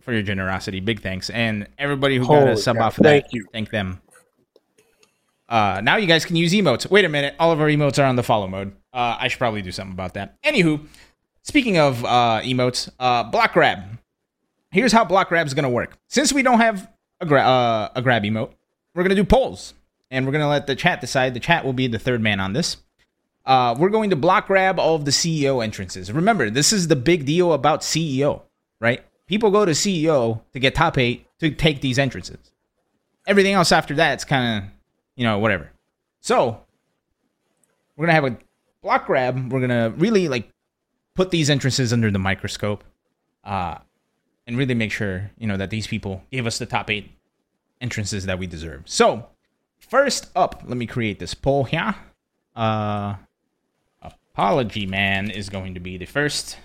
for 0.02 0.14
your 0.14 0.22
generosity. 0.22 0.80
Big 0.80 1.02
thanks, 1.02 1.30
and 1.30 1.68
everybody 1.78 2.18
who 2.18 2.28
got 2.28 2.48
a 2.48 2.58
sub 2.58 2.78
cow, 2.78 2.88
off 2.88 2.98
of 2.98 3.04
thank 3.04 3.26
that. 3.26 3.34
you. 3.34 3.46
Thank 3.52 3.70
them. 3.70 4.02
Uh, 5.48 5.82
now 5.84 5.96
you 5.98 6.06
guys 6.06 6.26
can 6.26 6.36
use 6.36 6.54
emotes. 6.54 6.90
Wait 6.90 7.06
a 7.06 7.10
minute, 7.10 7.36
all 7.40 7.52
of 7.52 7.60
our 7.60 7.68
emotes 7.68 7.98
are 8.02 8.06
on 8.06 8.16
the 8.16 8.24
follow 8.24 8.48
mode. 8.48 8.72
Uh, 8.94 9.18
I 9.20 9.28
should 9.28 9.40
probably 9.40 9.62
do 9.64 9.72
something 9.72 9.94
about 9.94 10.14
that. 10.14 10.42
Anywho, 10.44 10.86
speaking 11.44 11.78
of 11.80 12.06
uh, 12.06 12.42
emotes, 12.44 12.90
uh, 13.00 13.24
block 13.24 13.54
grab. 13.54 13.98
Here's 14.72 14.92
how 14.92 15.04
block 15.04 15.30
grab 15.30 15.48
is 15.48 15.56
gonna 15.56 15.70
work. 15.70 15.98
Since 16.08 16.32
we 16.32 16.44
don't 16.44 16.60
have 16.60 16.88
a, 17.20 17.26
gra- 17.26 17.42
uh, 17.42 17.90
a 17.96 18.02
grab 18.04 18.24
emote, 18.24 18.52
we're 18.94 19.02
gonna 19.02 19.16
do 19.16 19.24
polls, 19.24 19.74
and 20.12 20.26
we're 20.26 20.32
gonna 20.32 20.48
let 20.48 20.68
the 20.68 20.76
chat 20.76 21.02
decide. 21.02 21.34
The 21.34 21.40
chat 21.40 21.66
will 21.66 21.74
be 21.74 21.88
the 21.88 22.00
third 22.00 22.22
man 22.22 22.40
on 22.40 22.54
this. 22.54 22.78
Uh, 23.50 23.74
we're 23.80 23.90
going 23.90 24.12
to 24.12 24.16
block 24.16 24.46
grab 24.46 24.78
all 24.78 24.94
of 24.94 25.06
the 25.06 25.12
CEO 25.12 25.64
entrances. 25.64 26.12
Remember, 26.12 26.52
this 26.52 26.72
is 26.72 26.88
the 26.88 26.96
big 26.96 27.26
deal 27.26 27.52
about 27.52 27.82
CEO, 27.82 28.44
right? 28.80 29.04
People 29.26 29.50
go 29.50 29.66
to 29.66 29.72
CEO 29.72 30.42
to 30.54 30.60
get 30.60 30.76
top 30.76 31.00
eight 31.00 31.26
to 31.40 31.50
take 31.50 31.82
these 31.82 31.98
entrances. 31.98 32.38
Everything 33.26 33.56
else 33.56 33.72
after 33.72 33.96
that, 33.96 34.14
it's 34.14 34.24
kind 34.24 34.64
of, 34.64 34.70
you 35.16 35.24
know, 35.24 35.40
whatever. 35.40 35.72
So, 36.22 36.62
we're 37.98 38.06
gonna 38.06 38.14
have 38.14 38.26
a 38.26 38.38
block 38.84 39.08
grab. 39.08 39.52
We're 39.52 39.62
gonna 39.62 39.90
really 39.98 40.28
like 40.28 40.48
put 41.16 41.32
these 41.32 41.50
entrances 41.50 41.92
under 41.92 42.12
the 42.12 42.20
microscope, 42.20 42.84
uh, 43.44 43.80
and 44.46 44.60
really 44.60 44.76
make 44.76 44.92
sure 44.92 45.32
you 45.40 45.48
know 45.48 45.58
that 45.58 45.72
these 45.72 45.88
people 45.88 46.22
give 46.32 46.46
us 46.46 46.60
the 46.60 46.68
top 46.68 46.92
eight 46.92 47.12
entrances 47.82 48.28
that 48.28 48.38
we 48.38 48.46
deserve. 48.46 48.84
So, 48.86 49.28
first 49.80 50.30
up, 50.36 50.62
let 50.68 50.78
me 50.78 50.86
create 50.86 51.18
this 51.18 51.34
poll 51.34 51.64
here. 51.64 51.96
Uh, 52.56 53.16
Apology 54.40 54.86
Man 54.86 55.30
is 55.30 55.50
going 55.50 55.74
to 55.74 55.82
be 55.82 55.98
the 55.98 56.06
first 56.06 56.58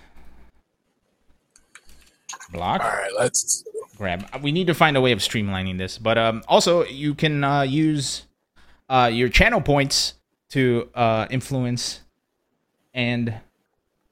block 2.53 2.81
All 2.81 2.89
right, 2.89 3.11
let's. 3.19 3.65
grab. 3.97 4.25
We 4.41 4.53
need 4.53 4.67
to 4.67 4.73
find 4.73 4.95
a 4.95 5.01
way 5.01 5.11
of 5.11 5.19
streamlining 5.19 5.77
this, 5.77 5.97
but 5.97 6.17
um, 6.17 6.41
also 6.47 6.85
you 6.85 7.13
can 7.13 7.43
uh, 7.43 7.63
use 7.63 8.27
uh, 8.87 9.11
your 9.11 9.27
channel 9.27 9.59
points 9.59 10.13
to 10.51 10.89
uh, 10.95 11.27
influence 11.29 11.99
and 12.93 13.33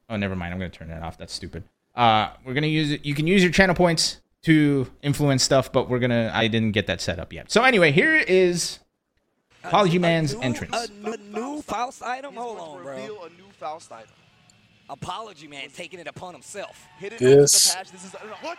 oh, 0.09 0.17
never 0.17 0.35
mind. 0.35 0.53
I'm 0.53 0.59
gonna 0.59 0.69
turn 0.69 0.89
that 0.89 1.01
off. 1.01 1.17
That's 1.17 1.31
stupid. 1.31 1.63
Uh, 1.95 2.31
we're 2.43 2.55
gonna 2.55 2.67
use 2.67 2.91
it. 2.91 3.05
You 3.05 3.15
can 3.15 3.27
use 3.27 3.43
your 3.43 3.53
channel 3.53 3.75
points 3.75 4.19
to 4.41 4.91
influence 5.01 5.41
stuff, 5.41 5.71
but 5.71 5.87
we're 5.87 5.99
gonna. 5.99 6.31
I 6.33 6.49
didn't 6.49 6.73
get 6.73 6.87
that 6.87 6.99
set 6.99 7.17
up 7.17 7.31
yet. 7.31 7.49
So 7.49 7.63
anyway, 7.63 7.93
here 7.93 8.13
is 8.13 8.79
Apology 9.63 9.99
Man's 9.99 10.33
new- 10.35 10.41
entrance. 10.41 10.75
A 10.75 10.87
new, 11.07 11.17
new 11.31 11.61
Faust 11.61 12.03
item? 12.03 12.35
Hold 12.35 12.59
on, 12.59 12.83
bro. 12.83 12.91
Reveal 12.95 13.23
a 13.25 13.29
new 13.29 13.49
Faust 13.59 13.91
item. 13.91 14.09
Apology 14.89 15.47
Man 15.47 15.69
taking 15.73 15.99
it 15.99 16.07
upon 16.07 16.33
himself. 16.33 16.85
Hidden 16.99 17.17
This- 17.19 17.53
into 17.69 17.71
the 17.71 17.77
patch. 17.83 17.91
This 17.91 18.05
is 18.05 18.13
a, 18.15 18.17
what? 18.45 18.57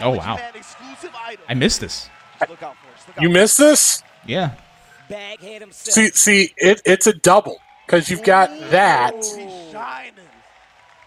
Oh, 0.00 0.10
wow. 0.16 0.36
Man 0.36 0.52
exclusive 0.54 1.14
item. 1.24 1.44
I 1.48 1.54
missed 1.54 1.80
this. 1.80 2.08
Look 2.40 2.62
out 2.62 2.76
for 2.76 2.94
us. 2.94 3.06
Look 3.06 3.18
out 3.18 3.22
You 3.22 3.28
for 3.28 3.32
missed 3.34 3.58
this? 3.58 4.02
Yeah. 4.26 4.52
Baghead 5.08 5.60
himself. 5.62 5.94
See, 5.94 6.08
see, 6.10 6.52
it, 6.56 6.80
it's 6.84 7.06
a 7.06 7.12
double 7.12 7.58
because 7.86 8.10
you've 8.10 8.24
got 8.24 8.50
that. 8.70 9.14
He's 9.14 9.72
shining. 9.72 10.12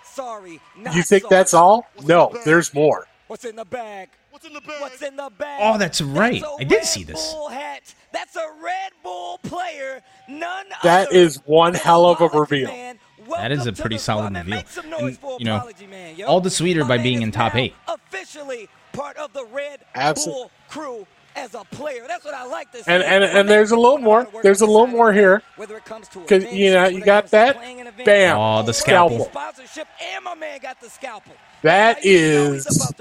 sorry. 0.04 0.60
Not 0.78 0.96
You 0.96 1.04
think 1.04 1.24
sorry. 1.24 1.30
that's 1.36 1.54
all? 1.54 1.86
No, 2.04 2.32
there's 2.46 2.74
more. 2.74 3.08
What's 3.28 3.46
in 3.46 3.56
the 3.58 3.66
bag? 3.66 4.10
What's 4.42 4.48
in 4.48 4.54
the 4.54 4.62
bag? 4.62 4.82
What's 4.82 5.02
in 5.02 5.16
the 5.18 5.30
bag? 5.38 5.60
Oh, 5.62 5.78
that's 5.78 6.00
right. 6.02 6.42
I 6.60 6.64
did 6.64 6.72
Red 6.78 6.86
see 6.86 7.04
this. 7.04 7.34
Bull 7.34 7.50
hat. 7.50 7.94
That's 8.14 8.36
a 8.38 8.48
Red 8.64 8.92
Bull 9.04 9.38
player. 9.40 10.02
None 10.30 10.68
That 10.84 11.08
other 11.10 11.18
is 11.18 11.38
one 11.46 11.74
hell 11.74 12.06
of 12.06 12.22
a 12.22 12.28
reveal. 12.30 12.70
Man. 12.70 13.00
That 13.30 13.52
is 13.52 13.68
a 13.68 13.74
pretty 13.74 13.98
solid 13.98 14.32
squad, 14.32 14.38
reveal. 14.40 14.56
Make 14.56 14.70
some 14.70 14.90
noise 14.90 15.18
And, 15.22 15.40
you 15.40 15.46
know, 15.46 15.70
Man, 15.90 16.16
yo. 16.16 16.26
all 16.26 16.40
the 16.42 16.50
sweeter 16.50 16.86
by 16.86 16.98
being 16.98 17.22
in 17.22 17.32
top 17.32 17.56
eight. 17.56 17.74
Officially 17.88 18.70
part 18.94 19.18
of 19.18 19.34
the 19.34 19.46
Red 19.46 19.82
Absol- 19.96 20.26
Bull 20.26 20.52
crew 20.70 21.06
as 21.36 21.54
a 21.54 21.64
player. 21.66 22.06
That's 22.08 22.24
what 22.26 22.34
I 22.34 22.46
like 22.46 22.72
to 22.72 22.78
see. 22.84 22.90
And- 22.92 23.04
and- 23.04 23.24
and 23.24 23.50
there's 23.50 23.72
a 23.72 23.78
little 23.78 23.98
more. 24.00 24.26
There's 24.42 24.62
a 24.62 24.66
little 24.66 24.88
more 24.88 25.12
here. 25.14 25.44
Whether 25.58 25.76
it 25.78 25.86
comes 25.86 26.08
to 26.10 26.20
'Cause, 26.22 26.32
events, 26.44 26.54
you 26.54 26.72
know, 26.74 26.88
you 26.88 27.02
got 27.02 27.30
that? 27.32 27.58
playing 27.58 27.82
an 27.82 27.88
event, 27.88 28.06
Bam. 28.06 28.38
Oh, 28.38 28.64
the 28.64 28.74
scalpel. 28.74 29.26
Sponsorship, 29.26 29.88
and 30.16 30.24
my 30.24 30.34
man 30.34 30.60
got 30.60 30.80
the 30.82 30.90
scalpel. 30.90 31.34
That 31.62 31.98
Now 32.04 32.10
you 32.10 32.22
know 32.46 32.54
he's 32.54 32.66
is 32.66 32.92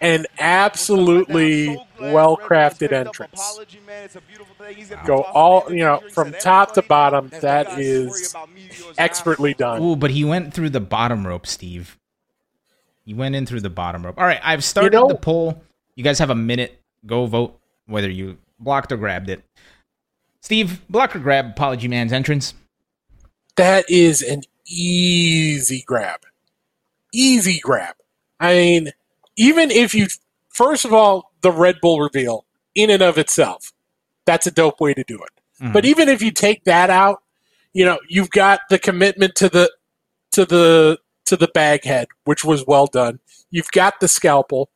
about 0.00 0.08
to 0.08 0.16
do 0.16 0.18
work. 0.18 0.20
an 0.20 0.26
absolutely 0.38 1.78
well 2.00 2.36
crafted 2.36 2.92
entrance. 2.92 3.60
Go 5.04 5.22
all 5.22 5.64
you 5.70 5.80
know 5.80 6.00
from 6.12 6.32
top 6.32 6.74
to 6.74 6.82
bottom. 6.82 7.30
That 7.40 7.78
is 7.78 8.34
expertly 8.98 9.54
done. 9.54 9.82
Ooh, 9.82 9.96
but 9.96 10.10
he 10.10 10.24
went 10.24 10.54
through 10.54 10.70
the 10.70 10.80
bottom 10.80 11.26
rope, 11.26 11.46
Steve. 11.46 11.98
He 13.04 13.14
went 13.14 13.34
in 13.34 13.46
through 13.46 13.60
the 13.60 13.70
bottom 13.70 14.04
rope. 14.04 14.18
All 14.18 14.26
right, 14.26 14.40
I've 14.42 14.64
started 14.64 14.92
know- 14.92 15.08
the 15.08 15.14
poll. 15.14 15.62
You 15.94 16.04
guys 16.04 16.18
have 16.18 16.30
a 16.30 16.34
minute. 16.34 16.80
Go 17.06 17.26
vote 17.26 17.58
whether 17.86 18.10
you 18.10 18.36
blocked 18.58 18.90
or 18.92 18.96
grabbed 18.96 19.30
it. 19.30 19.42
Steve, 20.40 20.86
block 20.88 21.16
or 21.16 21.18
grab 21.20 21.50
Apology 21.50 21.88
Man's 21.88 22.12
entrance? 22.12 22.54
That 23.56 23.88
is 23.88 24.22
an 24.22 24.42
easy 24.66 25.82
grab. 25.86 26.20
Easy 27.12 27.58
grab. 27.58 27.94
I 28.38 28.54
mean, 28.54 28.92
even 29.36 29.70
if 29.70 29.94
you, 29.94 30.06
first 30.48 30.84
of 30.84 30.92
all, 30.92 31.32
the 31.42 31.52
Red 31.52 31.76
Bull 31.80 32.00
reveal 32.00 32.46
in 32.74 32.90
and 32.90 33.02
of 33.02 33.18
itself, 33.18 33.72
that's 34.24 34.46
a 34.46 34.50
dope 34.50 34.80
way 34.80 34.94
to 34.94 35.04
do 35.04 35.18
it. 35.22 35.62
Mhm. 35.62 35.72
But 35.72 35.84
even 35.84 36.08
if 36.08 36.22
you 36.22 36.30
take 36.30 36.64
that 36.64 36.90
out, 36.90 37.22
you 37.72 37.84
know, 37.84 37.98
you've 38.08 38.30
got 38.30 38.60
the 38.70 38.78
commitment 38.78 39.34
to 39.36 39.48
the 39.48 39.70
to 40.32 40.44
the 40.44 40.98
to 41.26 41.36
the 41.36 41.48
bag 41.48 41.84
head, 41.84 42.08
which 42.24 42.44
was 42.44 42.66
well 42.66 42.86
done. 42.86 43.20
You've 43.50 43.70
got 43.72 44.00
the 44.00 44.08
scalpel, 44.08 44.70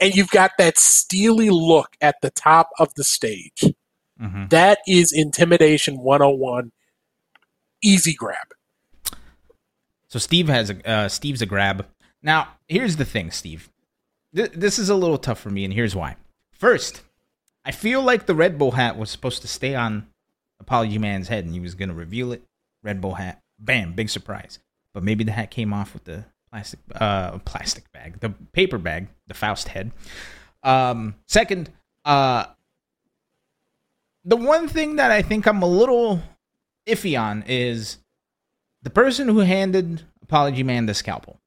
and 0.00 0.14
you've 0.14 0.30
got 0.30 0.52
that 0.58 0.78
steely 0.78 1.50
look 1.50 1.96
at 2.00 2.16
the 2.22 2.30
top 2.30 2.70
of 2.78 2.94
the 2.94 3.04
stage. 3.04 3.64
Mhm. 4.20 4.50
That 4.50 4.78
is 4.86 5.12
intimidation 5.12 5.98
101. 5.98 6.72
Easy 7.82 8.14
grab. 8.14 8.54
So 10.08 10.18
Steve 10.18 10.48
has 10.48 10.70
a 10.70 10.88
uh, 10.88 11.08
Steve's 11.08 11.42
a 11.42 11.46
grab. 11.46 11.86
Now, 12.22 12.56
here's 12.68 12.96
the 12.96 13.04
thing, 13.04 13.30
Steve. 13.30 13.70
Th- 14.36 14.52
this 14.52 14.78
is 14.78 14.90
a 14.90 14.94
little 14.94 15.18
tough 15.18 15.40
for 15.40 15.50
me, 15.50 15.64
and 15.64 15.72
here's 15.72 15.96
why. 15.96 16.16
First, 16.52 17.02
I 17.64 17.72
feel 17.72 18.02
like 18.02 18.26
the 18.26 18.34
Red 18.34 18.58
Bull 18.58 18.72
hat 18.72 18.98
was 18.98 19.10
supposed 19.10 19.42
to 19.42 19.48
stay 19.48 19.74
on 19.74 20.06
Apology 20.60 20.98
Man's 20.98 21.28
head, 21.28 21.44
and 21.44 21.54
he 21.54 21.60
was 21.60 21.74
going 21.74 21.88
to 21.88 21.94
reveal 21.94 22.32
it. 22.32 22.42
Red 22.82 23.00
Bull 23.00 23.14
hat, 23.14 23.42
bam, 23.58 23.94
big 23.94 24.10
surprise. 24.10 24.58
But 24.92 25.02
maybe 25.02 25.24
the 25.24 25.32
hat 25.32 25.50
came 25.50 25.72
off 25.72 25.94
with 25.94 26.04
the 26.04 26.26
plastic, 26.50 26.80
uh, 26.94 27.38
plastic 27.38 27.90
bag, 27.92 28.20
the 28.20 28.30
paper 28.52 28.78
bag, 28.78 29.08
the 29.26 29.34
Faust 29.34 29.68
head. 29.68 29.90
Um, 30.62 31.16
second, 31.26 31.70
uh, 32.04 32.46
the 34.24 34.36
one 34.36 34.68
thing 34.68 34.96
that 34.96 35.10
I 35.10 35.22
think 35.22 35.46
I'm 35.46 35.62
a 35.62 35.66
little 35.66 36.20
iffy 36.86 37.20
on 37.20 37.42
is 37.46 37.98
the 38.82 38.90
person 38.90 39.28
who 39.28 39.40
handed 39.40 40.02
Apology 40.22 40.62
Man 40.62 40.86
the 40.86 40.94
scalpel 40.94 41.40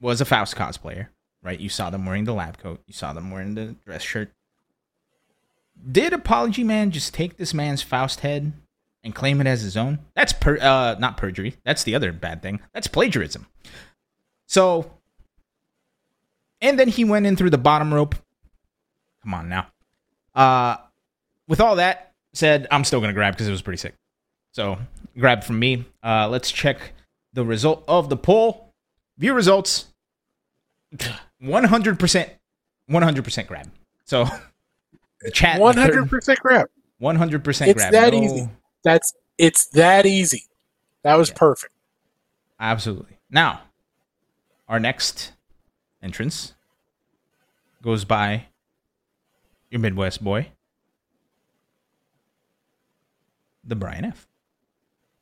was 0.00 0.20
a 0.20 0.24
Faust 0.24 0.56
cosplayer, 0.56 1.08
right? 1.46 1.60
You 1.60 1.68
saw 1.68 1.88
them 1.88 2.04
wearing 2.04 2.24
the 2.24 2.34
lab 2.34 2.58
coat, 2.58 2.82
you 2.86 2.92
saw 2.92 3.12
them 3.12 3.30
wearing 3.30 3.54
the 3.54 3.76
dress 3.84 4.02
shirt. 4.02 4.32
Did 5.90 6.12
Apology 6.12 6.64
Man 6.64 6.90
just 6.90 7.14
take 7.14 7.36
this 7.36 7.54
man's 7.54 7.82
Faust 7.82 8.20
head 8.20 8.52
and 9.04 9.14
claim 9.14 9.40
it 9.40 9.46
as 9.46 9.62
his 9.62 9.76
own? 9.76 10.00
That's 10.14 10.32
per 10.32 10.58
uh 10.58 10.96
not 10.98 11.16
perjury. 11.16 11.56
That's 11.64 11.84
the 11.84 11.94
other 11.94 12.12
bad 12.12 12.42
thing. 12.42 12.60
That's 12.74 12.88
plagiarism. 12.88 13.46
So 14.46 14.90
and 16.60 16.78
then 16.78 16.88
he 16.88 17.04
went 17.04 17.26
in 17.26 17.36
through 17.36 17.50
the 17.50 17.58
bottom 17.58 17.94
rope. 17.94 18.16
Come 19.22 19.34
on 19.34 19.48
now. 19.48 19.68
Uh 20.34 20.78
with 21.46 21.60
all 21.60 21.76
that 21.76 22.12
said, 22.32 22.66
I'm 22.70 22.84
still 22.84 23.00
gonna 23.00 23.12
grab 23.12 23.34
because 23.34 23.46
it 23.48 23.52
was 23.52 23.62
pretty 23.62 23.78
sick. 23.78 23.94
So 24.52 24.78
grab 25.18 25.44
from 25.44 25.58
me. 25.58 25.84
Uh, 26.02 26.28
let's 26.28 26.50
check 26.50 26.92
the 27.34 27.44
result 27.44 27.84
of 27.86 28.08
the 28.08 28.16
poll. 28.16 28.72
View 29.18 29.34
results. 29.34 29.86
100%. 31.42 32.30
100% 32.90 33.46
grab. 33.46 33.70
So 34.04 34.24
the 35.20 35.30
chat. 35.30 35.60
100% 35.60 36.36
grab. 36.38 36.68
100% 37.00 37.66
It's 37.66 37.74
grab. 37.74 37.92
that 37.92 38.12
No- 38.12 38.22
easy. 38.22 38.48
That's 38.84 39.12
it's 39.38 39.66
that 39.70 40.06
easy. 40.06 40.44
That 41.02 41.16
was 41.16 41.30
perfect. 41.30 41.72
Absolutely. 42.58 43.18
Now, 43.30 43.62
our 44.68 44.78
next 44.80 45.32
entrance 46.02 46.54
goes 47.82 48.04
by 48.04 48.46
your 49.70 49.80
Midwest 49.80 50.22
boy, 50.24 50.48
the 53.64 53.76
Brian 53.76 54.04
F. 54.04 54.26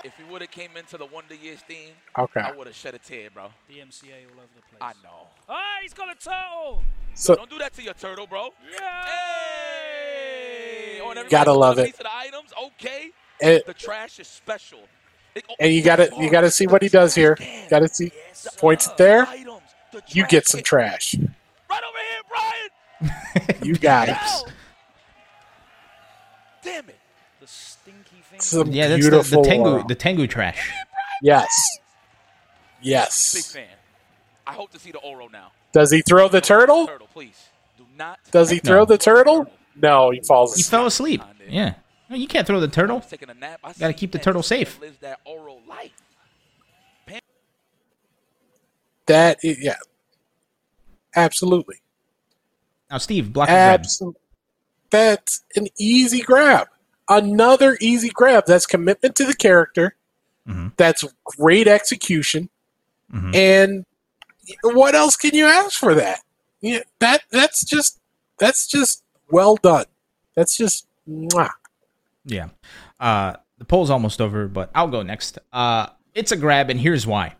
If 0.04 0.12
you 0.18 0.26
would 0.30 0.42
have 0.42 0.50
came 0.50 0.76
into 0.76 0.98
the 0.98 1.06
Wonder 1.06 1.34
Years 1.34 1.60
theme, 1.66 1.92
Okay. 2.18 2.40
I 2.40 2.52
would 2.52 2.66
have 2.66 2.76
shed 2.76 2.94
a 2.94 2.98
tear, 2.98 3.30
bro. 3.30 3.44
DMCA 3.70 4.26
all 4.30 4.38
over 4.38 4.52
the 4.54 4.60
place. 4.68 4.80
I 4.80 4.92
know. 5.02 5.28
Ah, 5.48 5.78
he's 5.80 5.94
got 5.94 6.14
a 6.14 6.14
turtle. 6.14 6.82
So 7.14 7.34
Don't 7.34 7.48
do 7.48 7.58
that 7.58 7.72
to 7.74 7.82
your 7.82 7.94
turtle, 7.94 8.26
bro. 8.26 8.50
Yeah. 8.70 9.04
Hey! 9.06 11.00
Oh, 11.02 11.10
and 11.10 11.28
Gotta 11.30 11.52
love 11.52 11.78
it. 11.78 11.96
the 11.96 12.06
items, 12.14 12.50
okay. 12.66 13.10
and, 13.40 13.62
The 13.66 13.72
trash 13.74 14.18
is 14.20 14.28
special. 14.28 14.80
It- 15.34 15.44
oh, 15.48 15.54
and 15.58 15.72
you 15.72 15.82
gotta 15.82 16.10
you 16.18 16.30
gotta 16.30 16.50
see 16.50 16.66
what 16.66 16.82
he 16.82 16.88
does 16.88 17.14
here. 17.14 17.36
Gotta 17.70 17.88
see 17.88 18.12
points 18.58 18.86
it 18.86 18.96
there. 18.98 19.26
Items, 19.26 19.62
the 19.90 20.02
You 20.08 20.26
get 20.26 20.46
some 20.46 20.62
trash. 20.62 21.14
Right 21.70 21.80
over 21.82 21.98
here, 22.10 22.22
Brian. 22.28 23.58
You 23.64 23.74
got 23.76 24.08
it. 24.10 24.16
Damn 26.62 26.88
it. 26.88 26.96
The 28.38 28.42
stinky 28.44 28.66
thing. 28.66 28.66
Some 28.66 28.72
Yeah, 28.72 28.88
that's 28.88 29.30
the, 29.30 29.36
the. 29.36 29.42
Tengu, 29.42 29.76
uh, 29.78 29.86
the 29.86 29.94
Tengu 29.94 30.26
trash. 30.26 30.70
yes. 31.22 31.48
Yes. 32.82 33.32
Big 33.34 33.38
Yes. 33.42 33.52
fan. 33.52 33.66
I 34.46 34.52
hope 34.52 34.70
to 34.72 34.78
see 34.78 34.90
the 34.92 34.98
Oro 34.98 35.28
now. 35.28 35.52
Does 35.72 35.90
he 35.90 36.02
throw 36.02 36.28
the 36.28 36.40
turtle? 36.40 36.86
Turtle, 36.86 37.08
please. 37.12 37.48
Do 37.78 37.84
not. 37.96 38.18
Does 38.30 38.50
he 38.50 38.56
No. 38.62 38.68
throw 38.68 38.84
the 38.84 38.98
turtle? 38.98 39.50
No, 39.74 40.10
he 40.10 40.20
falls 40.20 40.54
He 40.56 40.62
fell 40.62 40.86
asleep. 40.86 41.22
Yeah. 41.48 41.74
No, 42.10 42.16
you 42.16 42.26
can't 42.28 42.46
throw 42.46 42.60
the 42.60 42.68
turtle. 42.68 43.00
taking 43.00 43.30
a 43.30 43.34
nap. 43.34 43.60
Gotta 43.78 43.94
keep 43.94 44.12
the 44.12 44.18
turtle 44.18 44.42
safe. 44.42 44.78
Lives 44.80 44.98
that 45.00 45.20
Oro 45.24 45.58
life. 45.66 45.90
That 49.06 49.38
yeah. 49.42 49.76
Absolutely. 51.14 51.76
Now, 52.90 52.98
Steve, 52.98 53.32
block 53.32 53.48
and 53.48 53.54
grab. 53.56 53.80
Absolutely. 53.80 54.20
That's 54.90 55.42
an 55.56 55.66
easy 55.78 56.20
grab. 56.22 56.68
Another 57.08 57.76
easy 57.80 58.08
grab. 58.08 58.44
That's 58.46 58.66
commitment 58.66 59.14
to 59.16 59.24
the 59.24 59.34
character. 59.34 59.96
Mhm. 60.48 60.72
That's 60.76 61.04
great 61.24 61.68
execution. 61.68 62.48
Mhm. 63.12 63.34
And 63.34 63.86
what 64.62 64.94
else 64.94 65.16
can 65.16 65.34
you 65.34 65.46
ask 65.46 65.78
for 65.78 65.94
that? 65.94 66.20
Yeah, 66.60 66.80
that 67.00 67.22
that's 67.30 67.64
just 67.64 68.00
that's 68.38 68.66
just 68.66 69.02
well 69.30 69.56
done. 69.56 69.86
That's 70.34 70.56
just 70.56 70.86
mwah. 71.08 71.50
Yeah. 72.24 72.48
Uh, 72.98 73.34
the 73.58 73.64
poll's 73.64 73.90
almost 73.90 74.20
over, 74.20 74.48
but 74.48 74.70
I'll 74.74 74.88
go 74.88 75.02
next. 75.02 75.38
Uh, 75.52 75.88
it's 76.14 76.32
a 76.32 76.36
grab, 76.36 76.70
and 76.70 76.80
here's 76.80 77.06
why. 77.06 77.36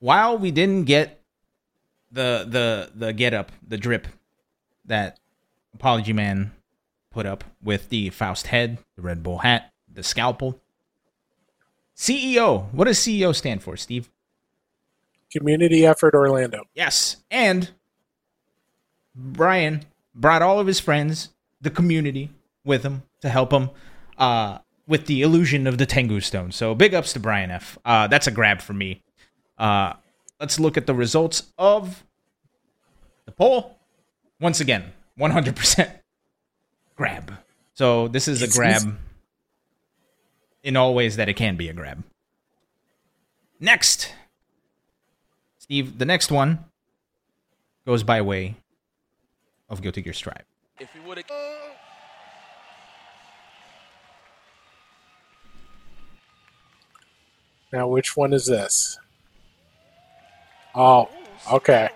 While 0.00 0.38
we 0.38 0.50
didn't 0.50 0.84
get 0.84 1.22
the 2.12 2.46
the 2.48 2.90
the 2.94 3.12
get 3.12 3.34
up, 3.34 3.52
the 3.66 3.76
drip 3.78 4.06
that 4.84 5.18
Apology 5.74 6.12
Man 6.12 6.52
put 7.14 7.26
up 7.26 7.44
with 7.62 7.90
the 7.90 8.10
Faust 8.10 8.48
head, 8.48 8.78
the 8.96 9.02
Red 9.02 9.22
Bull 9.22 9.38
hat, 9.38 9.72
the 9.90 10.02
scalpel. 10.02 10.60
CEO. 11.96 12.72
What 12.72 12.86
does 12.86 12.98
CEO 12.98 13.34
stand 13.34 13.62
for, 13.62 13.76
Steve? 13.76 14.10
Community 15.30 15.86
effort 15.86 16.12
Orlando. 16.14 16.64
Yes. 16.74 17.18
And 17.30 17.70
Brian 19.14 19.84
brought 20.12 20.42
all 20.42 20.58
of 20.58 20.66
his 20.66 20.80
friends, 20.80 21.28
the 21.60 21.70
community, 21.70 22.30
with 22.64 22.82
him 22.82 23.04
to 23.20 23.28
help 23.28 23.52
him 23.52 23.70
uh, 24.18 24.58
with 24.88 25.06
the 25.06 25.22
illusion 25.22 25.68
of 25.68 25.78
the 25.78 25.86
Tengu 25.86 26.18
Stone. 26.18 26.50
So 26.50 26.74
big 26.74 26.94
ups 26.94 27.12
to 27.12 27.20
Brian 27.20 27.52
F. 27.52 27.78
Uh, 27.84 28.08
that's 28.08 28.26
a 28.26 28.32
grab 28.32 28.60
for 28.60 28.72
me. 28.72 29.02
Uh, 29.56 29.92
let's 30.40 30.58
look 30.58 30.76
at 30.76 30.86
the 30.86 30.94
results 30.94 31.52
of 31.58 32.04
the 33.24 33.32
poll. 33.32 33.78
Once 34.40 34.60
again, 34.60 34.92
100% 35.18 36.00
grab. 36.96 37.32
So 37.74 38.08
this 38.08 38.28
is 38.28 38.42
a 38.42 38.48
grab 38.48 38.82
in 40.62 40.76
all 40.76 40.94
ways 40.94 41.16
that 41.16 41.28
it 41.28 41.34
can 41.34 41.56
be 41.56 41.68
a 41.68 41.72
grab. 41.72 42.02
Next, 43.60 44.12
Steve, 45.58 45.98
the 45.98 46.04
next 46.04 46.30
one 46.30 46.64
goes 47.86 48.02
by 48.02 48.20
way 48.20 48.56
of 49.68 49.82
Guilty 49.82 50.02
Gear 50.02 50.12
Strive. 50.12 50.44
If 50.78 50.92
we 50.94 51.00
would. 51.00 51.24
Now, 57.72 57.88
which 57.88 58.16
one 58.16 58.32
is 58.32 58.46
this? 58.46 58.98
Oh, 60.74 61.08
okay. 61.52 61.88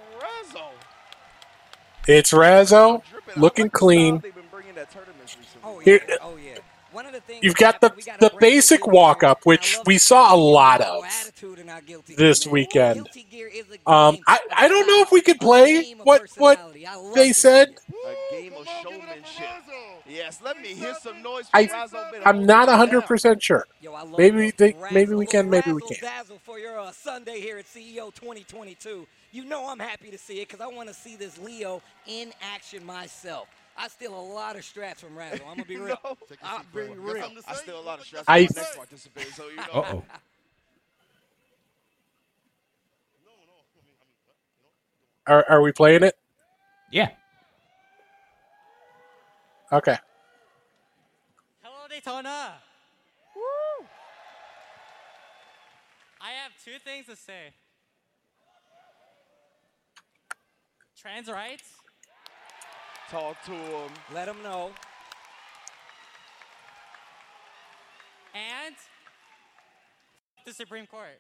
It's 2.07 2.33
Razzo, 2.33 3.03
looking 3.37 3.65
I 3.65 3.67
like 3.67 3.73
the 3.73 3.79
clean. 3.79 4.23
Style 4.87 4.95
they've 4.95 4.95
been 4.95 5.03
at 5.03 5.07
tournaments 5.07 5.37
recently. 5.39 5.63
Oh 5.65 5.81
yeah, 5.85 6.17
oh 6.23 6.37
yeah. 6.37 6.59
One 6.91 7.05
of 7.05 7.13
the 7.13 7.21
things 7.21 7.45
You've 7.45 7.55
got 7.55 7.83
the 7.83 7.93
we 7.95 8.03
the 8.19 8.33
basic 8.41 8.87
walk 8.87 9.23
up, 9.23 9.45
which 9.45 9.77
we 9.85 9.99
saw 9.99 10.35
a 10.35 10.39
lot 10.39 10.81
of 10.81 11.05
attitude 11.05 11.59
in 11.59 11.69
our 11.69 11.83
Guilty 11.83 12.15
this 12.15 12.47
weekend. 12.47 12.95
Guilty 12.95 13.27
Gear 13.31 13.47
is 13.49 13.67
a 13.67 13.91
Um, 13.91 14.17
I, 14.27 14.39
I 14.57 14.69
don't 14.69 14.87
know 14.87 15.03
if 15.03 15.13
we 15.13 15.21
could 15.21 15.39
play 15.39 15.93
what 16.03 16.23
what 16.39 16.57
personality. 16.57 16.87
I 16.87 16.97
love 16.97 17.15
they 17.15 17.35
said. 17.35 17.69
it. 17.69 17.81
A 18.07 18.33
game 18.41 18.53
of 18.55 18.67
showmanship. 18.67 19.47
Yes, 20.09 20.41
let 20.43 20.59
me 20.63 20.69
hear 20.69 20.95
some 20.95 21.21
noise 21.23 21.45
I- 21.53 21.67
from 21.67 21.79
Razzo. 21.81 22.11
Better 22.11 22.27
I'm 22.27 22.47
not 22.47 22.71
it 22.71 22.75
hundred 22.77 23.01
down. 23.01 23.09
percent 23.09 23.43
sure. 23.43 23.67
Yo, 23.83 23.93
I 23.93 24.05
love 24.05 24.17
Maybe 24.17 24.51
they- 24.53 24.75
maybe 24.91 25.13
we 25.15 25.27
can, 25.27 25.51
maybe 25.51 25.73
we 25.73 25.83
can't. 25.83 26.01
dazzle 26.01 26.41
for 26.43 26.59
your 26.59 26.79
uh, 26.81 26.91
Sunday 26.93 27.39
here 27.41 27.59
at 27.59 27.67
CEO 27.67 28.15
2022. 28.15 29.07
You 29.33 29.45
know 29.45 29.69
I'm 29.69 29.79
happy 29.79 30.11
to 30.11 30.17
see 30.17 30.41
it 30.41 30.49
because 30.49 30.63
I 30.63 30.69
want 30.75 30.89
to 30.89 30.95
see 30.95 31.17
this 31.17 31.37
Leo 31.39 31.83
in 32.07 32.33
action 32.41 32.87
myself. 32.87 33.47
I 33.81 33.87
steal 33.89 34.19
a 34.19 34.21
lot 34.35 34.57
of 34.57 34.63
strats 34.63 34.97
from 34.97 35.11
Razzo. 35.17 35.41
I'm 35.47 35.57
gonna 35.57 35.65
be 35.65 35.77
real. 35.79 35.99
No. 36.05 36.17
I'll 36.43 36.63
be 36.75 36.81
real. 36.97 37.31
I 37.47 37.55
still 37.55 37.79
a 37.79 37.83
lot 37.83 38.01
of 38.01 38.07
stress 38.07 38.25
I- 38.27 38.47
from 38.47 38.57
my 38.57 38.63
next 38.63 38.77
participator, 38.77 39.31
so 39.33 39.49
you 39.49 39.57
know. 39.57 39.63
Uh 39.73 39.85
oh. 39.93 40.05
Are 45.27 45.45
are 45.49 45.63
we 45.63 45.73
playing 45.73 46.03
it? 46.05 46.17
Yeah. 46.91 47.09
Okay. 49.73 49.97
Hello, 51.63 51.87
Daytona. 51.91 52.55
Woo! 53.37 53.87
I 56.21 56.31
have 56.31 56.53
two 56.65 56.79
things 56.83 57.07
to 57.07 57.17
say. 57.17 57.53
Trans 60.99 61.29
rights 61.29 61.65
Talk 63.11 63.43
to 63.45 63.53
him. 63.53 63.91
Let 64.15 64.27
them 64.27 64.37
know. 64.43 64.71
and 68.35 68.75
the 70.47 70.53
Supreme 70.53 70.87
Court. 70.87 71.19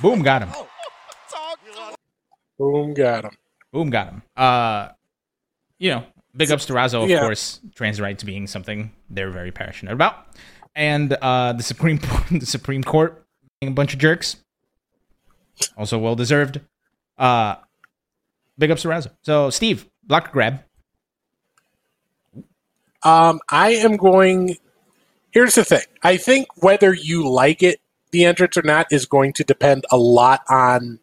Boom, 0.00 0.22
got 0.22 0.42
him. 0.42 0.48
Talk 1.30 1.58
to 1.64 1.80
him. 1.80 1.94
Boom, 2.58 2.94
got 2.94 3.24
him. 3.24 3.30
Boom, 3.72 3.90
got 3.90 4.08
him. 4.08 4.22
Uh, 4.36 4.88
you 5.78 5.90
know, 5.90 6.04
big 6.34 6.50
ups 6.50 6.64
to 6.66 6.72
Razzo, 6.72 7.02
of 7.04 7.10
Yeah. 7.10 7.20
course. 7.20 7.60
Trans 7.74 8.00
rights 8.00 8.22
being 8.22 8.46
something 8.46 8.92
they're 9.10 9.30
very 9.30 9.50
passionate 9.52 9.92
about, 9.92 10.26
and 10.74 11.12
uh, 11.20 11.52
the 11.52 11.62
Supreme 11.62 11.98
the 12.30 12.46
Supreme 12.46 12.82
Court 12.84 13.24
being 13.60 13.72
a 13.72 13.74
bunch 13.74 13.92
of 13.92 13.98
jerks. 13.98 14.36
Also 15.76 15.98
well 15.98 16.14
deserved. 16.14 16.60
Uh, 17.18 17.56
big 18.56 18.70
ups 18.70 18.82
to 18.82 18.88
Razzo. 18.88 19.10
So, 19.22 19.50
Steve, 19.50 19.86
block 20.10 20.32
grab. 20.32 20.58
Um, 23.02 23.40
I 23.48 23.70
am 23.70 23.96
going. 23.96 24.58
Here's 25.30 25.54
the 25.54 25.64
thing. 25.64 25.84
I 26.02 26.16
think 26.16 26.48
whether 26.56 26.92
you 26.92 27.30
like 27.30 27.62
it, 27.62 27.80
the 28.10 28.24
entrance 28.24 28.56
or 28.56 28.62
not, 28.62 28.88
is 28.90 29.06
going 29.06 29.32
to 29.34 29.44
depend 29.44 29.86
a 29.90 29.96
lot 29.96 30.40
on 30.50 30.98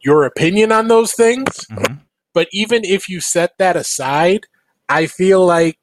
your 0.00 0.24
opinion 0.24 0.72
on 0.72 0.88
those 0.88 1.12
things. 1.12 1.66
Mhm. 1.70 2.00
But 2.32 2.48
even 2.50 2.84
if 2.84 3.08
you 3.08 3.20
set 3.20 3.58
that 3.58 3.76
aside, 3.76 4.46
I 4.88 5.06
feel 5.06 5.44
like 5.44 5.78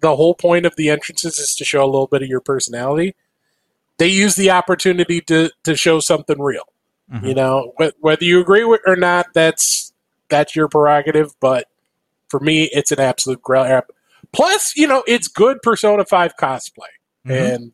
the 0.00 0.14
whole 0.14 0.34
point 0.34 0.66
of 0.66 0.76
the 0.76 0.88
entrances 0.88 1.38
is 1.38 1.56
to 1.56 1.64
show 1.64 1.82
a 1.84 1.90
little 1.90 2.06
bit 2.06 2.22
of 2.22 2.28
your 2.28 2.40
personality. 2.40 3.16
They 3.98 4.06
use 4.08 4.36
the 4.36 4.50
opportunity 4.50 5.20
to 5.22 5.50
to 5.64 5.74
show 5.74 5.98
something 5.98 6.40
real. 6.40 6.68
Mhm. 7.12 7.28
You 7.28 7.34
know, 7.34 7.72
wh- 7.80 8.00
whether 8.00 8.24
you 8.24 8.40
agree 8.40 8.64
with 8.64 8.82
or 8.86 8.94
not, 8.94 9.26
that's 9.34 9.85
that's 10.28 10.54
your 10.56 10.68
prerogative. 10.68 11.32
But 11.40 11.66
for 12.28 12.40
me, 12.40 12.68
it's 12.72 12.92
an 12.92 13.00
absolute 13.00 13.42
grab. 13.42 13.84
Plus, 14.32 14.76
you 14.76 14.86
know, 14.86 15.02
it's 15.06 15.28
good 15.28 15.58
Persona 15.62 16.04
Five 16.04 16.36
cosplay, 16.36 16.90
Mhm. 17.26 17.54
and 17.54 17.72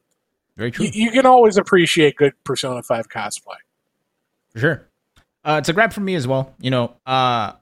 Very 0.56 0.70
true. 0.70 0.84
you, 0.86 0.90
you 1.06 1.10
can 1.10 1.26
always 1.26 1.56
appreciate 1.56 2.16
good 2.16 2.34
Persona 2.44 2.82
Five 2.82 3.08
cosplay. 3.08 3.56
For 4.52 4.58
sure. 4.58 4.88
Uh, 5.44 5.56
it's 5.58 5.68
a 5.68 5.72
grab 5.72 5.92
for 5.92 6.00
me 6.02 6.14
as 6.14 6.26
well. 6.28 6.54
You 6.60 6.70
know, 6.70 6.94
uh, 7.06 7.52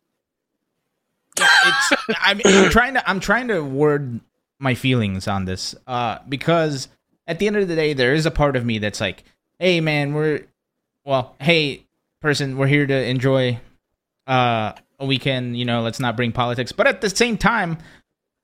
it's. 1.37 1.93
I 2.21 2.35
mean, 2.35 2.43
I'm 2.47 2.71
trying 2.71 2.95
to. 2.95 3.09
I'm 3.09 3.21
trying 3.21 3.49
to 3.49 3.61
word 3.63 4.21
my 4.59 4.75
feelings 4.75 5.27
on 5.29 5.45
this, 5.47 5.75
uh, 5.87 6.19
because 6.29 6.89
at 7.27 7.39
the 7.39 7.47
end 7.47 7.57
of 7.57 7.69
the 7.69 7.77
day, 7.77 7.93
there 7.95 8.13
is 8.15 8.27
a 8.27 8.31
part 8.31 8.57
of 8.57 8.65
me 8.67 8.79
that's 8.79 9.01
like, 9.01 9.25
"Hey, 9.59 9.81
man, 9.81 10.13
we're, 10.13 10.43
well, 11.05 11.35
hey, 11.41 11.87
person, 12.21 12.59
we're 12.59 12.67
here 12.67 12.87
to 12.87 13.05
enjoy, 13.05 13.59
uh, 14.27 14.73
we 15.01 15.19
can, 15.19 15.55
You 15.55 15.65
know, 15.65 15.83
let's 15.83 16.01
not 16.01 16.17
bring 16.17 16.33
politics." 16.33 16.73
But 16.73 16.87
at 16.87 17.01
the 17.01 17.11
same 17.11 17.37
time, 17.39 17.79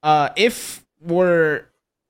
uh, 0.02 0.30
if 0.36 0.84
we're 1.00 1.64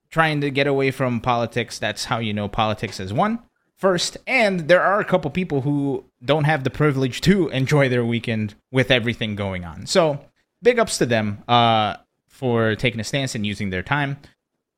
trying 0.09 0.41
to 0.41 0.49
get 0.49 0.67
away 0.67 0.91
from 0.91 1.19
politics, 1.19 1.79
that's 1.79 2.05
how 2.05 2.19
you 2.19 2.33
know 2.33 2.47
politics 2.47 2.99
is 2.99 3.13
one 3.13 3.39
first. 3.77 4.17
And 4.25 4.67
there 4.67 4.81
are 4.81 4.99
a 4.99 5.05
couple 5.05 5.29
people 5.31 5.61
who 5.61 6.05
don't 6.23 6.45
have 6.45 6.63
the 6.63 6.69
privilege 6.69 7.21
to 7.21 7.47
enjoy 7.61 7.89
their 7.89 8.05
weekend 8.05 8.55
with 8.71 8.91
everything 8.91 9.35
going 9.35 9.63
on. 9.63 9.85
So 9.85 10.19
big 10.61 10.79
ups 10.79 10.97
to 10.97 11.05
them 11.05 11.43
uh, 11.47 11.97
for 12.27 12.75
taking 12.75 12.99
a 12.99 13.03
stance 13.03 13.35
and 13.35 13.45
using 13.45 13.69
their 13.69 13.83
time 13.83 14.17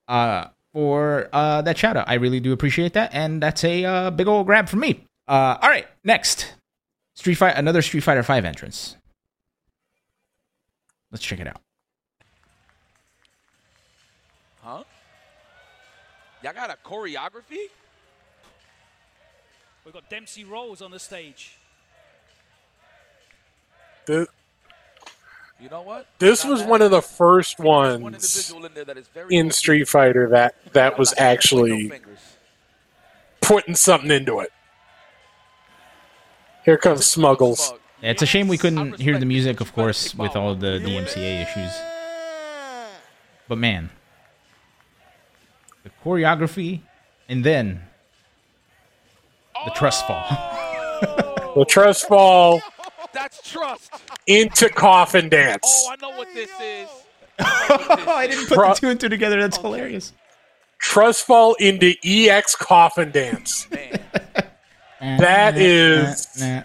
uh, 0.07 0.47
for 0.73 1.29
uh, 1.33 1.61
that 1.63 1.77
shout 1.77 1.97
out. 1.97 2.09
I 2.09 2.15
really 2.15 2.39
do 2.39 2.51
appreciate 2.51 2.93
that. 2.93 3.13
And 3.13 3.41
that's 3.41 3.63
a 3.63 3.85
uh, 3.85 4.11
big 4.11 4.27
old 4.27 4.45
grab 4.45 4.69
for 4.69 4.77
me. 4.77 5.05
Uh, 5.27 5.57
all 5.61 5.69
right, 5.69 5.87
next 6.03 6.53
Street 7.19 7.35
Fight, 7.35 7.57
another 7.57 7.81
Street 7.81 7.99
Fighter 7.99 8.23
Five 8.23 8.45
entrance. 8.45 8.95
Let's 11.11 11.21
check 11.21 11.41
it 11.41 11.47
out. 11.47 11.59
Huh? 14.61 14.83
Y'all 16.41 16.53
got 16.53 16.69
a 16.69 16.77
choreography? 16.87 17.67
We've 19.83 19.93
got 19.93 20.09
Dempsey 20.09 20.45
Rolls 20.45 20.81
on 20.81 20.91
the 20.91 20.99
stage. 20.99 21.57
Th- 24.07 24.29
You 25.59 25.67
know 25.67 25.81
what? 25.81 26.07
This 26.19 26.45
was 26.45 26.63
one 26.63 26.81
of 26.81 26.89
the 26.89 27.01
first 27.01 27.59
ones 27.59 28.01
one 28.01 28.13
ones 28.13 28.23
individual 28.23 28.65
in 28.65 28.73
there 28.73 28.85
that 28.85 28.97
is 28.97 29.09
very 29.09 29.35
in. 29.35 29.51
Street 29.51 29.89
Fighter 29.89 30.29
that 30.29 30.55
that 30.71 30.97
was 30.97 31.11
I'm 31.11 31.15
not 31.15 31.17
gonna 31.17 31.27
point 31.49 31.67
no 31.67 31.73
actually 31.73 31.91
putting 33.41 33.75
something 33.75 34.09
into 34.09 34.39
it. 34.39 34.53
Here 36.65 36.77
comes 36.77 37.05
Smuggles. 37.05 37.73
Yeah, 38.01 38.11
it's 38.11 38.21
a 38.21 38.25
shame 38.25 38.47
we 38.47 38.57
couldn't 38.57 38.99
hear 38.99 39.17
the 39.17 39.25
music, 39.25 39.59
of 39.61 39.73
course, 39.73 40.15
with 40.15 40.35
all 40.35 40.55
the 40.55 40.79
DMCA 40.79 41.43
issues. 41.43 41.71
But 43.47 43.57
man, 43.57 43.89
the 45.83 45.89
choreography, 46.03 46.81
and 47.27 47.43
then 47.43 47.81
the 49.65 49.71
trust 49.71 50.05
fall. 50.07 50.23
Oh! 50.29 51.53
The 51.55 51.65
trust 51.65 52.07
fall 52.07 52.61
That's 53.13 53.41
trust. 53.49 53.91
into 54.27 54.69
coffin 54.69 55.29
dance. 55.29 55.61
Oh, 55.65 55.91
I 55.91 55.95
know 56.01 56.17
what 56.17 56.27
this 56.33 56.51
is. 56.61 56.89
I 57.39 58.27
didn't 58.29 58.47
put 58.47 58.57
Pro- 58.57 58.69
the 58.73 58.79
two 58.79 58.89
and 58.89 58.99
two 58.99 59.09
together. 59.09 59.41
That's 59.41 59.57
hilarious. 59.57 60.13
Trust 60.77 61.25
fall 61.25 61.55
into 61.55 61.93
EX 62.05 62.55
coffin 62.55 63.11
dance. 63.11 63.67
Man, 63.71 63.99
That 64.99 65.57
is-! 65.57 66.27
Oh, 66.41 66.63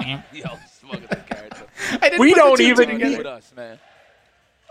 didn't 2.00 2.18
We 2.18 2.34
don't 2.34 2.56
two 2.56 2.64
and 2.64 2.76
two 2.76 2.82
even 2.82 2.88
With 2.90 3.00
together. 3.00 3.28
us, 3.28 3.52
man. 3.56 3.78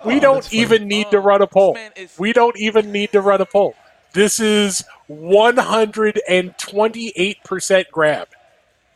We 0.06 0.18
Oh, 0.18 0.20
don't 0.20 0.54
even 0.54 0.88
need 0.88 1.10
to 1.12 1.18
Oh, 1.18 1.22
run 1.22 1.42
a 1.42 1.48
poll. 1.48 1.78
is- 1.96 2.16
We 2.18 2.34
don't 2.34 2.58
even 2.58 2.92
need 2.92 3.12
to 3.12 3.22
run 3.22 3.40
a 3.42 3.46
poll. 3.46 3.76
This 4.14 4.40
is 4.40 4.84
128% 5.10 7.86
grab. 7.92 8.28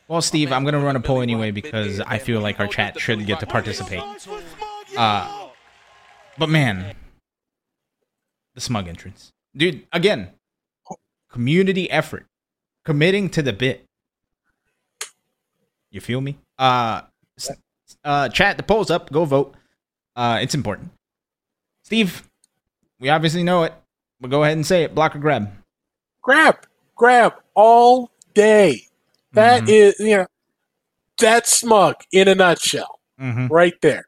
Well, 0.07 0.21
Steve, 0.21 0.51
I'm 0.51 0.63
gonna 0.65 0.79
run 0.79 0.95
a 0.95 0.99
poll 0.99 1.21
anyway 1.21 1.49
because 1.51 1.99
I 2.01 2.17
feel 2.19 2.39
like 2.41 2.59
our 2.59 2.67
chat 2.67 2.99
should 2.99 3.25
get 3.25 3.39
to 3.39 3.47
participate. 3.47 4.03
Uh, 4.97 5.47
but 6.37 6.49
man, 6.49 6.95
the 8.53 8.61
smug 8.61 8.87
entrance, 8.87 9.31
dude. 9.55 9.87
Again, 9.91 10.29
community 11.35 11.91
effort, 11.91 12.25
committing 12.85 13.29
to 13.29 13.41
the 13.41 13.51
bit. 13.51 13.83
You 15.91 15.99
feel 15.99 16.21
me? 16.21 16.37
Uh, 16.57 17.01
uh, 18.05 18.29
chat. 18.29 18.55
The 18.55 18.63
poll's 18.63 18.89
up. 18.89 19.11
Go 19.11 19.25
vote. 19.25 19.53
Uh, 20.15 20.39
it's 20.41 20.55
important. 20.55 20.91
Steve, 21.83 22.23
we 23.01 23.09
obviously 23.09 23.43
know 23.43 23.63
it, 23.63 23.73
but 24.21 24.29
go 24.29 24.43
ahead 24.43 24.55
and 24.55 24.65
say 24.65 24.83
it. 24.83 24.95
Block 24.95 25.13
or 25.13 25.19
grab. 25.19 25.51
Grab, 26.21 26.55
grab 26.95 27.33
all 27.53 28.11
day. 28.33 28.87
That 29.33 29.63
Mhm. 29.63 29.69
is, 29.69 29.99
you 29.99 30.15
know, 30.17 30.27
that's 31.19 31.57
smug 31.59 31.95
in 32.13 32.29
a 32.29 32.35
nutshell, 32.35 33.01
Mm-hmm. 33.19 33.47
right 33.47 33.73
there. 33.81 34.05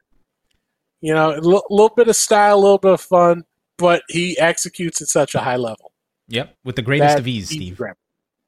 You 1.02 1.12
know, 1.12 1.32
a 1.32 1.36
l- 1.36 1.66
little 1.68 1.90
bit 1.94 2.08
of 2.08 2.16
style, 2.16 2.56
a 2.56 2.60
little 2.60 2.78
bit 2.78 2.92
of 2.92 3.00
fun, 3.02 3.44
but 3.76 4.02
he 4.08 4.36
executes 4.38 5.02
at 5.02 5.08
such 5.08 5.34
a 5.34 5.40
high 5.40 5.56
level. 5.56 5.87
Yep, 6.28 6.56
with 6.64 6.76
the 6.76 6.82
greatest 6.82 7.14
That 7.14 7.18
of 7.20 7.26
ease, 7.26 7.48
Steve. 7.48 7.76
grab. 7.76 7.96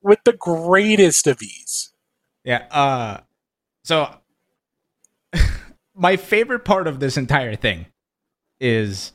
With 0.02 0.20
the 0.24 0.34
greatest 0.34 1.26
of 1.26 1.42
ease. 1.42 1.92
Yeah. 2.44 2.66
Uh, 2.70 3.20
so 3.84 4.14
my 5.94 6.16
favorite 6.16 6.64
part 6.64 6.86
of 6.86 7.00
this 7.00 7.16
entire 7.16 7.56
thing 7.56 7.86
is, 8.60 9.12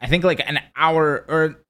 I 0.00 0.06
think 0.06 0.24
like 0.24 0.40
an 0.46 0.60
hour 0.76 1.24
or 1.28 1.64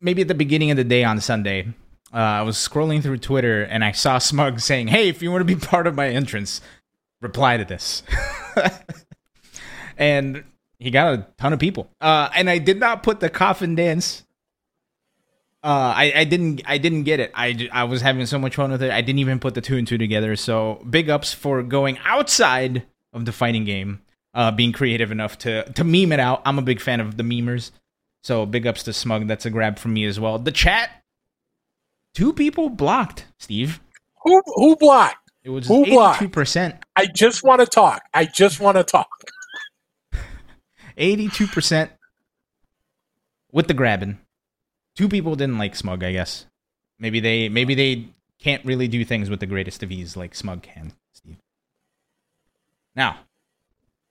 maybe 0.00 0.22
at 0.22 0.28
the 0.28 0.34
beginning 0.34 0.70
of 0.70 0.76
the 0.76 0.84
day 0.84 1.04
on 1.04 1.20
Sunday, 1.20 1.68
uh, 2.12 2.16
I 2.18 2.42
was 2.42 2.56
scrolling 2.56 3.02
through 3.02 3.18
Twitter 3.18 3.62
and 3.62 3.84
I 3.84 3.92
saw 3.92 4.18
Smug 4.18 4.60
saying, 4.60 4.88
"Hey, 4.88 5.08
if 5.08 5.22
you 5.22 5.30
want 5.30 5.46
to 5.46 5.54
be 5.54 5.56
part 5.56 5.86
of 5.86 5.94
my 5.94 6.08
entrance, 6.08 6.60
reply 7.20 7.56
to 7.56 7.64
this." 7.64 8.02
and 9.96 10.44
he 10.78 10.90
got 10.90 11.14
a 11.14 11.26
ton 11.38 11.52
of 11.52 11.58
people. 11.58 11.90
Uh, 12.00 12.28
and 12.34 12.50
I 12.50 12.58
did 12.58 12.78
not 12.78 13.02
put 13.02 13.20
the 13.20 13.30
coffin 13.30 13.74
dance 13.74 14.24
uh, 15.64 15.92
I, 15.96 16.12
I 16.16 16.24
didn't 16.24 16.62
I 16.66 16.78
didn't 16.78 17.04
get 17.04 17.20
it. 17.20 17.30
I, 17.34 17.68
I 17.72 17.84
was 17.84 18.00
having 18.02 18.26
so 18.26 18.38
much 18.38 18.56
fun 18.56 18.70
with 18.72 18.82
it. 18.82 18.90
I 18.90 19.00
didn't 19.00 19.20
even 19.20 19.38
put 19.38 19.54
the 19.54 19.60
two 19.60 19.76
and 19.76 19.86
two 19.86 19.98
together. 19.98 20.34
So 20.36 20.84
big 20.88 21.08
ups 21.08 21.32
for 21.32 21.62
going 21.62 21.98
outside 22.04 22.84
of 23.12 23.24
the 23.26 23.32
fighting 23.32 23.64
game, 23.64 24.00
uh, 24.34 24.50
being 24.50 24.72
creative 24.72 25.12
enough 25.12 25.38
to 25.38 25.64
to 25.72 25.84
meme 25.84 26.12
it 26.12 26.20
out. 26.20 26.42
I'm 26.44 26.58
a 26.58 26.62
big 26.62 26.80
fan 26.80 27.00
of 27.00 27.16
the 27.16 27.22
memers. 27.22 27.70
So 28.24 28.46
big 28.46 28.66
ups 28.66 28.82
to 28.84 28.92
Smug. 28.92 29.28
That's 29.28 29.46
a 29.46 29.50
grab 29.50 29.78
from 29.78 29.94
me 29.94 30.04
as 30.04 30.18
well. 30.18 30.38
The 30.38 30.52
chat, 30.52 30.90
two 32.14 32.32
people 32.32 32.68
blocked. 32.68 33.26
Steve, 33.38 33.80
Who 34.24 34.42
who 34.56 34.76
blocked? 34.76 35.30
it 35.44 35.50
was 35.50 35.66
Who 35.68 35.84
blocked? 35.86 36.20
two 36.20 36.28
percent. 36.28 36.76
I 36.96 37.06
just 37.06 37.42
want 37.44 37.60
to 37.60 37.66
talk. 37.66 38.02
I 38.14 38.24
just 38.24 38.58
want 38.60 38.76
to 38.78 38.84
talk. 38.84 39.08
Eighty-two 40.96 41.46
percent 41.46 41.90
with 43.50 43.66
the 43.68 43.74
grabbing. 43.74 44.18
Two 44.94 45.08
people 45.08 45.34
didn't 45.36 45.58
like 45.58 45.74
Smug, 45.74 46.04
I 46.04 46.12
guess. 46.12 46.46
Maybe 46.98 47.20
they 47.20 47.48
maybe 47.48 47.74
they 47.74 48.08
can't 48.38 48.64
really 48.64 48.88
do 48.88 49.04
things 49.04 49.30
with 49.30 49.40
the 49.40 49.46
greatest 49.46 49.82
of 49.82 49.90
ease 49.90 50.16
like 50.16 50.34
Smug 50.34 50.62
can, 50.62 50.92
Steve. 51.12 51.38
Now, 52.94 53.20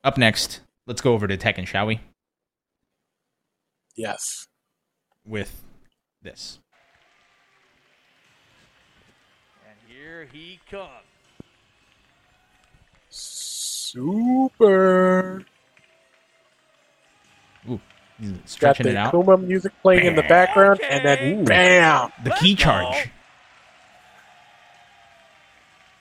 up 0.04 0.18
next, 0.18 0.62
let's 0.88 1.02
go 1.02 1.14
over 1.14 1.28
to 1.28 1.38
Tekken, 1.38 1.68
shall 1.68 1.86
we? 1.86 2.00
Yes. 3.96 4.48
With 5.26 5.62
this. 6.22 6.60
And 9.68 9.78
here 9.88 10.28
he 10.32 10.60
comes. 10.70 10.90
Super. 13.92 15.46
Ooh, 17.70 17.80
he's 17.80 17.80
Got 17.80 17.91
stretching 18.46 18.86
the 18.86 18.92
it 18.92 18.98
out. 18.98 19.12
Kuma 19.12 19.38
music 19.38 19.74
playing 19.82 20.06
in 20.06 20.16
the 20.16 20.24
background, 20.24 20.80
and 20.82 21.06
then 21.06 21.42
Ooh. 21.42 21.44
bam. 21.44 22.12
The 22.24 22.32
ki 22.32 22.56
charge. 22.56 23.10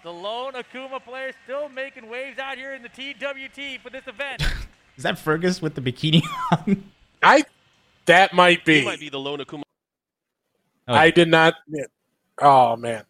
The 0.02 0.10
lone 0.10 0.54
Akuma 0.54 1.02
player 1.04 1.32
still 1.44 1.68
making 1.68 2.08
waves 2.08 2.38
out 2.38 2.56
here 2.56 2.72
in 2.72 2.82
the 2.82 2.88
TWT 2.88 3.82
for 3.82 3.90
this 3.90 4.06
event. 4.06 4.42
Is 4.96 5.02
that 5.02 5.18
Fergus 5.18 5.60
with 5.60 5.74
the 5.74 5.80
bikini 5.82 6.22
on? 6.52 6.84
I 7.22 7.44
that 8.06 8.32
might 8.32 8.64
be. 8.64 8.80
He 8.80 8.84
might 8.84 9.00
be 9.00 9.10
the 9.10 9.20
lone 9.20 9.40
Akuma. 9.40 9.62
Oh, 10.88 10.94
I 10.94 11.10
did 11.10 11.28
not. 11.28 11.54
Oh 12.40 12.76
man, 12.76 13.04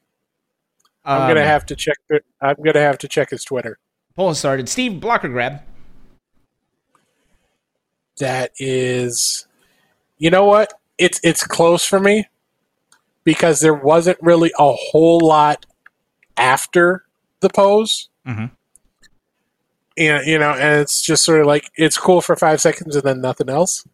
I'm 1.05 1.29
gonna 1.29 1.41
um, 1.41 1.47
have 1.47 1.65
to 1.67 1.77
check. 1.77 1.97
I'm 2.41 2.57
gonna 2.63 2.81
have 2.81 2.99
to 2.99 3.09
check 3.09 3.31
his 3.31 3.45
Twitter. 3.45 3.79
Poll 4.17 4.29
has 4.29 4.39
started. 4.39 4.69
Steve, 4.69 5.01
blocker 5.01 5.29
grab. 5.29 5.63
That 8.21 8.53
is, 8.59 9.47
you 10.19 10.31
know 10.31 10.45
what? 10.45 10.73
It's 10.99 11.19
it's 11.25 11.43
close 11.43 11.85
for 11.85 11.99
me 11.99 12.27
because 13.25 13.61
there 13.61 13.75
wasn't 13.75 14.19
really 14.21 14.53
a 14.59 14.73
whole 14.73 15.21
lot 15.21 15.67
after 16.37 17.05
the 17.41 17.49
pose. 17.49 18.09
Mhm. 18.27 18.51
And 19.97 20.27
you 20.27 20.39
know, 20.39 20.53
and 20.53 20.81
it's 20.81 21.03
just 21.03 21.25
sort 21.25 21.41
of 21.41 21.47
like 21.47 21.71
it's 21.77 21.97
cool 21.99 22.21
for 22.21 22.37
five 22.37 22.61
seconds 22.61 22.95
and 22.95 23.05
then 23.05 23.21
nothing 23.21 23.49
else. 23.49 23.87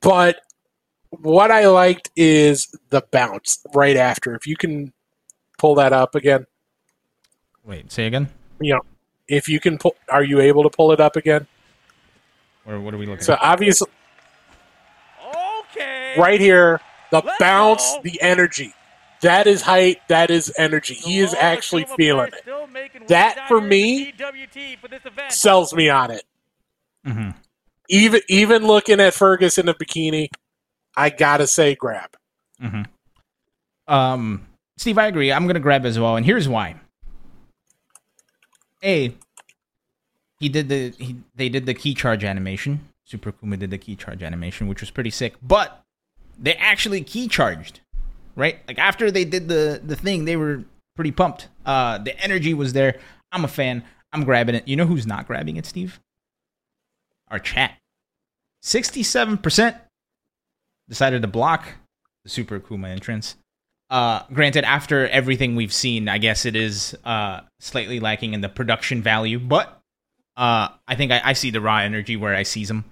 But 0.00 0.40
what 1.10 1.50
I 1.50 1.66
liked 1.68 2.10
is 2.16 2.68
the 2.90 3.02
bounce 3.10 3.64
right 3.74 3.96
after. 3.96 4.34
If 4.34 4.46
you 4.46 4.56
can 4.56 4.92
pull 5.58 5.74
that 5.76 5.92
up 5.92 6.14
again, 6.14 6.46
Wait, 7.64 7.92
say 7.92 8.06
again? 8.06 8.28
you 8.60 8.72
know, 8.74 8.80
if 9.28 9.48
you 9.48 9.60
can 9.60 9.76
pull, 9.76 9.96
are 10.08 10.24
you 10.24 10.40
able 10.40 10.62
to 10.62 10.70
pull 10.70 10.92
it 10.92 11.00
up 11.00 11.16
again? 11.16 11.46
Or 12.66 12.80
what 12.80 12.94
are 12.94 12.98
we 12.98 13.06
looking 13.06 13.24
So 13.24 13.34
at? 13.34 13.40
So 13.40 13.46
obviously, 13.46 13.88
Okay. 15.60 16.14
right 16.18 16.40
here, 16.40 16.80
the 17.10 17.22
Let's 17.22 17.38
bounce, 17.38 17.94
go. 17.94 18.00
the 18.02 18.20
energy. 18.20 18.72
That 19.22 19.46
is 19.46 19.62
height. 19.62 19.98
That 20.08 20.30
is 20.30 20.52
energy. 20.58 20.94
The 20.94 21.00
He 21.00 21.20
is 21.20 21.34
actually 21.34 21.84
feeling 21.84 22.26
it. 22.28 22.42
still 22.42 22.66
making 22.66 23.02
waves 23.02 23.10
That, 23.10 23.48
for 23.48 23.60
me, 23.60 24.12
for 24.80 24.88
this 24.88 25.00
event. 25.04 25.32
Sells 25.32 25.74
me 25.74 25.88
on 25.88 26.10
it. 26.10 26.22
hmm 27.04 27.30
Even 27.88 28.20
even 28.28 28.66
looking 28.66 29.00
at 29.00 29.14
Fergus 29.14 29.58
in 29.58 29.68
a 29.68 29.74
bikini, 29.74 30.28
I 30.96 31.10
gotta 31.10 31.46
say, 31.46 31.74
grab. 31.74 32.10
hmm 32.60 32.82
Um, 33.88 34.46
Steve, 34.76 34.98
I 34.98 35.06
agree. 35.06 35.32
I'm 35.32 35.46
gonna 35.46 35.60
grab 35.60 35.86
as 35.86 35.98
well, 35.98 36.16
and 36.16 36.26
here's 36.26 36.48
why. 36.48 36.74
A, 38.84 39.14
he 40.38 40.48
did 40.48 40.68
the 40.68 40.92
he 40.98 41.16
they 41.34 41.48
did 41.48 41.66
the 41.66 41.74
ki 41.74 41.94
charge 41.94 42.24
animation. 42.24 42.80
Super 43.04 43.32
Kuma 43.32 43.56
did 43.56 43.70
the 43.70 43.78
ki 43.78 43.96
charge 43.96 44.22
animation, 44.22 44.68
which 44.68 44.80
was 44.80 44.90
pretty 44.90 45.10
sick. 45.10 45.34
But 45.42 45.82
they 46.38 46.54
actually 46.54 47.02
ki 47.02 47.28
charged, 47.28 47.80
right? 48.34 48.58
Like 48.68 48.78
after 48.78 49.10
they 49.10 49.24
did 49.24 49.48
the 49.48 49.80
the 49.84 49.96
thing, 49.96 50.24
they 50.24 50.36
were 50.36 50.64
pretty 50.94 51.12
pumped. 51.12 51.48
Uh, 51.64 51.98
the 51.98 52.18
energy 52.20 52.54
was 52.54 52.72
there. 52.72 52.98
I'm 53.32 53.44
a 53.44 53.48
fan. 53.48 53.84
I'm 54.12 54.24
grabbing 54.24 54.54
it. 54.54 54.66
You 54.66 54.76
know 54.76 54.86
who's 54.86 55.06
not 55.06 55.26
grabbing 55.26 55.56
it, 55.56 55.66
Steve? 55.66 56.00
Our 57.28 57.38
chat. 57.38 57.76
Sixty-seven 58.62 59.38
percent 59.38 59.76
decided 60.88 61.22
to 61.22 61.28
block 61.28 61.66
the 62.24 62.30
Super 62.30 62.58
Kuma 62.60 62.88
entrance. 62.88 63.36
Uh, 63.88 64.22
granted, 64.32 64.64
after 64.64 65.06
everything 65.08 65.54
we've 65.54 65.72
seen, 65.72 66.08
I 66.08 66.18
guess 66.18 66.44
it 66.44 66.56
is 66.56 66.96
uh, 67.04 67.42
slightly 67.60 68.00
lacking 68.00 68.34
in 68.34 68.40
the 68.40 68.48
production 68.48 69.00
value, 69.00 69.38
but 69.38 69.75
uh, 70.36 70.68
I 70.86 70.94
think 70.96 71.12
I, 71.12 71.20
I 71.24 71.32
see 71.32 71.50
the 71.50 71.60
raw 71.60 71.78
energy 71.78 72.16
where 72.16 72.34
I 72.34 72.42
sees 72.42 72.68
them. 72.68 72.84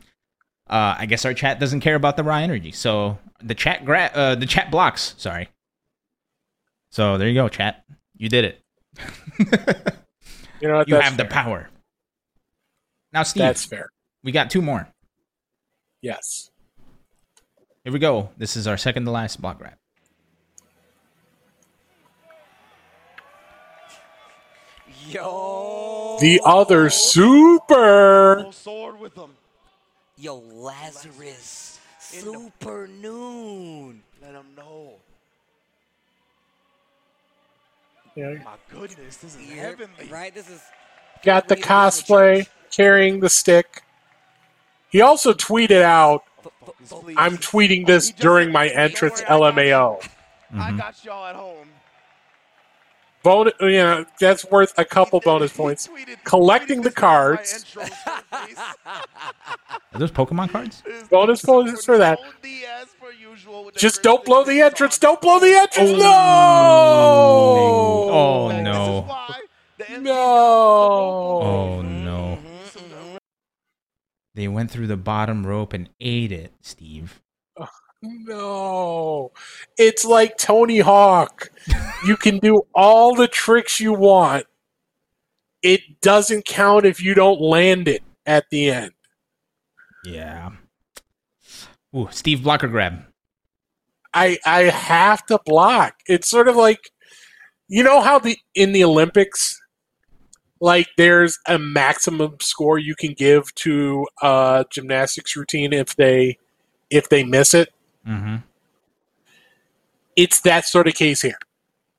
Uh, 0.68 0.96
I 0.98 1.06
guess 1.06 1.24
our 1.24 1.34
chat 1.34 1.60
doesn't 1.60 1.80
care 1.80 1.94
about 1.94 2.16
the 2.16 2.24
raw 2.24 2.36
energy, 2.38 2.72
so 2.72 3.18
the 3.42 3.54
chat 3.54 3.84
gra- 3.84 4.10
uh, 4.14 4.34
the 4.34 4.46
chat 4.46 4.70
blocks. 4.70 5.14
Sorry. 5.18 5.48
So 6.90 7.18
there 7.18 7.28
you 7.28 7.34
go, 7.34 7.48
chat. 7.48 7.84
You 8.16 8.28
did 8.28 8.44
it. 8.44 9.94
You 10.60 10.68
know 10.70 10.82
you 10.86 10.94
have 10.94 11.18
the 11.18 11.26
power. 11.26 11.68
Now, 13.12 13.22
Steve, 13.22 13.42
That's 13.42 13.66
fair. 13.66 13.90
we 14.22 14.32
got 14.32 14.48
two 14.48 14.62
more. 14.62 14.88
Yes. 16.00 16.50
Here 17.82 17.92
we 17.92 17.98
go. 17.98 18.30
This 18.38 18.56
is 18.56 18.66
our 18.66 18.78
second 18.78 19.04
to 19.04 19.10
last 19.10 19.42
block 19.42 19.58
grab. 19.58 19.74
Yo. 25.08 26.18
The 26.20 26.40
other 26.44 26.90
super. 26.90 28.46
Sword 28.52 29.00
with 29.00 29.14
him. 29.16 29.30
Yo, 30.16 30.36
Lazarus. 30.36 31.78
In 32.12 32.24
the- 32.24 32.32
Super 32.32 32.86
noon. 32.86 34.02
Let 34.22 34.32
him 34.34 34.46
know. 34.56 34.94
Yeah. 38.14 38.34
My 38.44 38.54
goodness, 38.70 39.16
this 39.16 39.34
is 39.34 39.40
You're- 39.42 39.58
heavenly. 39.58 40.06
Right? 40.08 40.32
This 40.32 40.48
is. 40.48 40.60
Got 41.24 41.48
the 41.48 41.54
Way 41.54 41.60
to 41.60 41.62
be 41.62 41.62
in 41.62 41.68
the 41.68 41.74
cosplay, 41.74 42.48
carrying 42.70 43.20
the 43.20 43.28
stick. 43.30 43.82
He 44.90 45.00
also 45.00 45.32
tweeted 45.32 45.82
out, 45.82 46.22
"I'm 47.16 47.38
tweeting 47.38 47.86
this 47.86 48.10
during 48.10 48.52
my 48.52 48.68
entrance 48.68 49.20
worry, 49.20 49.26
I 49.26 49.38
got 49.38 49.54
LMAO." 49.56 50.00
I 50.54 50.70
Mhm. 50.70 50.78
got 50.78 51.04
y'all 51.04 51.26
at 51.26 51.34
home. 51.34 51.73
Bonus, 53.24 53.54
you 53.60 53.70
know, 53.72 54.04
that's 54.20 54.44
worth 54.50 54.72
a 54.78 54.84
couple 54.84 55.18
He- 55.18 55.24
bonus 55.24 55.52
points. 55.56 55.88
tweeted- 55.88 56.22
Collecting 56.24 56.82
the 56.82 56.90
this 56.90 56.94
during 56.94 57.10
my 57.10 57.36
cards. 57.36 57.64
intro. 57.76 57.82
Are 59.92 59.98
those 59.98 60.10
Pokemon 60.12 60.50
cards? 60.50 60.82
Bonus 61.10 61.42
points 61.42 61.84
for 61.84 61.98
that. 61.98 62.18
Nicole 62.20 63.12
usual 63.12 63.70
Just 63.74 64.02
don't 64.02 64.24
blow 64.24 64.44
the 64.44 64.60
entrance. 64.60 64.98
Don't 64.98 65.20
blow 65.20 65.38
the 65.40 65.54
entrance. 65.56 65.90
No. 65.92 66.04
Oh, 68.12 68.60
no. 68.62 68.72
This 68.72 69.04
is 69.04 69.08
why 69.08 69.40
the 69.78 69.90
MC 69.90 70.02
No. 70.02 70.12
Oh 71.42 71.82
no. 71.82 72.38
Mhm. 72.76 73.16
They 74.34 74.48
went 74.48 74.70
through 74.70 74.86
the 74.88 74.96
bottom 74.96 75.46
rope 75.46 75.72
and 75.72 75.88
ate 76.00 76.32
it, 76.32 76.52
Steve. 76.60 77.20
No. 78.04 79.32
It's 79.78 80.04
like 80.04 80.36
Tony 80.36 80.80
Hawk. 80.80 81.50
You 82.06 82.16
can 82.16 82.38
do 82.38 82.62
all 82.74 83.14
the 83.14 83.28
tricks 83.28 83.80
you 83.80 83.92
want, 83.94 84.46
it 85.62 86.00
doesn't 86.02 86.44
count 86.44 86.84
if 86.84 87.02
you 87.02 87.14
don't 87.14 87.40
land 87.40 87.88
it 87.88 88.02
at 88.26 88.50
the 88.50 88.70
end. 88.70 88.92
Yeah. 90.04 90.50
Ooh, 91.96 92.08
Steve 92.10 92.42
blocker 92.42 92.68
grab. 92.68 93.04
I 94.12 94.38
I 94.44 94.64
have 94.64 95.24
to 95.26 95.40
block. 95.44 95.96
It's 96.06 96.28
sort 96.28 96.48
of 96.48 96.56
like 96.56 96.90
you 97.66 97.82
know 97.82 98.00
how 98.02 98.18
the 98.18 98.36
in 98.54 98.72
the 98.72 98.84
Olympics 98.84 99.60
like 100.60 100.88
there's 100.96 101.38
a 101.48 101.58
maximum 101.58 102.36
score 102.40 102.78
you 102.78 102.94
can 102.94 103.12
give 103.12 103.54
to 103.56 104.06
a 104.22 104.64
gymnastics 104.70 105.34
routine 105.36 105.72
if 105.72 105.96
they 105.96 106.38
if 106.90 107.08
they 107.08 107.24
miss 107.24 107.54
it. 107.54 107.70
Mm-hmm. 108.06 108.36
It's 110.16 110.40
that 110.42 110.66
sort 110.66 110.86
of 110.86 110.94
case 110.94 111.22
here. 111.22 111.38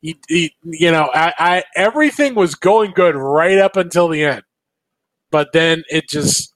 You, 0.01 0.15
you, 0.29 0.49
you 0.63 0.91
know, 0.91 1.09
I, 1.13 1.33
I 1.37 1.63
everything 1.75 2.35
was 2.35 2.55
going 2.55 2.91
good 2.91 3.15
right 3.15 3.57
up 3.57 3.75
until 3.75 4.07
the 4.07 4.23
end, 4.23 4.43
but 5.31 5.51
then 5.51 5.83
it 5.89 6.07
just 6.07 6.53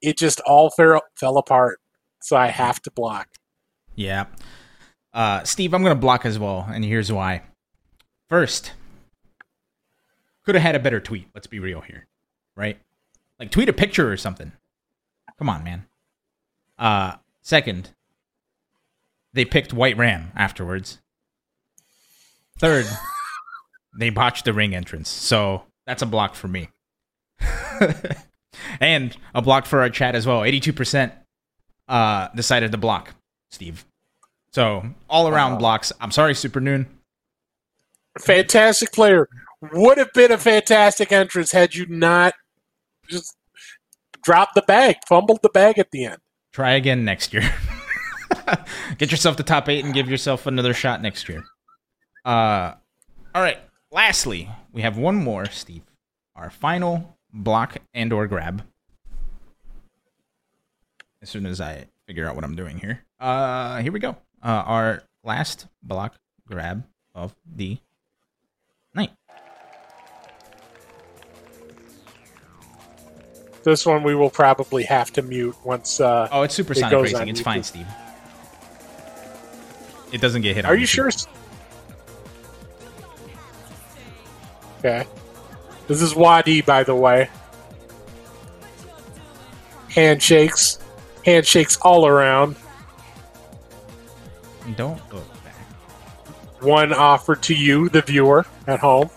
it 0.00 0.16
just 0.16 0.40
all 0.40 0.70
fell 0.70 1.02
fell 1.16 1.36
apart. 1.36 1.78
So 2.22 2.36
I 2.36 2.48
have 2.48 2.80
to 2.82 2.90
block. 2.90 3.28
Yeah. 3.94 4.26
Uh, 5.12 5.44
Steve, 5.44 5.74
I'm 5.74 5.82
going 5.82 5.94
to 5.94 6.00
block 6.00 6.24
as 6.24 6.38
well, 6.38 6.66
and 6.72 6.84
here's 6.84 7.12
why. 7.12 7.42
First, 8.28 8.72
could 10.44 10.54
have 10.54 10.62
had 10.62 10.74
a 10.74 10.80
better 10.80 11.00
tweet. 11.00 11.28
Let's 11.34 11.46
be 11.46 11.58
real 11.58 11.82
here, 11.82 12.06
right? 12.56 12.78
Like 13.38 13.50
tweet 13.50 13.68
a 13.68 13.74
picture 13.74 14.10
or 14.10 14.16
something. 14.16 14.52
Come 15.38 15.48
on, 15.50 15.64
man. 15.64 15.86
Uh, 16.78 17.16
second, 17.42 17.90
they 19.34 19.44
picked 19.44 19.72
White 19.72 19.96
Ram 19.96 20.32
afterwards. 20.36 20.98
Third, 22.58 22.86
they 23.98 24.10
botched 24.10 24.44
the 24.44 24.52
ring 24.52 24.74
entrance, 24.74 25.08
so 25.08 25.64
that's 25.86 26.02
a 26.02 26.06
block 26.06 26.34
for 26.34 26.48
me. 26.48 26.68
and 28.80 29.16
a 29.34 29.42
block 29.42 29.66
for 29.66 29.80
our 29.80 29.90
chat 29.90 30.14
as 30.14 30.26
well. 30.26 30.40
82% 30.40 31.12
uh, 31.88 32.28
decided 32.34 32.72
to 32.72 32.78
block 32.78 33.14
Steve. 33.50 33.84
So 34.52 34.84
all 35.08 35.28
around 35.28 35.58
blocks. 35.58 35.92
I'm 36.00 36.10
sorry, 36.10 36.34
Super 36.34 36.60
Noon. 36.60 36.86
Fantastic 38.18 38.92
player. 38.92 39.28
Would 39.72 39.98
have 39.98 40.12
been 40.12 40.32
a 40.32 40.38
fantastic 40.38 41.12
entrance 41.12 41.52
had 41.52 41.74
you 41.74 41.86
not 41.86 42.34
just 43.08 43.34
dropped 44.22 44.54
the 44.54 44.62
bag, 44.62 44.96
fumbled 45.08 45.40
the 45.42 45.48
bag 45.48 45.78
at 45.78 45.90
the 45.90 46.04
end. 46.04 46.18
Try 46.52 46.72
again 46.72 47.04
next 47.04 47.32
year. 47.32 47.54
Get 48.98 49.10
yourself 49.10 49.36
to 49.36 49.42
top 49.42 49.68
eight 49.68 49.84
and 49.84 49.92
give 49.94 50.08
yourself 50.08 50.46
another 50.46 50.74
shot 50.74 51.02
next 51.02 51.28
year. 51.28 51.44
Uh, 52.24 52.74
all 53.34 53.42
right. 53.42 53.58
Lastly, 53.90 54.48
we 54.72 54.82
have 54.82 54.96
one 54.96 55.16
more, 55.16 55.46
Steve. 55.46 55.82
Our 56.36 56.50
final 56.50 57.16
block 57.32 57.76
and 57.94 58.12
or 58.12 58.26
grab. 58.26 58.62
As 61.20 61.28
soon 61.30 61.46
as 61.46 61.60
I 61.60 61.86
figure 62.06 62.26
out 62.28 62.34
what 62.34 62.44
I'm 62.44 62.56
doing 62.56 62.78
here. 62.78 63.02
Uh, 63.20 63.80
here 63.80 63.92
we 63.92 64.00
go. 64.00 64.16
Uh, 64.42 64.48
our 64.66 65.02
last 65.24 65.66
block 65.82 66.16
grab 66.48 66.84
of 67.14 67.34
the 67.54 67.78
night. 68.94 69.12
This 73.62 73.86
one 73.86 74.02
we 74.02 74.14
will 74.14 74.30
probably 74.30 74.82
have 74.84 75.12
to 75.12 75.22
mute 75.22 75.54
once. 75.64 76.00
Uh, 76.00 76.28
Oh, 76.32 76.42
it's 76.42 76.54
it 76.54 76.56
supersonic 76.56 76.90
goes 76.90 77.12
racing. 77.12 77.28
It's 77.28 77.40
fine, 77.40 77.62
Steve. 77.62 77.86
It 80.12 80.20
doesn't 80.20 80.42
get 80.42 80.54
hit. 80.54 80.64
Are 80.64 80.76
you 80.76 80.86
sure? 80.86 81.10
Okay. 84.78 85.06
This 85.88 86.02
is 86.02 86.14
Wadi, 86.14 86.60
by 86.60 86.84
the 86.84 86.94
way. 86.94 87.30
Handshakes. 89.88 90.78
Handshakes 91.24 91.76
all 91.78 92.06
around. 92.06 92.56
Don't 94.76 95.00
look 95.12 95.44
back. 95.44 95.54
One 96.62 96.92
offered 96.92 97.42
to 97.44 97.54
you, 97.54 97.88
the 97.88 98.02
viewer, 98.02 98.46
at 98.66 98.80
home. 98.80 99.10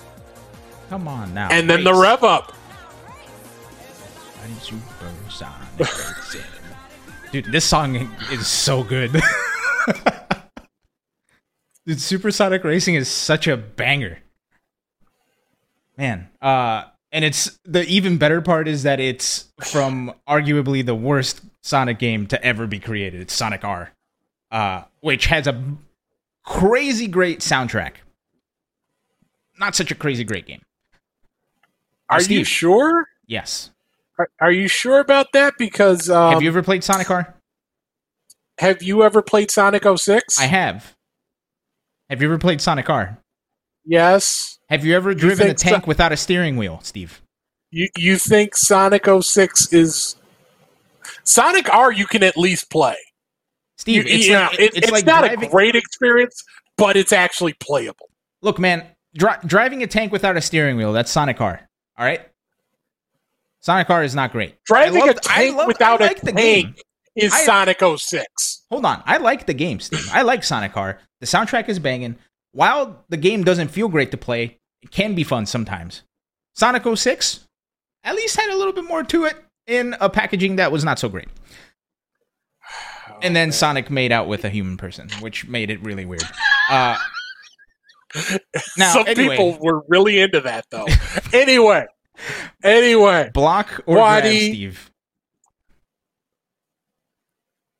Come 0.89 1.07
on 1.07 1.33
now. 1.33 1.49
And 1.49 1.69
then 1.69 1.83
the 1.83 1.93
rev 1.93 2.23
up. 2.23 2.53
And 4.43 4.55
supersonic 4.57 5.79
racing. 5.79 6.41
Dude, 7.31 7.45
this 7.51 7.65
song 7.65 7.95
is 8.31 8.47
so 8.47 8.83
good. 8.83 9.19
Dude, 11.85 12.01
Supersonic 12.01 12.63
Racing 12.63 12.95
is 12.95 13.09
such 13.09 13.47
a 13.47 13.57
banger. 13.57 14.19
Man, 15.97 16.29
uh 16.41 16.85
and 17.11 17.23
it's 17.23 17.57
the 17.63 17.85
even 17.85 18.17
better 18.17 18.41
part 18.41 18.67
is 18.67 18.83
that 18.83 18.99
it's 18.99 19.45
from 19.63 20.13
arguably 20.27 20.85
the 20.85 20.95
worst 20.95 21.41
Sonic 21.61 21.99
game 21.99 22.27
to 22.27 22.43
ever 22.43 22.67
be 22.67 22.79
created. 22.79 23.21
It's 23.21 23.33
Sonic 23.33 23.63
R. 23.63 23.91
Uh 24.51 24.83
which 25.01 25.27
has 25.27 25.47
a 25.47 25.63
crazy 26.43 27.07
great 27.07 27.39
soundtrack. 27.39 27.93
Not 29.57 29.75
such 29.75 29.91
a 29.91 29.95
crazy 29.95 30.23
great 30.23 30.45
game. 30.45 30.61
Are 32.09 32.21
you 32.21 32.43
sure? 32.43 33.07
Yes. 33.25 33.71
Are, 34.19 34.29
are 34.39 34.51
you 34.51 34.67
sure 34.67 34.99
about 34.99 35.31
that? 35.33 35.53
Because 35.57 36.09
um, 36.09 36.33
have 36.33 36.41
you 36.41 36.49
ever 36.49 36.61
played 36.61 36.83
Sonic 36.83 37.09
R? 37.09 37.35
have 38.57 38.81
you 38.81 39.03
ever 39.03 39.21
played 39.21 39.51
Sonic 39.51 39.83
06? 39.83 40.39
I 40.39 40.45
have. 40.45 40.94
Have 42.09 42.21
you 42.21 42.27
ever 42.27 42.37
played 42.37 42.61
Sonic 42.61 42.89
R? 42.89 43.17
yes. 43.85 44.57
Have 44.69 44.83
you 44.83 44.95
ever 44.95 45.13
driven 45.13 45.43
a 45.43 45.47
think 45.49 45.59
so- 45.59 45.69
tank 45.69 45.85
without 45.87 46.11
a 46.11 46.17
steering 46.17 46.57
wheel, 46.57 46.79
Steve? 46.81 47.21
You 47.71 47.87
you 47.97 48.17
think 48.17 48.55
Sonic 48.57 49.05
06 49.07 49.71
is 49.73 50.15
Sonic 51.23 51.71
R? 51.73 51.91
You 51.91 52.07
can 52.07 52.23
at 52.23 52.35
least 52.37 52.71
play. 52.71 52.95
Steve, 53.77 54.07
You- 54.07 54.15
it's 54.15 54.27
you 54.27 54.33
like, 54.33 54.51
know, 54.53 54.57
it- 54.57 54.67
it's, 54.69 54.77
it's 54.77 54.91
like 54.91 55.05
not 55.05 55.21
driving. 55.25 55.47
a 55.47 55.51
great 55.51 55.75
experience, 55.75 56.43
but 56.77 56.95
it's 56.97 57.13
actually 57.13 57.53
playable. 57.53 58.09
Look, 58.41 58.57
man, 58.57 58.85
dri- 59.15 59.37
driving 59.45 59.83
a 59.83 59.87
tank 59.87 60.11
without 60.11 60.35
a 60.37 60.41
steering 60.41 60.77
wheel, 60.77 60.93
that's 60.93 61.11
Sonic 61.11 61.39
R. 61.41 61.67
All 61.97 62.05
right? 62.05 62.21
Sonic 63.59 63.89
R 63.89 64.03
is 64.03 64.15
not 64.15 64.31
great. 64.31 64.55
Driving 64.65 65.01
a 65.01 65.05
loved- 65.05 65.27
I 65.27 65.35
tank 65.45 65.57
loved- 65.57 65.67
without 65.67 66.01
a 66.01 66.13
tank 66.13 66.35
game. 66.37 66.75
Is 67.15 67.33
I- 67.33 67.45
Sonic 67.45 67.79
06. 67.81 68.63
Hold 68.69 68.85
on. 68.85 69.01
I 69.05 69.17
like 69.17 69.45
the 69.45 69.53
game, 69.53 69.79
Steve. 69.79 70.07
I 70.11 70.21
like 70.23 70.43
Sonic 70.43 70.75
R. 70.75 70.99
The 71.21 71.25
soundtrack 71.25 71.69
is 71.69 71.79
banging. 71.79 72.17
While 72.51 73.03
the 73.09 73.17
game 73.17 73.43
doesn't 73.43 73.69
feel 73.69 73.87
great 73.89 74.11
to 74.11 74.17
play, 74.17 74.57
it 74.81 74.91
can 74.91 75.13
be 75.15 75.23
fun 75.23 75.45
sometimes. 75.45 76.03
Sonic 76.55 76.83
06 76.97 77.41
at 78.03 78.15
least 78.15 78.35
had 78.39 78.49
a 78.49 78.57
little 78.57 78.73
bit 78.73 78.85
more 78.85 79.03
to 79.03 79.25
it 79.25 79.35
in 79.67 79.95
a 79.99 80.09
packaging 80.09 80.55
that 80.57 80.71
was 80.71 80.83
not 80.83 80.99
so 80.99 81.09
great. 81.09 81.27
And 83.21 83.33
then 83.35 83.51
Sonic 83.53 83.89
made 83.89 84.11
out 84.11 84.27
with 84.27 84.43
a 84.43 84.49
human 84.49 84.75
person, 84.75 85.09
which 85.21 85.47
made 85.47 85.69
it 85.69 85.81
really 85.81 86.05
weird. 86.05 86.23
Uh, 86.69 86.97
now, 88.77 88.91
Some 88.93 89.07
anyway, 89.07 89.37
people 89.37 89.57
were 89.61 89.83
really 89.87 90.19
into 90.19 90.41
that, 90.41 90.65
though. 90.69 90.85
anyway, 91.33 91.85
anyway, 92.61 93.31
block 93.33 93.81
or 93.85 93.95
grab, 93.95 94.23
Wadi- 94.25 94.51
Steve. 94.51 94.91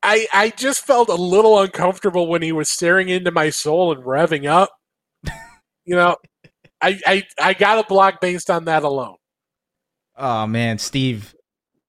I 0.06 0.28
I 0.34 0.50
just 0.52 0.86
felt 0.86 1.10
a 1.10 1.16
little 1.16 1.60
uncomfortable 1.60 2.28
when 2.28 2.44
he 2.44 2.52
was 2.52 2.70
staring 2.70 3.10
into 3.10 3.32
my 3.32 3.50
soul 3.50 3.92
and 3.92 4.04
revving 4.04 4.46
up. 4.46 4.70
you 5.86 5.96
know, 5.96 6.18
I 6.80 7.00
I 7.06 7.24
I 7.42 7.54
got 7.56 7.84
a 7.84 7.88
block 7.88 8.22
based 8.22 8.52
on 8.52 8.66
that 8.66 8.84
alone. 8.84 9.16
Oh 10.16 10.46
man, 10.46 10.78
Steve, 10.78 11.36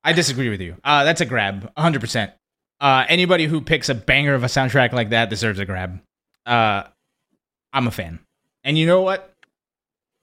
I 0.02 0.14
disagree 0.14 0.48
with 0.48 0.62
you. 0.62 0.76
Uh, 0.82 1.04
that's 1.04 1.20
a 1.20 1.26
grab, 1.26 1.64
100. 1.74 2.00
percent 2.00 2.32
Uh, 2.80 3.04
anybody 3.08 3.44
who 3.44 3.60
picks 3.60 3.90
a 3.90 3.94
banger 3.94 4.34
of 4.34 4.42
a 4.42 4.48
soundtrack 4.48 4.92
like 4.92 5.10
that 5.10 5.28
deserves 5.28 5.58
a 5.58 5.66
grab. 5.66 6.00
Uh, 6.46 6.84
I'm 7.74 7.86
a 7.86 7.90
fan, 7.90 8.20
and 8.64 8.78
you 8.78 8.86
know 8.86 9.02
what? 9.02 9.30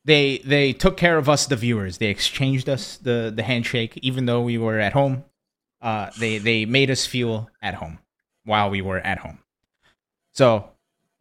They 0.05 0.39
they 0.39 0.73
took 0.73 0.97
care 0.97 1.19
of 1.19 1.29
us, 1.29 1.45
the 1.45 1.55
viewers. 1.55 1.99
They 1.99 2.07
exchanged 2.07 2.67
us 2.67 2.97
the 2.97 3.31
the 3.33 3.43
handshake, 3.43 3.97
even 4.01 4.25
though 4.25 4.41
we 4.41 4.57
were 4.57 4.79
at 4.79 4.93
home. 4.93 5.25
Uh, 5.83 6.09
they 6.17 6.39
they 6.39 6.65
made 6.65 6.89
us 6.89 7.05
feel 7.05 7.49
at 7.61 7.75
home 7.75 7.99
while 8.45 8.71
we 8.71 8.81
were 8.81 8.97
at 8.99 9.19
home. 9.19 9.37
So, 10.33 10.69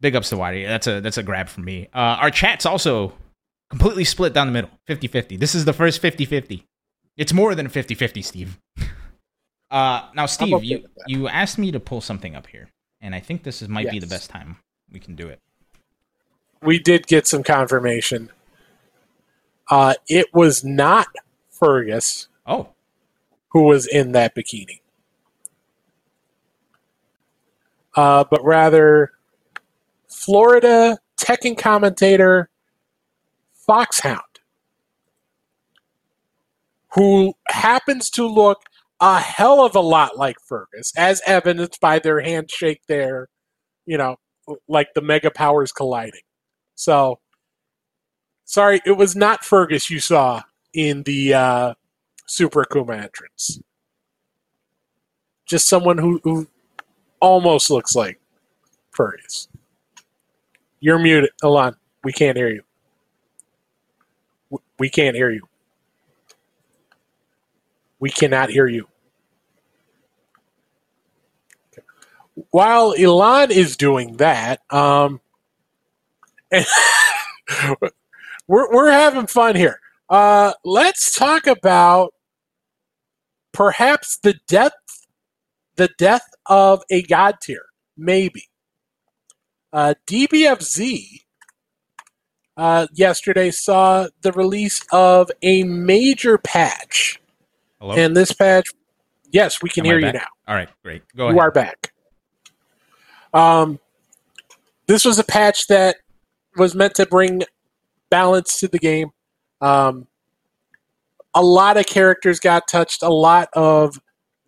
big 0.01 0.15
ups 0.15 0.29
to 0.29 0.37
Wadi. 0.37 0.65
That's 0.65 0.87
a 0.87 1.01
that's 1.01 1.19
a 1.19 1.23
grab 1.23 1.49
for 1.49 1.61
me. 1.61 1.89
Uh, 1.93 2.17
our 2.19 2.31
chat's 2.31 2.65
also 2.65 3.13
completely 3.73 4.03
split 4.03 4.33
down 4.33 4.45
the 4.45 4.53
middle 4.53 4.69
50-50 4.87 5.39
this 5.39 5.55
is 5.55 5.65
the 5.65 5.73
first 5.73 5.99
50-50 5.99 6.61
it's 7.17 7.33
more 7.33 7.55
than 7.55 7.67
50-50 7.67 8.23
steve 8.23 8.59
uh 9.71 10.09
now 10.13 10.27
steve 10.27 10.53
okay 10.53 10.63
you 10.63 10.85
you 11.07 11.27
asked 11.27 11.57
me 11.57 11.71
to 11.71 11.79
pull 11.79 11.99
something 11.99 12.35
up 12.35 12.45
here 12.45 12.69
and 13.01 13.15
i 13.15 13.19
think 13.19 13.41
this 13.41 13.63
is 13.63 13.67
might 13.67 13.89
be 13.89 13.97
the 13.97 14.05
best 14.05 14.29
time 14.29 14.57
we 14.91 14.99
can 14.99 15.15
do 15.15 15.27
it 15.27 15.39
We 16.61 16.77
did 16.77 17.07
get 17.07 17.25
some 17.25 17.41
confirmation. 17.41 18.29
Uh, 19.69 19.95
it 20.07 20.27
was 20.35 20.63
not 20.63 21.07
Fergus 21.49 22.27
oh 22.45 22.69
who 23.53 23.63
was 23.63 23.87
in 23.87 24.11
that 24.13 24.35
bikini, 24.35 24.81
uh, 27.95 28.25
but 28.29 28.43
rather 28.43 29.13
Florida 30.09 30.99
Tekken 31.17 31.57
commentator 31.57 32.49
Foxhound. 33.53 34.21
who 36.95 37.33
happens 37.47 38.09
to 38.11 38.27
look 38.27 38.63
a 38.99 39.19
hell 39.19 39.65
of 39.65 39.75
a 39.75 39.79
lot 39.81 40.17
like 40.17 40.37
Fergus, 40.39 40.93
as 40.95 41.21
evidenced 41.25 41.79
by 41.81 41.99
their 41.99 42.21
handshake 42.21 42.81
there, 42.87 43.29
you 43.85 43.97
know, 43.97 44.17
like 44.67 44.89
the 44.93 45.01
mega 45.01 45.31
powers 45.31 45.71
colliding. 45.71 46.21
So, 46.75 47.19
sorry, 48.45 48.81
it 48.85 48.93
was 48.93 49.15
not 49.15 49.43
Fergus 49.43 49.89
you 49.89 49.99
saw 49.99 50.43
in 50.73 51.03
the 51.03 51.33
uh, 51.33 51.73
Super 52.25 52.63
Akuma 52.63 53.01
entrance. 53.01 53.59
Just 55.45 55.67
someone 55.67 55.97
who, 55.97 56.19
who 56.23 56.47
almost 57.19 57.69
looks 57.69 57.95
like 57.95 58.19
Fergus. 58.91 59.47
You're 60.79 60.99
muted, 60.99 61.31
Alon. 61.41 61.75
We 62.03 62.11
can't 62.11 62.37
hear 62.37 62.49
you. 62.49 62.63
We 64.77 64.89
can't 64.89 65.15
hear 65.15 65.31
you. 65.31 65.47
We 67.99 68.09
cannot 68.09 68.49
hear 68.49 68.67
you. 68.67 68.89
While 72.49 72.93
Elon 72.97 73.51
is 73.51 73.77
doing 73.77 74.17
that, 74.17 74.59
um, 74.69 75.21
we're 78.47 78.69
we're 78.73 78.91
having 78.91 79.27
fun 79.27 79.55
here. 79.55 79.79
Uh, 80.09 80.51
let's 80.65 81.15
talk 81.15 81.47
about 81.47 82.12
perhaps 83.53 84.17
the 84.17 84.35
death 84.47 84.73
the 85.75 85.89
death 85.97 86.29
of 86.45 86.83
a 86.89 87.01
god 87.03 87.35
tier, 87.41 87.65
maybe. 87.97 88.49
Uh, 89.71 89.95
DBFZ 90.07 91.21
uh, 92.57 92.87
yesterday 92.93 93.49
saw 93.49 94.07
the 94.21 94.31
release 94.33 94.83
of 94.91 95.31
a 95.41 95.63
major 95.63 96.37
patch, 96.37 97.19
Hello. 97.79 97.95
and 97.95 98.15
this 98.15 98.31
patch, 98.31 98.67
yes, 99.31 99.63
we 99.63 99.69
can 99.69 99.85
Am 99.85 99.91
hear 99.91 99.99
you 100.07 100.13
now. 100.13 100.27
All 100.47 100.55
right, 100.55 100.69
great. 100.83 101.01
Go 101.15 101.25
you 101.25 101.29
ahead. 101.31 101.39
are 101.39 101.51
back. 101.51 101.93
Um, 103.33 103.79
this 104.85 105.05
was 105.05 105.17
a 105.17 105.23
patch 105.23 105.67
that 105.67 105.97
was 106.55 106.75
meant 106.75 106.93
to 106.95 107.07
bring 107.07 107.43
balance 108.11 108.59
to 108.59 108.67
the 108.67 108.77
game. 108.77 109.09
Um, 109.59 110.07
a 111.35 111.41
lot 111.41 111.77
of 111.77 111.85
characters 111.85 112.39
got 112.39 112.67
touched. 112.67 113.03
A 113.03 113.09
lot 113.09 113.49
of 113.53 113.99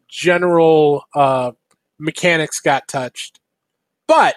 general 0.08 1.06
uh, 1.16 1.52
mechanics 2.00 2.60
got 2.60 2.88
touched, 2.88 3.40
but 4.08 4.36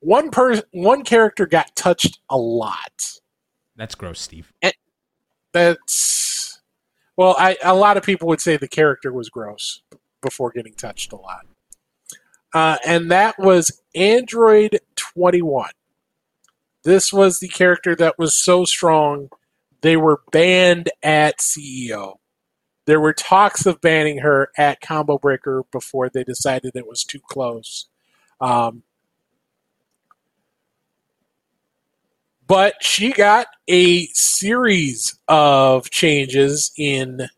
one 0.00 0.30
person, 0.30 0.64
one 0.72 1.04
character 1.04 1.46
got 1.46 1.74
touched 1.74 2.20
a 2.30 2.36
lot. 2.36 3.20
That's 3.76 3.94
gross, 3.94 4.20
Steve. 4.20 4.52
That's 5.52 6.60
well, 7.16 7.34
I 7.38 7.56
a 7.62 7.74
lot 7.74 7.96
of 7.96 8.02
people 8.02 8.28
would 8.28 8.40
say 8.40 8.56
the 8.56 8.68
character 8.68 9.12
was 9.12 9.28
gross 9.28 9.82
before 10.22 10.50
getting 10.50 10.74
touched 10.74 11.12
a 11.12 11.16
lot, 11.16 11.46
uh, 12.54 12.78
and 12.86 13.10
that 13.10 13.38
was 13.38 13.82
Android 13.94 14.80
Twenty 14.96 15.42
One. 15.42 15.70
This 16.84 17.12
was 17.12 17.40
the 17.40 17.48
character 17.48 17.96
that 17.96 18.18
was 18.18 18.36
so 18.36 18.64
strong 18.64 19.30
they 19.80 19.96
were 19.96 20.22
banned 20.32 20.90
at 21.02 21.38
CEO. 21.38 22.16
There 22.86 23.00
were 23.00 23.12
talks 23.12 23.66
of 23.66 23.80
banning 23.80 24.18
her 24.18 24.50
at 24.56 24.80
Combo 24.80 25.18
Breaker 25.18 25.64
before 25.70 26.08
they 26.08 26.24
decided 26.24 26.72
it 26.74 26.86
was 26.86 27.04
too 27.04 27.20
close. 27.20 27.86
Um, 28.40 28.82
but 32.46 32.82
she 32.82 33.12
got 33.12 33.48
a 33.68 34.06
series 34.14 35.18
of 35.28 35.90
changes 35.90 36.72
in 36.78 37.28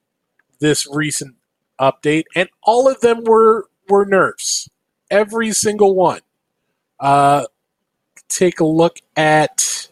this 0.61 0.87
recent 0.91 1.35
update, 1.81 2.25
and 2.37 2.49
all 2.63 2.89
of 2.89 3.01
them 3.01 3.25
were 3.25 3.69
were 3.89 4.07
nerfs. 4.07 4.69
Every 5.11 5.53
single 5.53 5.97
one. 5.97 6.21
Uh, 7.01 7.47
take 8.29 8.61
a 8.61 8.65
look 8.65 8.99
at 9.17 9.90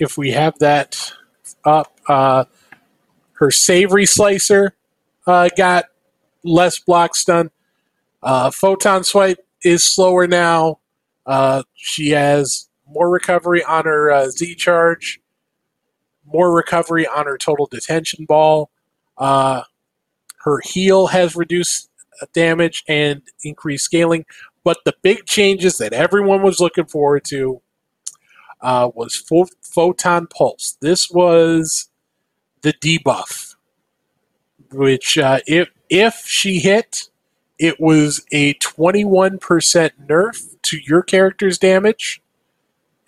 if 0.00 0.16
we 0.18 0.30
have 0.32 0.58
that 0.58 1.12
up. 1.64 1.98
Uh, 2.08 2.44
her 3.34 3.50
savory 3.50 4.06
slicer 4.06 4.74
uh, 5.26 5.48
got 5.56 5.86
less 6.44 6.78
blocks 6.78 7.24
done. 7.24 7.50
Uh, 8.22 8.50
photon 8.50 9.04
swipe 9.04 9.38
is 9.64 9.84
slower 9.84 10.26
now. 10.26 10.78
Uh, 11.26 11.62
she 11.74 12.10
has 12.10 12.68
more 12.86 13.10
recovery 13.10 13.62
on 13.64 13.84
her 13.84 14.10
uh, 14.10 14.28
Z 14.28 14.56
charge, 14.56 15.20
more 16.26 16.54
recovery 16.54 17.06
on 17.06 17.26
her 17.26 17.38
total 17.38 17.66
detention 17.66 18.24
ball. 18.24 18.70
Uh, 19.16 19.62
her 20.44 20.60
heal 20.64 21.08
has 21.08 21.36
reduced 21.36 21.90
damage 22.32 22.84
and 22.88 23.22
increased 23.44 23.84
scaling. 23.84 24.24
But 24.64 24.78
the 24.84 24.94
big 25.02 25.26
changes 25.26 25.78
that 25.78 25.92
everyone 25.92 26.42
was 26.42 26.60
looking 26.60 26.86
forward 26.86 27.24
to 27.26 27.62
uh, 28.62 28.90
was 28.94 29.16
pho- 29.16 29.48
photon 29.62 30.26
pulse. 30.26 30.76
This 30.80 31.10
was 31.10 31.88
the 32.62 32.72
debuff, 32.72 33.56
which 34.72 35.18
uh, 35.18 35.40
if 35.46 35.68
if 35.88 36.22
she 36.24 36.60
hit, 36.60 37.08
it 37.58 37.80
was 37.80 38.24
a 38.32 38.54
21% 38.54 39.40
nerf 40.06 40.56
to 40.62 40.78
your 40.78 41.02
character's 41.02 41.58
damage, 41.58 42.22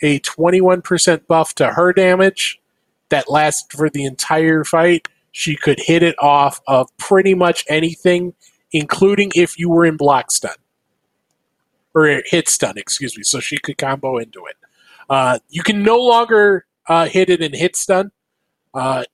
a 0.03 0.21
21% 0.21 1.27
buff 1.27 1.55
to 1.55 1.69
her 1.69 1.93
damage 1.93 2.61
that 3.11 3.31
lasted 3.31 3.77
for 3.77 3.89
the 3.89 4.05
entire 4.05 4.65
fight. 4.65 5.07
She 5.31 5.57
could 5.57 5.79
hit 5.81 6.03
it 6.03 6.17
off 6.19 6.61
of 6.67 6.95
pretty 6.97 7.35
much 7.35 7.65
anything, 7.69 8.35
including 8.73 9.31
if 9.35 9.59
you 9.59 9.71
were 9.71 9.87
in 9.87 9.97
block 9.97 10.31
stun 10.31 10.57
or 11.95 12.23
hit 12.27 12.49
stun, 12.49 12.77
excuse 12.77 13.17
me. 13.17 13.23
So 13.23 13.41
she 13.41 13.59
could 13.59 13.79
combo 13.79 14.19
into 14.19 14.45
it. 14.47 14.57
Uh, 15.13 15.39
you 15.51 15.63
can 15.63 15.83
no 15.83 15.99
longer 15.99 16.65
uh, 16.89 17.05
hit 17.05 17.29
it 17.29 17.43
in 17.43 17.53
hit 17.53 17.77
stun. 17.77 18.11
Uh, 18.73 19.05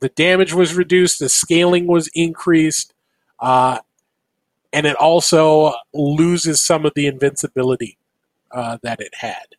the 0.00 0.10
damage 0.10 0.52
was 0.52 0.74
reduced, 0.74 1.20
the 1.20 1.28
scaling 1.30 1.86
was 1.86 2.10
increased, 2.14 2.92
uh, 3.40 3.78
and 4.74 4.84
it 4.84 4.94
also 4.96 5.72
loses 5.94 6.60
some 6.60 6.84
of 6.84 6.92
the 6.94 7.06
invincibility 7.06 7.96
uh, 8.50 8.76
that 8.82 9.00
it 9.00 9.14
had. 9.20 9.56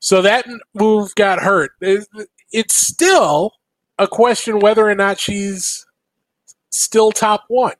So 0.00 0.22
that 0.22 0.44
move 0.74 1.14
got 1.14 1.38
hurt. 1.38 1.70
It's 1.80 2.74
still 2.74 3.52
a 3.96 4.08
question 4.08 4.58
whether 4.58 4.88
or 4.88 4.96
not 4.96 5.20
she's 5.20 5.86
still 6.70 7.12
top 7.12 7.44
one. 7.46 7.74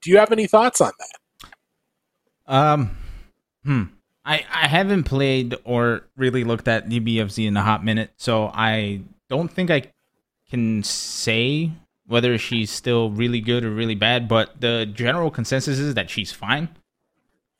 Do 0.00 0.10
you 0.10 0.18
have 0.18 0.32
any 0.32 0.48
thoughts 0.48 0.80
on 0.80 0.90
that? 0.98 1.48
Um, 2.52 2.96
hmm. 3.64 3.84
I 4.26 4.44
I 4.52 4.66
haven't 4.66 5.04
played 5.04 5.54
or 5.64 6.02
really 6.16 6.44
looked 6.44 6.68
at 6.68 6.88
DBFZ 6.88 7.46
in 7.46 7.56
a 7.56 7.62
hot 7.62 7.84
minute, 7.84 8.10
so 8.16 8.50
I 8.52 9.02
don't 9.30 9.50
think 9.50 9.70
I 9.70 9.84
can 10.50 10.82
say 10.82 11.70
whether 12.06 12.36
she's 12.38 12.70
still 12.70 13.10
really 13.10 13.40
good 13.40 13.64
or 13.64 13.70
really 13.70 13.94
bad. 13.94 14.28
But 14.28 14.60
the 14.60 14.86
general 14.92 15.30
consensus 15.30 15.78
is 15.78 15.94
that 15.94 16.10
she's 16.10 16.32
fine. 16.32 16.68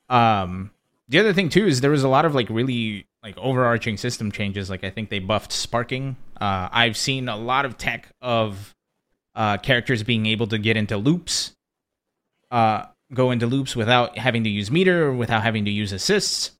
Um, 0.08 0.70
the 1.08 1.20
other 1.20 1.32
thing 1.32 1.48
too 1.48 1.66
is 1.66 1.80
there 1.80 1.90
was 1.90 2.04
a 2.04 2.08
lot 2.08 2.24
of 2.24 2.34
like 2.34 2.50
really 2.50 3.06
like 3.22 3.38
overarching 3.38 3.96
system 3.96 4.32
changes. 4.32 4.68
Like 4.68 4.84
I 4.84 4.90
think 4.90 5.08
they 5.08 5.20
buffed 5.20 5.52
sparking. 5.52 6.16
Uh, 6.40 6.68
I've 6.70 6.96
seen 6.96 7.28
a 7.28 7.36
lot 7.36 7.64
of 7.64 7.78
tech 7.78 8.08
of 8.20 8.74
uh, 9.34 9.58
characters 9.58 10.02
being 10.02 10.26
able 10.26 10.48
to 10.48 10.58
get 10.58 10.76
into 10.76 10.96
loops 10.96 11.54
uh, 12.50 12.86
go 13.12 13.30
into 13.30 13.46
loops 13.46 13.76
without 13.76 14.18
having 14.18 14.44
to 14.44 14.50
use 14.50 14.70
meter 14.70 15.07
or 15.07 15.12
without 15.12 15.42
having 15.42 15.64
to 15.64 15.70
use 15.70 15.92
assists. 15.92 16.52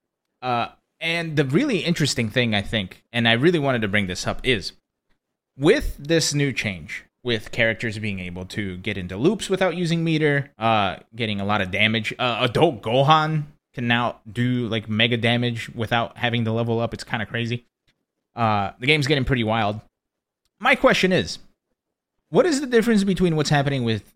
Uh, 0.43 0.69
and 1.01 1.37
the 1.37 1.45
really 1.45 1.79
interesting 1.79 2.29
thing, 2.29 2.55
I 2.55 2.63
think, 2.63 3.03
and 3.13 3.29
I 3.29 3.33
really 3.33 3.59
wanted 3.59 3.83
to 3.83 3.89
bring 3.89 4.07
this 4.07 4.27
up, 4.27 4.41
is 4.47 4.73
with 5.59 5.97
this 5.99 6.33
new 6.33 6.53
change, 6.53 7.05
with 7.23 7.51
characters 7.51 7.99
being 7.99 8.21
able 8.21 8.45
to 8.47 8.77
get 8.79 8.97
into 8.97 9.17
loops 9.17 9.51
without 9.51 9.77
using 9.77 10.05
meter, 10.05 10.51
uh, 10.59 10.97
getting 11.15 11.41
a 11.41 11.45
lot 11.45 11.61
of 11.61 11.71
damage. 11.71 12.15
Uh, 12.19 12.39
adult 12.41 12.83
Gohan 12.83 13.45
can 13.75 13.89
now 13.89 14.21
do 14.31 14.69
like 14.69 14.89
mega 14.89 15.19
damage 15.19 15.69
without 15.75 16.17
having 16.17 16.45
to 16.47 16.53
level 16.53 16.81
up. 16.81 16.95
It's 16.95 17.05
kind 17.05 17.23
of 17.23 17.29
crazy. 17.29 17.67
Uh, 18.35 18.71
the 18.79 18.87
game's 18.87 19.07
getting 19.07 19.25
pretty 19.25 19.45
wild. 19.45 19.81
My 20.59 20.75
question 20.75 21.13
is, 21.13 21.39
what 22.31 22.47
is 22.47 22.61
the 22.61 22.67
difference 22.67 23.05
between 23.05 23.37
what's 23.37 23.51
happening 23.51 23.85
with 23.85 24.15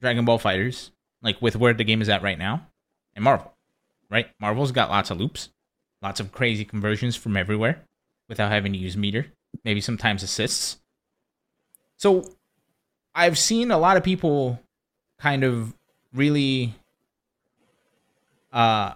Dragon 0.00 0.24
Ball 0.24 0.38
FighterZ 0.38 0.90
like 1.22 1.40
with 1.40 1.56
where 1.56 1.74
the 1.74 1.84
game 1.84 2.02
is 2.02 2.08
at 2.08 2.22
right 2.22 2.38
now, 2.38 2.66
and 3.14 3.24
Marvel, 3.24 3.52
right? 4.10 4.28
Marvel's 4.40 4.72
got 4.72 4.90
lots 4.90 5.10
of 5.10 5.18
loops, 5.18 5.48
lots 6.02 6.20
of 6.20 6.32
crazy 6.32 6.64
conversions 6.64 7.16
from 7.16 7.36
everywhere 7.36 7.82
without 8.28 8.50
having 8.50 8.72
to 8.72 8.78
use 8.78 8.96
meter, 8.96 9.26
maybe 9.64 9.80
sometimes 9.80 10.22
assists. 10.22 10.78
So 11.96 12.24
I've 13.14 13.38
seen 13.38 13.70
a 13.70 13.78
lot 13.78 13.96
of 13.96 14.02
people 14.02 14.60
kind 15.18 15.44
of 15.44 15.74
really 16.12 16.74
uh 18.52 18.92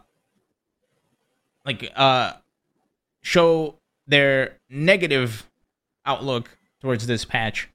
like 1.65 1.91
uh 1.95 2.33
show 3.23 3.77
their 4.07 4.59
negative 4.69 5.49
outlook 6.05 6.59
towards 6.81 7.07
this 7.07 7.25
patch 7.25 7.69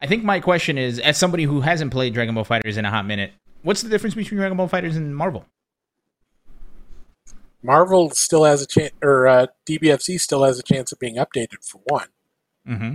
I 0.00 0.06
think 0.06 0.22
my 0.22 0.40
question 0.40 0.78
is, 0.78 0.98
as 0.98 1.16
somebody 1.18 1.44
who 1.44 1.60
hasn't 1.60 1.90
played 1.90 2.14
Dragon 2.14 2.34
Ball 2.34 2.44
FighterZ 2.44 2.76
in 2.76 2.84
a 2.84 2.90
hot 2.90 3.06
minute, 3.06 3.32
what's 3.68 3.82
the 3.82 3.88
difference 3.90 4.14
between 4.14 4.38
Dragon 4.38 4.56
Ball 4.56 4.66
FighterZ 4.66 4.96
and 4.96 5.14
Marvel? 5.14 5.44
Marvel 7.62 8.08
still 8.08 8.44
has 8.44 8.62
a 8.62 8.66
chance, 8.66 8.92
or 9.02 9.28
uh, 9.28 9.46
DBFZ 9.66 10.18
still 10.22 10.42
has 10.42 10.58
a 10.58 10.62
chance 10.62 10.90
of 10.90 10.98
being 10.98 11.16
updated 11.16 11.62
for 11.62 11.82
one. 11.84 12.08
Mm-hmm. 12.66 12.94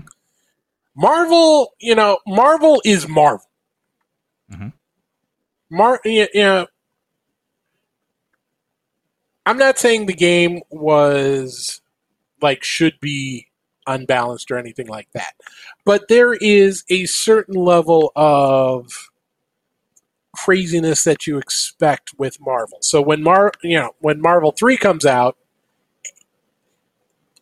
Marvel, 0.96 1.74
you 1.80 1.94
know, 1.94 2.18
Marvel 2.26 2.82
is 2.84 3.08
Marvel. 3.08 3.46
Mhm. 4.52 4.74
Mar, 5.70 6.00
you 6.06 6.28
you 6.34 6.42
know, 6.42 6.66
I'm 9.46 9.60
not 9.60 9.78
saying 9.78 10.08
the 10.08 10.14
game 10.14 10.62
was 10.72 11.82
like 12.42 12.64
should 12.64 13.00
be 13.00 13.46
unbalanced 13.86 14.50
or 14.50 14.58
anything 14.58 14.88
like 14.88 15.12
that, 15.14 15.36
but 15.86 16.08
there 16.08 16.34
is 16.34 16.84
a 16.90 17.06
certain 17.06 17.54
level 17.54 18.12
of 18.16 19.12
craziness 20.36 21.04
that 21.04 21.28
you 21.28 21.38
expect 21.38 22.12
with 22.18 22.40
Marvel. 22.40 22.80
So 22.82 23.02
when 23.02 23.24
Mar, 23.24 23.52
you 23.62 23.78
know, 23.78 23.92
when 24.00 24.22
Marvel 24.22 24.52
Three 24.52 24.78
comes 24.78 25.06
out, 25.06 25.38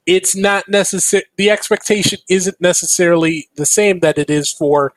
it's 0.05 0.35
not 0.35 0.67
necessary. 0.67 1.23
The 1.37 1.49
expectation 1.49 2.19
isn't 2.29 2.59
necessarily 2.59 3.47
the 3.55 3.65
same 3.65 3.99
that 3.99 4.17
it 4.17 4.29
is 4.29 4.51
for, 4.51 4.93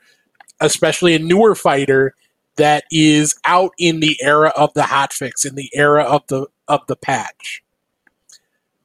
especially 0.61 1.15
a 1.15 1.19
newer 1.19 1.55
fighter 1.55 2.15
that 2.57 2.85
is 2.91 3.35
out 3.45 3.73
in 3.79 4.01
the 4.01 4.17
era 4.23 4.53
of 4.57 4.73
the 4.75 4.83
hotfix, 4.83 5.45
in 5.45 5.55
the 5.55 5.71
era 5.75 6.05
of 6.05 6.27
the 6.29 6.47
of 6.69 6.81
the 6.87 6.97
patch. 6.97 7.63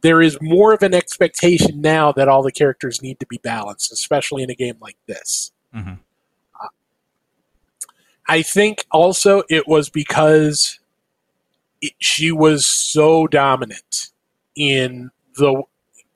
There 0.02 0.22
is 0.22 0.38
more 0.42 0.74
of 0.74 0.82
an 0.82 0.94
expectation 0.94 1.82
now 1.82 2.12
that 2.14 2.28
all 2.28 2.42
the 2.42 2.52
characters 2.52 3.02
need 3.02 3.20
to 3.20 3.26
be 3.26 3.40
balanced, 3.44 3.92
especially 3.92 4.44
in 4.44 4.50
a 4.50 4.56
game 4.56 4.78
like 4.80 4.98
this. 5.08 5.52
Mhm. 5.76 6.00
I 8.30 8.44
think 8.44 8.86
also 8.92 9.44
it 9.50 9.68
was 9.68 9.90
because 9.90 10.80
it, 11.82 11.94
she 11.98 12.32
was 12.32 12.68
so 12.68 13.26
dominant 13.28 14.12
in 14.56 15.10
the 15.36 15.64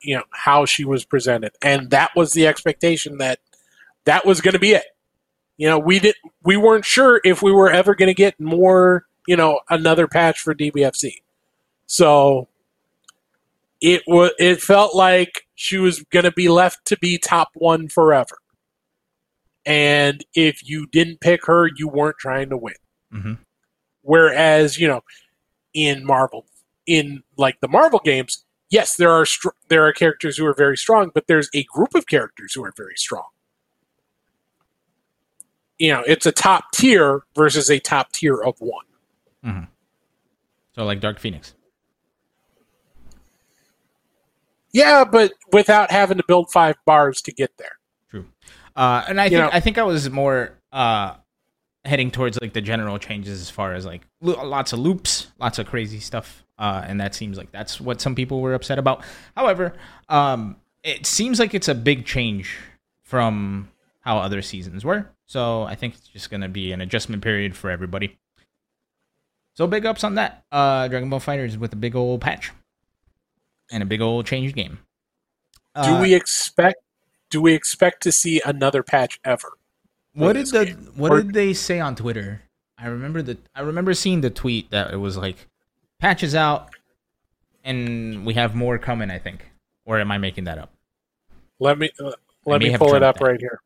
you 0.01 0.15
know 0.15 0.23
how 0.31 0.65
she 0.65 0.85
was 0.85 1.05
presented. 1.05 1.53
And 1.61 1.89
that 1.89 2.11
was 2.15 2.33
the 2.33 2.45
expectation 2.45 3.17
that 3.17 3.39
that 4.05 4.25
was 4.25 4.41
going 4.41 4.53
to 4.53 4.59
be 4.59 4.71
it. 4.71 4.85
You 5.57 5.69
know 5.69 5.79
we 5.79 5.99
did 5.99 6.15
we 6.43 6.55
weren't 6.55 6.85
sure 6.85 7.19
if 7.23 7.41
we 7.41 7.51
were 7.51 7.71
ever 7.71 7.95
going 7.95 8.07
to 8.07 8.13
get 8.13 8.39
more 8.39 9.05
you 9.27 9.35
know 9.35 9.61
another 9.69 10.07
patch 10.07 10.39
for 10.39 10.53
dbfz 10.53 11.21
so 11.85 12.47
it 13.79 14.01
was 14.07 14.31
it 14.39 14.61
felt 14.61 14.95
like 14.95 15.47
she 15.55 15.77
was 15.77 16.03
going 16.11 16.25
to 16.25 16.31
be 16.31 16.49
left 16.49 16.85
to 16.85 16.97
be 16.97 17.17
top 17.17 17.51
one 17.53 17.87
forever 17.87 18.37
and 19.65 20.25
if 20.35 20.67
you 20.67 20.85
didn't 20.87 21.19
pick 21.21 21.45
her 21.45 21.69
you 21.77 21.87
weren't 21.87 22.17
trying 22.19 22.49
to 22.49 22.57
win 22.57 22.73
Mhm. 23.13 23.37
whereas 24.01 24.77
you 24.79 24.87
know 24.87 25.01
in 25.73 26.05
marvel 26.05 26.45
in 26.85 27.23
like 27.37 27.59
the 27.61 27.67
marvel 27.67 27.99
games 28.03 28.43
yes 28.69 28.95
there 28.97 29.11
are 29.11 29.25
str- 29.25 29.49
there 29.69 29.85
are 29.87 29.93
characters 29.93 30.37
who 30.37 30.45
are 30.45 30.53
very 30.53 30.75
strong 30.77 31.11
but 31.13 31.27
there's 31.27 31.49
a 31.53 31.63
group 31.63 31.95
of 31.95 32.07
characters 32.07 32.53
who 32.53 32.63
are 32.63 32.73
very 32.75 32.95
strong 32.95 33.25
you 35.79 35.91
know 35.91 36.03
it's 36.05 36.25
a 36.25 36.31
top 36.31 36.65
tier 36.73 37.21
versus 37.35 37.69
a 37.69 37.79
top 37.79 38.11
tier 38.11 38.35
of 38.41 38.55
one 38.59 38.85
Mm-hmm. 39.45 39.63
So 40.75 40.85
like 40.85 40.99
Dark 41.01 41.19
Phoenix. 41.19 41.53
yeah 44.71 45.03
but 45.03 45.33
without 45.51 45.91
having 45.91 46.17
to 46.17 46.23
build 46.27 46.51
five 46.51 46.75
bars 46.85 47.21
to 47.21 47.31
get 47.31 47.51
there. 47.57 47.77
Uh, 48.75 49.03
and 49.07 49.19
I 49.21 49.25
You 49.25 49.29
think 49.31 49.41
know- 49.43 49.49
I 49.53 49.59
think 49.59 49.77
I 49.77 49.83
was 49.83 50.09
more 50.09 50.51
uh, 50.71 51.15
heading 51.85 52.11
towards 52.11 52.39
like 52.41 52.53
the 52.53 52.61
general 52.61 52.97
changes 52.97 53.41
as 53.41 53.49
far 53.49 53.73
as 53.73 53.85
like 53.85 54.01
lo- 54.21 54.43
lots 54.45 54.73
of 54.73 54.79
loops, 54.79 55.27
lots 55.39 55.59
of 55.59 55.67
crazy 55.67 55.99
stuff, 55.99 56.43
uh, 56.57 56.83
and 56.87 56.99
that 57.01 57.13
seems 57.13 57.37
like 57.37 57.51
that's 57.51 57.79
what 57.81 58.01
some 58.01 58.15
people 58.15 58.41
were 58.41 58.53
upset 58.53 58.79
about. 58.79 59.03
However, 59.35 59.73
um, 60.09 60.55
it 60.83 61.05
seems 61.05 61.39
like 61.39 61.53
it's 61.53 61.67
a 61.67 61.75
big 61.75 62.05
change 62.05 62.57
from 63.03 63.69
how 63.99 64.17
other 64.17 64.41
seasons 64.41 64.83
were. 64.83 65.09
So 65.27 65.63
I 65.63 65.75
think 65.75 65.93
it's 65.95 66.07
just 66.07 66.29
gonna 66.29 66.49
be 66.49 66.71
an 66.73 66.81
adjustment 66.81 67.21
period 67.23 67.55
for 67.55 67.69
everybody. 67.69 68.17
So 69.55 69.67
big 69.67 69.85
ups 69.85 70.03
on 70.03 70.15
that. 70.15 70.43
Uh, 70.51 70.87
Dragon 70.87 71.09
Ball 71.09 71.19
FighterZ 71.19 71.57
with 71.57 71.71
a 71.73 71.75
big 71.77 71.95
old 71.95 72.21
patch 72.21 72.51
and 73.71 73.83
a 73.83 73.85
big 73.85 74.01
old 74.01 74.25
changed 74.25 74.55
game. 74.55 74.79
do 75.75 75.81
Uh, 75.81 76.01
we 76.01 76.13
expect 76.15 76.82
do 77.33 77.41
we 77.41 77.53
expect 77.55 78.03
to 78.03 78.11
see 78.11 78.39
another 78.45 78.83
patch 78.83 79.19
ever 79.25 79.53
What 80.13 80.33
did 80.33 80.45
the 80.47 80.65
game? 80.65 80.91
what 80.95 81.11
Or- 81.11 81.21
did 81.23 81.33
they 81.33 81.51
say 81.53 81.79
on 81.79 81.95
Twitter? 81.95 82.43
I 82.77 82.85
remember 82.87 83.23
the 83.23 83.37
I 83.55 83.61
remember 83.61 83.95
seeing 83.95 84.21
the 84.21 84.29
tweet 84.29 84.69
that 84.69 84.93
it 84.93 84.97
was 84.97 85.17
like 85.17 85.47
patches 85.99 86.35
out 86.35 86.69
and 87.63 88.23
we 88.23 88.35
have 88.35 88.53
more 88.53 88.77
coming, 88.77 89.09
I 89.09 89.17
think. 89.17 89.49
Or 89.85 89.99
am 89.99 90.11
I 90.11 90.17
making 90.19 90.43
that 90.43 90.57
up? 90.59 90.69
Let 91.59 91.79
me 91.79 91.89
uh, 91.99 92.11
let 92.45 92.61
me 92.61 92.77
pull 92.77 92.93
it 92.93 93.01
up 93.01 93.17
that. 93.17 93.25
right 93.25 93.39
here. 93.39 93.61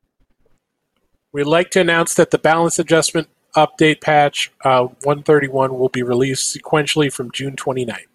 We'd 1.34 1.44
like 1.44 1.72
to 1.72 1.82
announce 1.82 2.14
that 2.16 2.32
the 2.32 2.38
balance 2.38 2.80
adjustment 2.80 3.28
update 3.56 4.00
patch 4.02 4.52
uh, 4.64 4.84
131 5.04 5.78
will 5.78 5.90
be 5.90 6.04
released 6.04 6.56
sequentially 6.56 7.12
from 7.12 7.32
June 7.32 7.56
29th. 7.58 8.06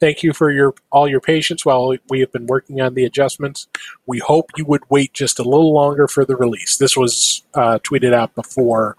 Thank 0.00 0.22
you 0.22 0.32
for 0.32 0.50
your 0.50 0.74
all 0.90 1.06
your 1.06 1.20
patience 1.20 1.64
while 1.64 1.94
we 2.08 2.20
have 2.20 2.32
been 2.32 2.46
working 2.46 2.80
on 2.80 2.94
the 2.94 3.04
adjustments. 3.04 3.68
We 4.06 4.18
hope 4.18 4.50
you 4.56 4.64
would 4.64 4.82
wait 4.88 5.12
just 5.12 5.38
a 5.38 5.42
little 5.42 5.74
longer 5.74 6.08
for 6.08 6.24
the 6.24 6.36
release. 6.36 6.78
This 6.78 6.96
was 6.96 7.42
uh, 7.54 7.78
tweeted 7.80 8.14
out 8.14 8.34
before 8.34 8.96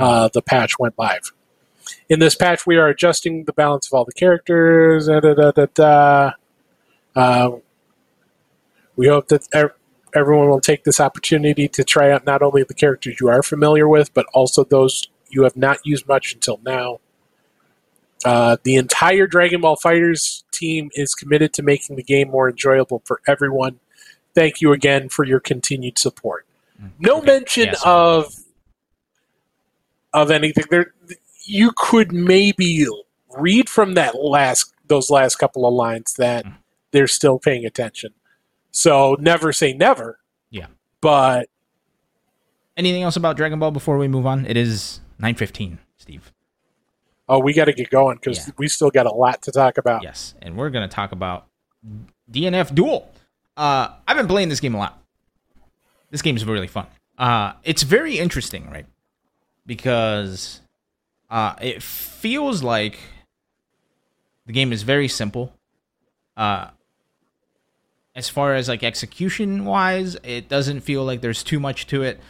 uh, 0.00 0.28
the 0.32 0.42
patch 0.42 0.78
went 0.78 0.98
live. 0.98 1.32
In 2.08 2.18
this 2.18 2.34
patch, 2.34 2.66
we 2.66 2.76
are 2.76 2.88
adjusting 2.88 3.44
the 3.44 3.52
balance 3.52 3.86
of 3.86 3.94
all 3.94 4.04
the 4.04 4.12
characters. 4.12 5.06
Da, 5.06 5.20
da, 5.20 5.66
da. 5.74 6.32
Uh, 7.14 7.50
we 8.96 9.08
hope 9.08 9.28
that 9.28 9.46
ev- 9.52 9.74
everyone 10.14 10.48
will 10.48 10.60
take 10.60 10.84
this 10.84 11.00
opportunity 11.00 11.68
to 11.68 11.84
try 11.84 12.10
out 12.10 12.24
not 12.26 12.42
only 12.42 12.62
the 12.62 12.74
characters 12.74 13.18
you 13.20 13.28
are 13.28 13.42
familiar 13.42 13.88
with, 13.88 14.12
but 14.14 14.26
also 14.34 14.64
those 14.64 15.08
you 15.28 15.42
have 15.44 15.56
not 15.56 15.78
used 15.84 16.06
much 16.06 16.34
until 16.34 16.60
now. 16.64 17.00
Uh, 18.24 18.56
the 18.62 18.76
entire 18.76 19.26
Dragon 19.26 19.60
Ball 19.60 19.76
FighterZ 19.76 20.44
team 20.52 20.90
is 20.94 21.14
committed 21.14 21.52
to 21.54 21.62
making 21.62 21.96
the 21.96 22.02
game 22.02 22.28
more 22.30 22.48
enjoyable 22.50 23.02
for 23.04 23.20
everyone. 23.26 23.80
Thank 24.34 24.60
you 24.60 24.72
again 24.72 25.08
for 25.08 25.24
your 25.24 25.40
continued 25.40 25.98
support. 25.98 26.46
No 26.98 27.18
Okay. 27.18 27.26
mention 27.26 27.66
Yes. 27.66 27.82
of 27.84 28.34
of 30.12 30.30
anything 30.30 30.64
there. 30.70 30.92
You 31.44 31.72
could 31.76 32.12
maybe 32.12 32.86
read 33.36 33.68
from 33.68 33.94
that 33.94 34.14
last 34.20 34.72
those 34.86 35.10
last 35.10 35.36
couple 35.36 35.66
of 35.66 35.72
lines 35.74 36.14
that 36.14 36.44
they're 36.90 37.06
still 37.06 37.38
paying 37.38 37.64
attention. 37.64 38.12
So 38.70 39.16
never 39.20 39.52
say 39.52 39.72
never. 39.72 40.18
Yeah. 40.50 40.66
But 41.00 41.48
Anything 42.76 43.02
else 43.02 43.16
about 43.16 43.36
Dragon 43.36 43.58
Ball 43.58 43.70
before 43.70 43.98
we 43.98 44.08
move 44.08 44.24
on? 44.26 44.46
It 44.46 44.56
is 44.56 45.00
nine 45.18 45.34
fifteen, 45.34 45.78
Steve. 45.98 46.31
Oh, 47.28 47.38
we 47.38 47.52
got 47.52 47.66
to 47.66 47.72
get 47.72 47.90
going 47.90 48.16
because 48.16 48.46
Yeah. 48.48 48.54
we 48.58 48.68
still 48.68 48.90
got 48.90 49.06
a 49.06 49.12
lot 49.12 49.42
to 49.42 49.52
talk 49.52 49.78
about. 49.78 50.02
Yes, 50.02 50.34
and 50.42 50.56
we're 50.56 50.70
gonna 50.70 50.88
talk 50.88 51.12
about 51.12 51.46
DNF 52.30 52.74
Duel. 52.74 53.10
Uh, 53.56 53.88
I've 54.08 54.16
been 54.16 54.26
playing 54.28 54.48
this 54.48 54.60
game 54.60 54.74
a 54.74 54.78
lot. 54.78 55.02
This 56.10 56.22
game 56.22 56.36
is 56.36 56.44
really 56.44 56.66
fun. 56.66 56.86
Uh, 57.18 57.52
it's 57.64 57.82
very 57.82 58.18
interesting, 58.18 58.70
right? 58.70 58.86
Because 59.66 60.60
uh, 61.30 61.54
it 61.60 61.82
feels 61.82 62.62
like 62.62 62.98
the 64.46 64.52
game 64.52 64.72
is 64.72 64.82
very 64.82 65.08
simple. 65.08 65.52
Uh, 66.36 66.68
as 68.14 68.28
far 68.28 68.54
as 68.54 68.68
like 68.68 68.82
execution 68.82 69.64
wise, 69.64 70.16
it 70.22 70.48
doesn't 70.48 70.80
feel 70.80 71.04
like 71.04 71.20
there's 71.20 71.42
too 71.42 71.60
much 71.60 71.86
to 71.88 72.02
it. 72.02 72.20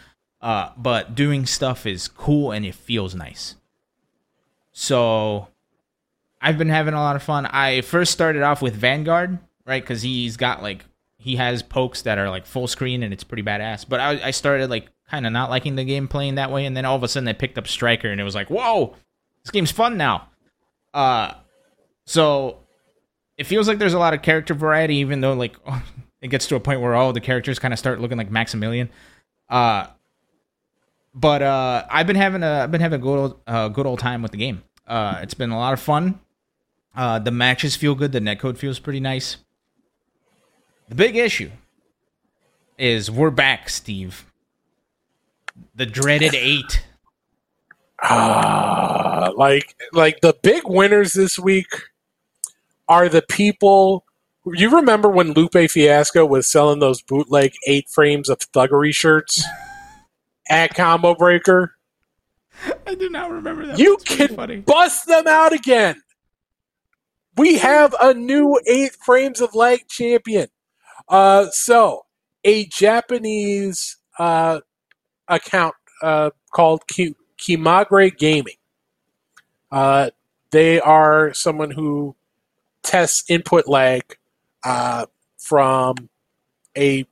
Uh, 0.41 0.71
but 0.77 1.15
doing 1.15 1.47
stuff 1.47 1.87
is 1.87 2.09
cool 2.09 2.51
and 2.51 2.65
it 2.67 2.75
feels 2.75 3.15
nice. 3.15 3.57
So 4.73 5.49
I've 6.41 6.59
been 6.59 6.71
having 6.71 6.95
a 6.95 7.01
lot 7.01 7.17
of 7.17 7.23
fun. 7.23 7.47
I 7.47 7.83
first 7.83 8.13
started 8.13 8.43
off 8.43 8.63
with 8.63 8.75
Vanguard, 8.75 9.39
right? 9.67 9.83
Because 9.83 10.03
he's 10.03 10.37
got 10.37 10.63
like 10.63 10.85
he 11.19 11.37
has 11.37 11.63
pokes 11.63 12.03
that 12.03 12.19
are 12.19 12.29
like 12.29 12.47
full 12.47 12.67
screen 12.67 13.03
and 13.03 13.13
it's 13.13 13.23
pretty 13.23 13.43
badass. 13.45 13.87
But 13.89 14.01
I, 14.01 14.29
I 14.29 14.31
started 14.33 14.71
like 14.71 14.89
kind 15.09 15.27
of 15.27 15.33
not 15.33 15.51
liking 15.51 15.77
the 15.77 15.85
game 15.85 16.09
playing 16.09 16.35
that 16.35 16.51
way, 16.51 16.67
and 16.67 16.77
then 16.77 16.85
all 16.85 16.97
of 16.97 17.03
a 17.03 17.09
sudden 17.09 17.29
I 17.29 17.33
picked 17.33 17.59
up 17.59 17.69
Striker 17.69 18.11
and 18.11 18.21
it 18.21 18.25
was 18.25 18.35
like, 18.35 18.51
whoa, 18.51 18.97
this 19.45 19.51
game's 19.53 19.71
fun 19.71 19.97
now. 19.97 20.29
Uh, 20.93 21.35
so 22.07 22.59
it 23.37 23.45
feels 23.45 23.69
like 23.69 23.79
there's 23.79 23.95
a 23.95 23.99
lot 23.99 24.15
of 24.15 24.23
character 24.23 24.55
variety, 24.55 24.97
even 24.97 25.21
though 25.21 25.35
like 25.35 25.55
it 26.23 26.29
gets 26.29 26.47
to 26.49 26.57
a 26.57 26.61
point 26.61 26.81
where 26.81 26.95
all 26.95 27.13
the 27.13 27.21
characters 27.21 27.59
kind 27.59 27.73
of 27.73 27.79
start 27.79 28.01
looking 28.01 28.19
like 28.19 28.31
Maximilian. 28.31 28.91
Uh, 29.49 29.87
but 31.15 31.43
uh, 31.43 31.85
I've 31.91 32.07
been 32.07 32.17
having 32.17 32.43
a 32.43 32.63
I've 32.63 32.71
been 32.71 32.81
having 32.81 33.01
a 33.01 33.03
good 33.03 33.19
old, 33.19 33.41
uh, 33.47 33.69
good 33.69 33.87
old 33.87 33.99
time 33.99 34.23
with 34.23 34.33
the 34.33 34.39
game. 34.39 34.63
Uh, 34.87 35.19
it's 35.23 35.35
been 35.35 35.51
a 35.51 35.59
lot 35.59 35.73
of 35.73 35.81
fun. 35.81 36.21
Uh, 36.95 37.19
the 37.19 37.31
matches 37.31 37.77
feel 37.77 37.95
good. 37.95 38.13
The 38.13 38.21
netcode 38.21 38.59
feels 38.59 38.79
pretty 38.79 39.01
nice. 39.01 39.37
The 40.89 40.95
big 40.95 41.17
issue 41.17 41.51
is 42.79 43.11
we're 43.11 43.31
back, 43.31 43.69
Steve. 43.69 44.27
The 45.75 45.87
dreaded 45.87 46.35
eight. 46.35 46.85
Ah, 48.03 49.31
like 49.37 49.77
like 49.93 50.21
the 50.21 50.35
big 50.43 50.63
winners 50.67 51.13
this 51.13 51.39
week 51.39 51.69
are 52.89 53.09
the 53.09 53.23
people. 53.23 54.05
You 54.45 54.75
remember 54.75 55.09
when 55.09 55.35
Lupe 55.35 55.71
Fiasco 55.71 56.27
was 56.27 56.51
selling 56.51 56.81
those 56.81 57.01
bootleg 57.01 57.53
eight 57.67 57.89
frames 57.89 58.29
of 58.29 58.39
thuggery 58.39 58.93
shirts 58.93 59.45
at 60.53 60.75
Combo 60.75 61.15
Breaker? 61.15 61.75
I 62.87 62.95
do 62.95 63.09
not 63.09 63.31
remember 63.31 63.67
that. 63.67 63.79
You 63.79 63.97
can 64.05 64.61
bust 64.63 65.07
them 65.07 65.27
out 65.27 65.53
again. 65.53 66.03
We 67.37 67.57
have 67.59 67.95
a 68.01 68.13
new 68.13 68.61
eight 68.67 68.95
frames 69.03 69.41
of 69.41 69.55
leg 69.55 69.89
champion. 69.89 70.49
Uh, 71.09 71.47
so 71.51 72.05
a 72.45 72.67
Japanese 72.67 73.97
uh, 74.19 74.61
account 75.29 75.75
uh, 76.03 76.31
called 76.53 76.87
Ki- 76.87 77.17
Kimagre 77.39 78.17
Gaming. 78.17 78.57
Uh, 79.71 80.11
they 80.51 80.79
are 80.81 81.33
someone 81.33 81.71
who 81.71 82.15
tests 82.83 83.25
input 83.31 83.67
lag 83.67 84.19
uh, 84.65 85.07
from 85.39 86.11
a 86.77 87.07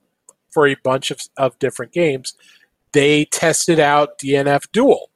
for 0.51 0.67
a 0.67 0.75
bunch 0.83 1.09
of, 1.09 1.19
of 1.37 1.57
different 1.57 1.91
games. 1.91 2.35
They 2.93 3.25
tested 3.25 3.79
out 3.79 4.19
DNF 4.19 4.71
Duel. 4.71 5.09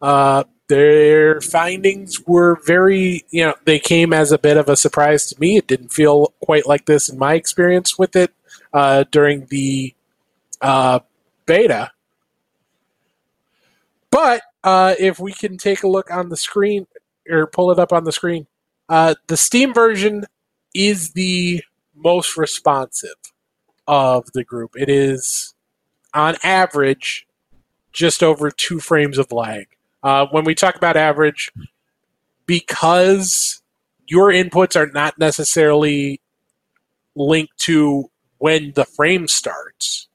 Uh, 0.00 0.44
their 0.68 1.40
findings 1.40 2.20
were 2.26 2.60
very, 2.66 3.24
you 3.30 3.44
know, 3.44 3.54
they 3.64 3.78
came 3.78 4.12
as 4.12 4.32
a 4.32 4.38
bit 4.38 4.58
of 4.58 4.68
a 4.68 4.76
surprise 4.76 5.26
to 5.26 5.40
me. 5.40 5.56
It 5.56 5.66
didn't 5.66 5.92
feel 5.92 6.34
quite 6.42 6.66
like 6.66 6.84
this 6.84 7.08
in 7.08 7.18
my 7.18 7.34
experience 7.34 7.98
with 7.98 8.14
it 8.14 8.32
uh, 8.72 9.04
during 9.10 9.46
the 9.46 9.94
uh, 10.60 11.00
beta. 11.46 11.92
But 14.10 14.42
uh, 14.62 14.94
if 14.98 15.18
we 15.18 15.32
can 15.32 15.56
take 15.56 15.82
a 15.82 15.88
look 15.88 16.10
on 16.10 16.28
the 16.28 16.36
screen 16.36 16.86
or 17.28 17.46
pull 17.46 17.70
it 17.70 17.78
up 17.78 17.92
on 17.92 18.04
the 18.04 18.12
screen, 18.12 18.46
uh, 18.88 19.14
the 19.26 19.36
Steam 19.36 19.72
version 19.72 20.24
is 20.74 21.12
the 21.12 21.62
most 21.94 22.36
responsive 22.36 23.16
of 23.86 24.30
the 24.32 24.44
group. 24.44 24.72
It 24.76 24.88
is, 24.88 25.54
on 26.14 26.36
average, 26.42 27.26
just 27.92 28.22
over 28.22 28.50
two 28.50 28.80
frames 28.80 29.18
of 29.18 29.32
lag. 29.32 29.68
Uh, 30.02 30.26
when 30.30 30.44
we 30.44 30.54
talk 30.54 30.76
about 30.76 30.96
average, 30.96 31.50
because 32.46 33.62
your 34.06 34.28
inputs 34.28 34.76
are 34.76 34.86
not 34.86 35.18
necessarily 35.18 36.20
linked 37.14 37.58
to 37.58 38.10
when 38.38 38.72
the 38.74 38.84
frame 38.84 39.28
starts, 39.28 40.08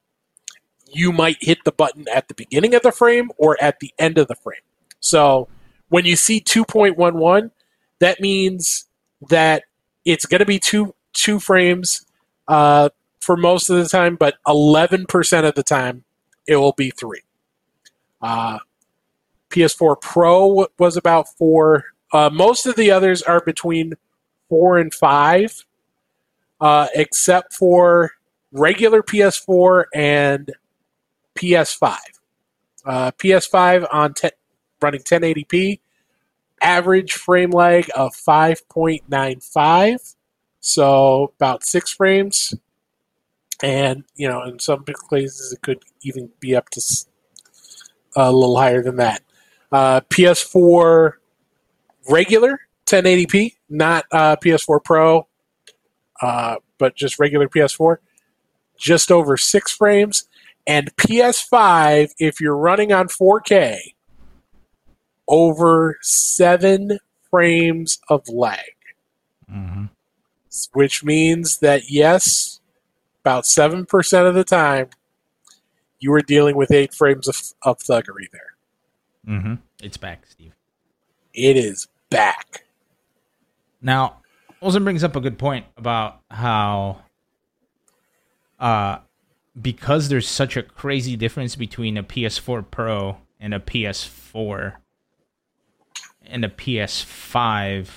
you 0.87 1.11
might 1.11 1.37
hit 1.41 1.59
the 1.65 1.71
button 1.71 2.05
at 2.13 2.27
the 2.27 2.33
beginning 2.33 2.73
of 2.73 2.81
the 2.81 2.91
frame 2.91 3.31
or 3.37 3.57
at 3.61 3.79
the 3.79 3.93
end 3.99 4.17
of 4.17 4.27
the 4.27 4.35
frame. 4.35 4.61
So 4.99 5.47
when 5.89 6.05
you 6.05 6.15
see 6.15 6.39
2.11, 6.39 7.51
that 7.99 8.19
means 8.19 8.85
that 9.29 9.63
it's 10.05 10.25
going 10.25 10.39
to 10.39 10.45
be 10.45 10.59
two 10.59 10.95
two 11.13 11.39
frames 11.39 12.05
uh, 12.47 12.89
for 13.23 13.37
most 13.37 13.69
of 13.69 13.77
the 13.77 13.87
time, 13.87 14.15
but 14.15 14.35
11% 14.45 15.47
of 15.47 15.55
the 15.55 15.63
time 15.63 16.03
it 16.47 16.57
will 16.57 16.73
be 16.73 16.91
three. 16.91 17.21
Uh, 18.21 18.59
PS4 19.49 19.99
Pro 20.01 20.67
was 20.77 20.97
about 20.97 21.27
four. 21.37 21.85
Uh, 22.11 22.29
most 22.31 22.65
of 22.65 22.75
the 22.75 22.91
others 22.91 23.21
are 23.21 23.41
between 23.41 23.93
four 24.49 24.77
and 24.77 24.93
five, 24.93 25.65
uh, 26.59 26.87
except 26.95 27.53
for 27.53 28.11
regular 28.51 29.01
PS4 29.01 29.85
and 29.93 30.51
PS5. 31.35 31.97
Uh, 32.85 33.11
PS5 33.11 33.87
on 33.91 34.13
te- 34.13 34.29
running 34.81 35.01
1080p, 35.01 35.79
average 36.61 37.13
frame 37.13 37.51
lag 37.51 37.89
of 37.95 38.13
5.95, 38.13 40.15
so 40.59 41.33
about 41.37 41.63
six 41.63 41.91
frames. 41.91 42.53
And, 43.63 44.03
you 44.15 44.27
know, 44.27 44.43
in 44.43 44.59
some 44.59 44.83
places 44.83 45.53
it 45.53 45.61
could 45.61 45.81
even 46.01 46.29
be 46.39 46.55
up 46.55 46.69
to 46.71 46.81
a 48.15 48.31
little 48.31 48.57
higher 48.57 48.83
than 48.83 48.97
that. 48.97 49.23
Uh, 49.71 50.01
PS4 50.09 51.13
regular 52.09 52.59
1080p, 52.85 53.55
not 53.69 54.05
uh, 54.11 54.35
PS4 54.35 54.83
Pro, 54.83 55.27
uh, 56.21 56.57
but 56.77 56.95
just 56.95 57.17
regular 57.19 57.47
PS4, 57.47 57.97
just 58.77 59.11
over 59.11 59.37
six 59.37 59.71
frames. 59.71 60.27
And 60.67 60.95
PS5, 60.97 62.11
if 62.19 62.39
you're 62.39 62.57
running 62.57 62.91
on 62.91 63.07
4K, 63.07 63.95
over 65.27 65.97
seven 66.01 66.99
frames 67.29 67.99
of 68.09 68.27
lag, 68.27 68.59
Mhm. 69.51 69.89
which 70.73 71.03
means 71.03 71.59
that 71.59 71.89
yes, 71.89 72.59
about 73.23 73.45
7% 73.45 74.27
of 74.27 74.35
the 74.35 74.43
time, 74.43 74.89
you 75.99 76.13
are 76.13 76.21
dealing 76.21 76.57
with 76.57 76.71
eight 76.71 76.93
frames 76.93 77.27
of, 77.27 77.37
of 77.61 77.79
thuggery 77.79 78.29
there. 78.31 78.55
Mm-hmm. 79.27 79.53
It's 79.81 79.95
back, 79.95 80.25
Steve. 80.27 80.53
It 81.33 81.55
is 81.55 81.87
back. 82.09 82.65
Now, 83.81 84.17
Olsen 84.61 84.83
brings 84.83 85.03
up 85.03 85.15
a 85.15 85.21
good 85.21 85.37
point 85.37 85.65
about 85.77 86.19
how, 86.29 87.03
uh, 88.59 88.97
because 89.59 90.09
there's 90.09 90.27
such 90.27 90.57
a 90.57 90.63
crazy 90.63 91.15
difference 91.15 91.55
between 91.55 91.97
a 91.97 92.03
PS4 92.03 92.69
Pro 92.69 93.17
and 93.39 93.53
a 93.53 93.59
PS4 93.59 94.73
and 96.25 96.43
a 96.43 96.49
PS5, 96.49 97.87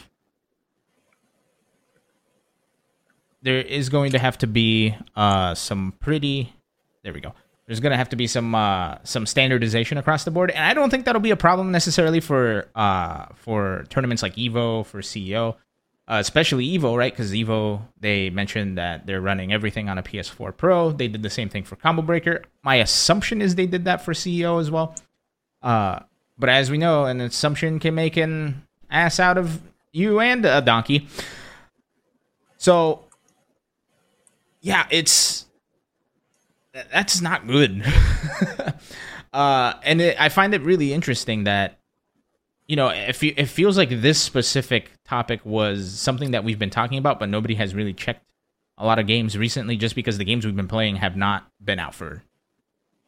there 3.47 3.61
is 3.61 3.89
going 3.89 4.13
to 4.13 4.19
have 4.19 4.37
to 4.39 4.47
be 4.47 4.95
uh, 5.15 5.55
some 5.55 5.95
pretty. 6.01 6.53
There 7.03 7.13
we 7.13 7.21
go. 7.21 7.33
There's 7.67 7.81
going 7.81 7.93
to 7.93 7.97
have 7.97 8.11
to 8.11 8.17
be 8.17 8.27
some 8.27 8.55
uh, 8.55 8.99
some 9.05 9.27
standardization 9.27 9.99
across 9.99 10.25
the 10.25 10.31
board, 10.31 10.51
and 10.51 10.65
I 10.65 10.75
don't 10.75 10.91
think 10.91 11.05
that'll 11.05 11.21
be 11.21 11.31
a 11.31 11.37
problem 11.37 11.73
necessarily 11.73 12.21
for 12.21 12.69
uh, 12.75 13.27
for 13.35 13.85
tournaments 13.89 14.23
like 14.23 14.37
Evo 14.37 14.85
for 14.85 15.01
CEO 15.01 15.57
uh, 16.09 16.19
especially 16.21 16.67
Evo, 16.79 16.97
right? 16.97 17.13
Because 17.13 17.33
Evo, 17.33 17.83
they 18.01 18.31
mentioned 18.31 18.79
that 18.79 19.07
they're 19.07 19.21
running 19.21 19.53
everything 19.53 19.89
on 19.89 19.99
a 19.99 20.03
PS4 20.03 20.57
Pro. 20.57 20.93
They 20.93 21.09
did 21.09 21.23
the 21.23 21.31
same 21.31 21.49
thing 21.49 21.65
for 21.65 21.77
Combo 21.77 22.03
Breaker. 22.03 22.43
My 22.63 22.77
assumption 22.77 23.43
is 23.43 23.55
they 23.55 23.67
did 23.67 23.85
that 23.87 24.05
for 24.05 24.13
CEO 24.13 24.61
as 24.61 24.71
well. 24.71 24.95
Uh, 25.63 26.01
but 26.39 26.49
as 26.49 26.71
we 26.71 26.79
know, 26.79 27.07
an 27.07 27.21
assumption 27.21 27.81
can 27.81 27.95
make 27.95 28.17
an 28.17 28.63
ass 28.89 29.19
out 29.19 29.37
of 29.37 29.61
you 29.93 30.21
and 30.21 30.45
a 30.45 30.61
donkey. 30.61 31.09
So, 32.57 33.06
yeah, 34.67 34.85
it's 34.91 35.47
that's 36.93 37.21
not 37.21 37.47
good. 37.47 37.85
uh, 39.33 39.75
and 39.85 40.01
it, 40.01 40.21
I 40.21 40.29
find 40.29 40.55
it 40.55 40.63
really 40.63 40.93
interesting 40.93 41.45
that 41.45 41.79
you 42.67 42.75
know, 42.75 42.89
it, 42.89 43.15
fe- 43.15 43.35
it 43.37 43.47
feels 43.47 43.79
like 43.79 43.91
this 43.91 44.21
specific 44.21 44.91
topic 45.05 45.47
was 45.47 45.97
something 45.97 46.33
that 46.33 46.43
we've 46.43 46.59
been 46.59 46.69
talking 46.69 46.99
about, 46.99 47.21
but 47.21 47.29
nobody 47.29 47.55
has 47.55 47.77
really 47.77 47.93
checked 47.93 48.25
a 48.77 48.85
lot 48.85 48.99
of 48.99 49.07
games 49.07 49.39
recently 49.39 49.77
just 49.77 49.95
because 49.95 50.19
the 50.19 50.25
games 50.25 50.45
we've 50.45 50.57
been 50.57 50.67
playing 50.67 50.97
have 50.97 51.17
not 51.17 51.49
been 51.65 51.79
out 51.79 51.95
for, 51.95 52.25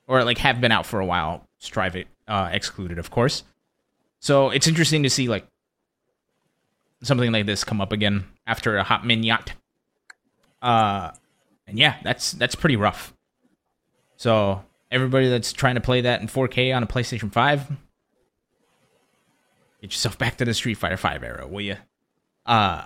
or 0.06 0.22
like 0.22 0.38
have 0.38 0.60
been 0.60 0.70
out 0.70 0.86
for 0.86 1.00
a 1.00 1.06
while, 1.06 1.44
Strive 1.58 1.96
it 1.96 2.06
uh, 2.28 2.50
excluded, 2.52 3.00
of 3.00 3.10
course. 3.10 3.42
So 4.20 4.50
it's 4.50 4.68
interesting 4.68 5.02
to 5.02 5.10
see 5.10 5.26
like 5.26 5.44
something 7.02 7.32
like 7.32 7.46
this 7.46 7.64
come 7.64 7.80
up 7.80 7.90
again 7.90 8.26
after 8.46 8.76
a 8.76 8.84
hot 8.84 9.04
minute. 9.04 9.54
Uh, 10.62 11.10
and 11.68 11.78
yeah, 11.78 11.96
that's 12.02 12.32
that's 12.32 12.54
pretty 12.54 12.76
rough. 12.76 13.14
So 14.16 14.64
everybody 14.90 15.28
that's 15.28 15.52
trying 15.52 15.76
to 15.76 15.80
play 15.80 16.00
that 16.00 16.20
in 16.20 16.26
4K 16.26 16.74
on 16.74 16.82
a 16.82 16.86
PlayStation 16.86 17.30
5, 17.32 17.70
Get 19.80 19.92
yourself 19.92 20.18
back 20.18 20.36
to 20.38 20.44
the 20.44 20.54
Street 20.54 20.74
Fighter 20.74 20.96
Five 20.96 21.22
era, 21.22 21.46
will 21.46 21.60
you? 21.60 21.76
Uh, 22.44 22.84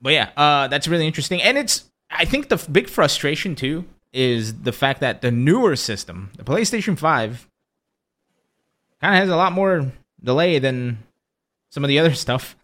but 0.00 0.14
yeah, 0.14 0.30
uh, 0.36 0.68
that's 0.68 0.88
really 0.88 1.06
interesting, 1.06 1.42
and 1.42 1.58
it's 1.58 1.90
I 2.10 2.24
think 2.24 2.48
the 2.48 2.54
f- 2.54 2.72
big 2.72 2.88
frustration 2.88 3.54
too 3.54 3.84
is 4.12 4.62
the 4.62 4.72
fact 4.72 5.00
that 5.00 5.20
the 5.20 5.30
newer 5.30 5.76
system, 5.76 6.30
the 6.38 6.44
PlayStation 6.44 6.98
Five, 6.98 7.46
kind 9.02 9.14
of 9.14 9.20
has 9.20 9.28
a 9.28 9.36
lot 9.36 9.52
more 9.52 9.92
delay 10.22 10.58
than 10.58 10.98
some 11.68 11.84
of 11.84 11.88
the 11.88 11.98
other 11.98 12.14
stuff. 12.14 12.56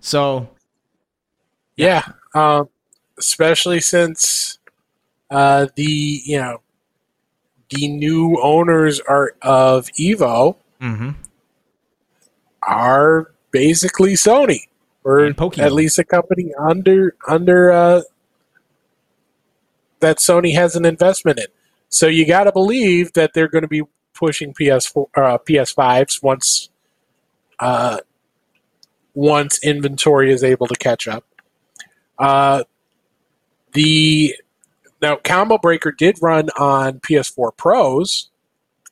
so 0.00 0.50
Yeah, 1.76 2.02
um, 2.34 2.68
especially 3.20 3.80
since 3.80 4.58
uh, 5.30 5.66
the 5.76 6.22
you 6.24 6.38
know 6.38 6.60
the 7.70 7.86
new 7.86 8.38
owners 8.42 9.00
are 9.00 9.34
of 9.42 9.86
Evo 9.98 10.56
mhm. 10.80 11.14
are 12.62 13.32
basically 13.52 14.14
Sony, 14.14 14.62
or 15.04 15.20
at 15.64 15.72
least 15.72 15.98
a 15.98 16.04
company 16.04 16.52
under 16.58 17.14
under 17.28 17.70
uh, 17.70 18.02
that 20.00 20.18
Sony 20.18 20.54
has 20.54 20.74
an 20.74 20.84
investment 20.84 21.38
in. 21.38 21.46
So 21.88 22.06
you 22.06 22.26
got 22.26 22.44
to 22.44 22.52
believe 22.52 23.12
that 23.12 23.32
they're 23.34 23.48
going 23.48 23.62
to 23.62 23.68
be 23.68 23.82
pushing 24.14 24.52
PS4, 24.54 25.06
uh, 25.16 25.38
PS5s 25.38 26.22
once 26.22 26.70
uh, 27.58 27.98
once 29.14 29.58
inventory 29.62 30.32
is 30.32 30.42
able 30.42 30.66
to 30.66 30.74
catch 30.74 31.06
up. 31.06 31.24
The 33.72 34.34
now 35.00 35.16
Combo 35.16 35.58
Breaker 35.58 35.92
did 35.92 36.18
run 36.20 36.50
on 36.58 37.00
PS4 37.00 37.56
Pros 37.56 38.30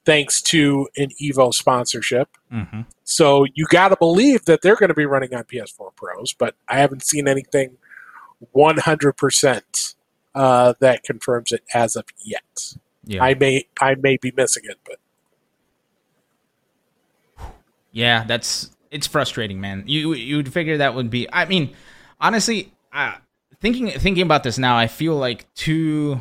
thanks 0.05 0.41
to 0.41 0.89
an 0.97 1.11
Evo 1.21 1.53
sponsorship. 1.53 2.29
Mm-hmm. 2.51 2.83
So 3.05 3.45
you 3.55 3.67
got 3.67 3.89
to 3.89 3.97
believe 3.97 4.47
that 4.47 4.63
they're 4.63 4.77
going 4.77 4.89
to 4.89 4.95
be 4.95 5.05
running 5.05 5.35
on 5.35 5.45
PS4 5.45 5.95
Pros, 5.97 6.33
but 6.33 6.55
I 6.67 6.79
haven't 6.79 7.03
seen 7.03 7.29
anything 7.29 7.77
100% 8.57 9.95
uh, 10.35 10.75
that 10.81 11.03
confirms 11.03 11.53
it 11.53 11.63
as 11.75 11.95
of 11.95 12.05
yet. 12.25 12.75
Yeah. 13.05 13.23
I 13.23 13.35
may 13.35 13.67
I 13.81 13.95
may 13.97 14.17
be 14.17 14.33
missing 14.37 14.65
it, 14.67 14.79
but 14.85 14.99
Yeah, 17.91 18.25
that's 18.25 18.71
it's 18.91 19.07
frustrating, 19.07 19.61
man. 19.61 19.85
You 19.87 20.13
you'd 20.15 20.53
figure 20.53 20.79
that 20.79 20.95
would 20.95 21.11
be. 21.11 21.27
I 21.33 21.47
mean, 21.47 21.75
honestly, 22.21 22.73
uh, 22.93 23.17
thinking 23.61 23.91
thinking 23.91 24.23
about 24.23 24.43
this 24.43 24.59
now, 24.59 24.77
I 24.77 24.87
feel 24.87 25.17
like 25.17 25.53
to 25.57 26.21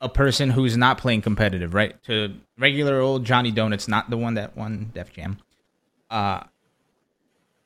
a 0.00 0.08
person 0.08 0.50
who's 0.50 0.76
not 0.76 0.98
playing 0.98 1.22
competitive, 1.22 1.74
right? 1.74 2.00
To 2.04 2.34
regular 2.58 3.00
old 3.00 3.24
Johnny 3.24 3.50
Donuts, 3.50 3.88
not 3.88 4.10
the 4.10 4.16
one 4.16 4.34
that 4.34 4.56
won 4.56 4.90
Def 4.94 5.12
Jam. 5.12 5.38
Uh 6.10 6.44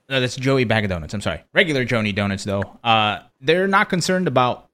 no, 0.09 0.21
that's 0.21 0.37
Joey 0.37 0.65
Bag 0.65 0.85
of 0.85 0.91
Donuts. 0.91 1.15
I'm 1.15 1.23
sorry. 1.23 1.43
Regular 1.55 1.87
Johnny 1.87 2.13
Donuts, 2.13 2.45
though, 2.45 2.79
uh, 2.85 3.21
they're 3.41 3.67
not 3.69 3.89
concerned 3.89 4.29
about 4.29 4.69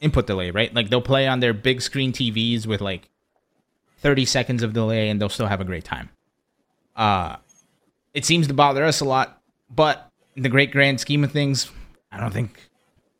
input 0.00 0.26
delay, 0.26 0.50
right? 0.50 0.72
Like 0.74 0.88
they'll 0.88 1.02
play 1.02 1.26
on 1.28 1.40
their 1.40 1.52
big 1.52 1.82
screen 1.82 2.10
TVs 2.10 2.66
with 2.66 2.80
like 2.80 3.10
30 3.98 4.24
seconds 4.24 4.62
of 4.62 4.72
delay, 4.72 5.10
and 5.10 5.20
they'll 5.20 5.28
still 5.28 5.46
have 5.46 5.60
a 5.60 5.64
great 5.64 5.84
time. 5.84 6.08
Uh, 6.96 7.36
it 8.14 8.24
seems 8.24 8.46
to 8.46 8.54
bother 8.54 8.82
us 8.84 9.00
a 9.00 9.04
lot, 9.04 9.42
but 9.68 10.10
in 10.36 10.42
the 10.42 10.48
great 10.48 10.70
grand 10.70 11.00
scheme 11.00 11.22
of 11.22 11.32
things, 11.32 11.70
I 12.12 12.18
don't 12.18 12.32
think 12.32 12.68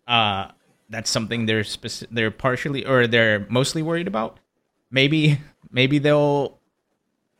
uh, 0.08 0.48
that's 0.88 1.10
something 1.10 1.46
they're 1.46 1.62
speci- 1.62 2.06
they're 2.10 2.30
partially 2.30 2.84
or 2.84 3.06
they're 3.06 3.46
mostly 3.48 3.82
worried 3.82 4.08
about. 4.08 4.38
Maybe 4.90 5.40
maybe 5.70 5.98
they'll 5.98 6.58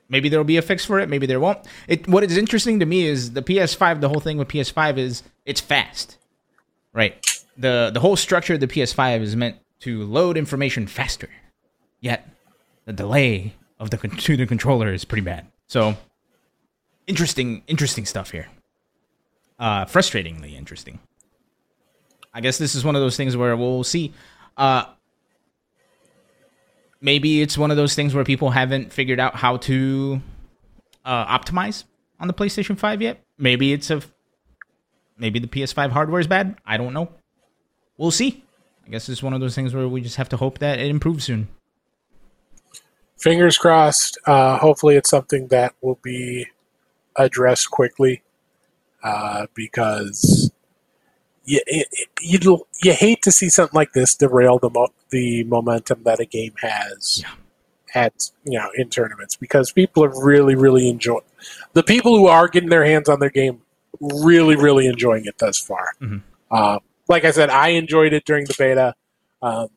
maybe 0.09 0.29
there'll 0.29 0.45
be 0.45 0.57
a 0.57 0.63
fix 0.63 0.85
for 0.85 1.01
it. 1.01 1.09
Maybe 1.09 1.27
there 1.27 1.41
won't. 1.41 1.59
It 1.89 2.07
what 2.09 2.23
is 2.23 2.37
interesting 2.37 2.81
to 2.81 2.87
me 2.87 3.07
is 3.07 3.33
the 3.33 3.43
PS5. 3.43 4.01
The 4.01 4.09
whole 4.09 4.21
thing 4.21 4.39
with 4.39 4.49
PS5 4.49 4.99
is 4.99 5.23
it's 5.45 5.61
fast, 5.61 6.19
right? 6.93 7.25
the 7.57 7.91
The 7.93 8.01
whole 8.01 8.17
structure 8.17 8.55
of 8.55 8.61
the 8.61 8.69
PS5 8.69 9.21
is 9.21 9.37
meant 9.37 9.57
to 9.81 10.05
load 10.05 10.37
information 10.37 10.87
faster. 10.87 11.29
Yet 12.01 12.29
the 12.85 12.93
delay 12.93 13.55
of 13.79 13.91
the 13.91 13.97
to 13.97 14.37
the 14.37 14.47
controller 14.47 14.93
is 14.93 15.05
pretty 15.05 15.23
bad. 15.23 15.47
So 15.67 15.97
interesting, 17.07 17.63
interesting 17.67 18.07
stuff 18.07 18.31
here. 18.31 18.49
Uh, 19.59 19.85
frustratingly 19.85 20.57
interesting. 20.57 21.01
I 22.33 22.41
guess 22.41 22.59
this 22.59 22.75
is 22.75 22.85
one 22.85 22.95
of 22.97 23.03
those 23.03 23.17
things 23.17 23.37
where 23.37 23.57
we'll 23.57 23.85
see. 23.85 24.13
Uh, 24.57 24.85
maybe 27.01 27.43
it's 27.43 27.59
one 27.59 27.71
of 27.71 27.77
those 27.77 27.95
things 27.95 28.15
where 28.15 28.25
people 28.25 28.51
haven't 28.51 28.93
figured 28.93 29.19
out 29.19 29.35
how 29.35 29.57
to 29.59 30.21
uh, 31.05 31.39
optimize 31.39 31.85
on 32.21 32.29
the 32.29 32.35
PlayStation 32.35 32.79
5 32.79 33.03
yet. 33.03 33.23
Maybe 33.39 33.73
it's 33.73 33.91
a 33.91 34.03
maybe 35.19 35.39
the 35.39 35.49
PS5 35.49 35.91
hardware 35.91 36.21
is 36.21 36.27
bad. 36.27 36.57
I 36.65 36.77
don't 36.77 36.93
know. 36.93 37.11
We'll 37.97 38.11
see. 38.11 38.45
I 38.87 38.91
guess 38.91 39.09
it's 39.09 39.23
one 39.23 39.33
of 39.33 39.41
those 39.41 39.55
things 39.55 39.75
where 39.75 39.89
we 39.89 40.01
just 40.01 40.17
have 40.17 40.29
to 40.31 40.37
hope 40.37 40.59
that 40.59 40.79
it 40.79 40.87
improves 40.87 41.25
soon. 41.25 41.49
fingers 43.19 43.59
crossed. 43.59 44.19
Uh, 44.27 44.59
hopefully, 44.59 44.97
it's 44.97 45.11
something 45.11 45.49
that 45.49 45.75
will 45.81 45.99
be 46.03 46.47
addressed 47.17 47.71
quickly 47.71 48.23
uh, 49.03 49.47
because 49.55 50.51
you, 51.51 51.85
you 52.21 52.67
you 52.83 52.93
hate 52.93 53.23
to 53.23 53.33
see 53.33 53.49
something 53.49 53.77
like 53.77 53.93
this 53.93 54.15
derail 54.15 54.59
the 54.59 54.71
mo- 54.71 54.93
the 55.11 55.45
momentum 55.45 56.03
that 56.05 56.21
a 56.21 56.25
game 56.25 56.55
has 56.61 57.23
Yeah. 57.23 57.31
at 58.03 58.31
you 58.45 58.59
know 58.59 58.71
in 58.77 58.89
tournaments 58.91 59.35
because 59.37 59.73
people 59.73 60.05
are 60.05 60.25
really 60.25 60.55
really 60.55 60.89
enjoying 60.89 61.25
the 61.73 61.83
people 61.83 62.17
who 62.17 62.27
are 62.27 62.47
getting 62.49 62.71
their 62.71 62.85
hands 62.85 63.09
on 63.09 63.19
their 63.21 63.31
game 63.31 63.63
really 64.01 64.57
really 64.57 64.87
enjoying 64.87 65.25
it 65.27 65.37
thus 65.39 65.59
far. 65.59 65.89
Mhm. 66.01 66.23
Uh, 66.51 66.79
like 67.09 67.25
I 67.25 67.33
said, 67.33 67.51
I 67.51 67.69
enjoyed 67.71 68.13
it 68.13 68.25
during 68.25 68.45
the 68.47 68.55
beta. 68.57 68.95
Um, 69.43 69.69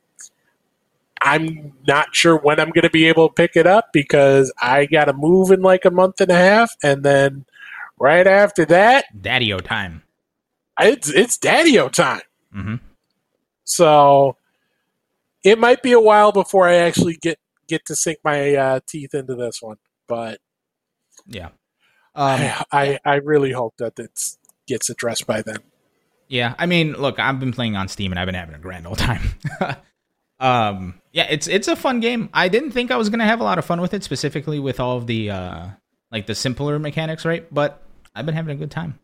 I'm 1.21 1.73
not 1.87 2.13
sure 2.13 2.37
when 2.37 2.59
I'm 2.59 2.69
going 2.69 2.83
to 2.83 2.89
be 2.89 3.07
able 3.07 3.29
to 3.29 3.33
pick 3.33 3.55
it 3.55 3.65
up 3.65 3.93
because 3.93 4.51
I 4.61 4.85
got 4.85 5.05
to 5.05 5.13
move 5.13 5.51
in 5.51 5.61
like 5.61 5.85
a 5.85 5.91
month 5.91 6.19
and 6.21 6.29
a 6.29 6.35
half, 6.35 6.75
and 6.83 7.01
then 7.03 7.45
right 7.97 8.27
after 8.27 8.65
that, 8.65 9.05
Daddy-o 9.21 9.59
time. 9.59 10.02
It's 10.79 11.09
it's 11.09 11.37
Daddy-O 11.37 11.89
time. 11.89 12.21
Mm-hmm. 12.55 12.75
So 13.63 14.37
it 15.43 15.59
might 15.59 15.81
be 15.81 15.91
a 15.91 15.99
while 15.99 16.31
before 16.31 16.67
I 16.67 16.75
actually 16.75 17.17
get 17.21 17.39
get 17.67 17.85
to 17.85 17.95
sink 17.95 18.19
my 18.23 18.55
uh, 18.55 18.79
teeth 18.87 19.13
into 19.13 19.35
this 19.35 19.61
one, 19.61 19.77
but 20.07 20.39
Yeah. 21.27 21.49
Um, 22.15 22.39
I, 22.41 22.63
I 22.71 22.99
I 23.05 23.15
really 23.15 23.51
hope 23.51 23.75
that 23.77 23.97
it 23.97 24.19
gets 24.67 24.89
addressed 24.89 25.25
by 25.25 25.41
then. 25.41 25.57
Yeah, 26.27 26.55
I 26.57 26.65
mean, 26.65 26.93
look, 26.93 27.19
I've 27.19 27.39
been 27.39 27.51
playing 27.51 27.75
on 27.75 27.87
Steam 27.87 28.11
and 28.11 28.19
I've 28.19 28.25
been 28.25 28.35
having 28.35 28.55
a 28.55 28.59
grand 28.59 28.87
old 28.87 28.97
time. 28.97 29.21
um, 30.39 31.01
yeah, 31.11 31.27
it's 31.29 31.47
it's 31.47 31.67
a 31.67 31.75
fun 31.75 31.99
game. 31.99 32.29
I 32.33 32.47
didn't 32.47 32.71
think 32.71 32.91
I 32.91 32.97
was 32.97 33.09
gonna 33.09 33.25
have 33.25 33.39
a 33.39 33.43
lot 33.43 33.57
of 33.57 33.65
fun 33.65 33.81
with 33.81 33.93
it, 33.93 34.03
specifically 34.03 34.59
with 34.59 34.79
all 34.79 34.97
of 34.97 35.07
the 35.07 35.31
uh, 35.31 35.67
like 36.11 36.27
the 36.27 36.35
simpler 36.35 36.79
mechanics, 36.79 37.25
right? 37.25 37.51
But 37.53 37.81
I've 38.15 38.25
been 38.25 38.35
having 38.35 38.55
a 38.55 38.59
good 38.59 38.71
time. 38.71 38.99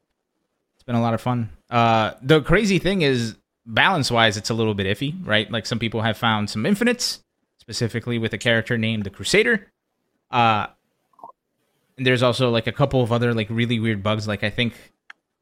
Been 0.90 0.96
a 0.96 1.02
lot 1.04 1.14
of 1.14 1.22
fun. 1.22 1.52
Uh, 1.70 2.14
the 2.20 2.42
crazy 2.42 2.80
thing 2.80 3.04
is, 3.04 3.38
balance 3.64 4.10
wise, 4.10 4.38
it's 4.38 4.50
a 4.50 4.56
little 4.56 4.74
bit 4.74 4.88
iffy, 4.88 5.14
right? 5.24 5.50
Like 5.52 5.68
some 5.68 5.78
people 5.78 6.02
have 6.02 6.18
found 6.18 6.50
some 6.50 6.66
infinites, 6.66 7.20
specifically 7.60 8.18
with 8.18 8.34
a 8.34 8.40
character 8.40 8.76
named 8.76 9.04
the 9.04 9.12
Crusader. 9.12 9.72
Uh, 10.32 10.66
and 11.96 12.08
there's 12.08 12.24
also 12.24 12.50
like 12.50 12.66
a 12.66 12.72
couple 12.72 13.04
of 13.04 13.12
other 13.12 13.36
like 13.36 13.52
really 13.52 13.80
weird 13.80 14.02
bugs. 14.02 14.28
Like 14.28 14.44
I 14.44 14.50
think 14.50 14.74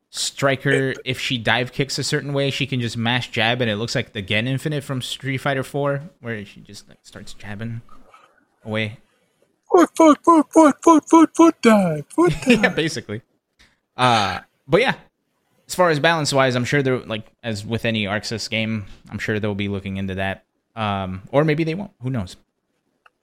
Striker, 0.09 0.93
if 1.05 1.17
she 1.17 1.37
dive 1.37 1.71
kicks 1.71 1.97
a 1.97 2.03
certain 2.03 2.33
way, 2.33 2.51
she 2.51 2.67
can 2.67 2.81
just 2.81 2.97
mash 2.97 3.31
jab, 3.31 3.61
and 3.61 3.71
it 3.71 3.77
looks 3.77 3.95
like 3.95 4.11
the 4.11 4.21
Gen 4.21 4.49
Infinite 4.49 4.83
from 4.83 5.01
Street 5.01 5.37
Fighter 5.37 5.63
Four, 5.63 6.09
where 6.19 6.43
she 6.43 6.59
just 6.59 6.89
like 6.89 6.99
starts 7.03 7.31
jabbing 7.31 7.81
away. 8.65 8.97
Foot 9.71 9.89
foot 9.95 10.19
foot 10.25 10.45
foot 10.51 10.75
foot 10.83 11.09
foot 11.09 11.29
foot 11.33 11.55
dive 11.61 12.05
foot 12.09 12.33
yeah, 12.47 12.67
basically. 12.67 13.21
Uh, 13.95 14.41
but 14.67 14.81
yeah, 14.81 14.95
as 15.67 15.75
far 15.75 15.89
as 15.89 15.99
balance 15.99 16.33
wise, 16.33 16.55
I'm 16.55 16.65
sure 16.65 16.81
they're 16.81 16.99
like 16.99 17.25
as 17.43 17.65
with 17.65 17.85
any 17.85 18.05
ArcSys 18.05 18.49
game, 18.49 18.85
I'm 19.09 19.19
sure 19.19 19.39
they'll 19.39 19.55
be 19.55 19.67
looking 19.67 19.97
into 19.97 20.15
that. 20.15 20.45
Um, 20.75 21.23
or 21.31 21.43
maybe 21.43 21.63
they 21.63 21.75
won't. 21.75 21.91
Who 22.01 22.09
knows? 22.09 22.37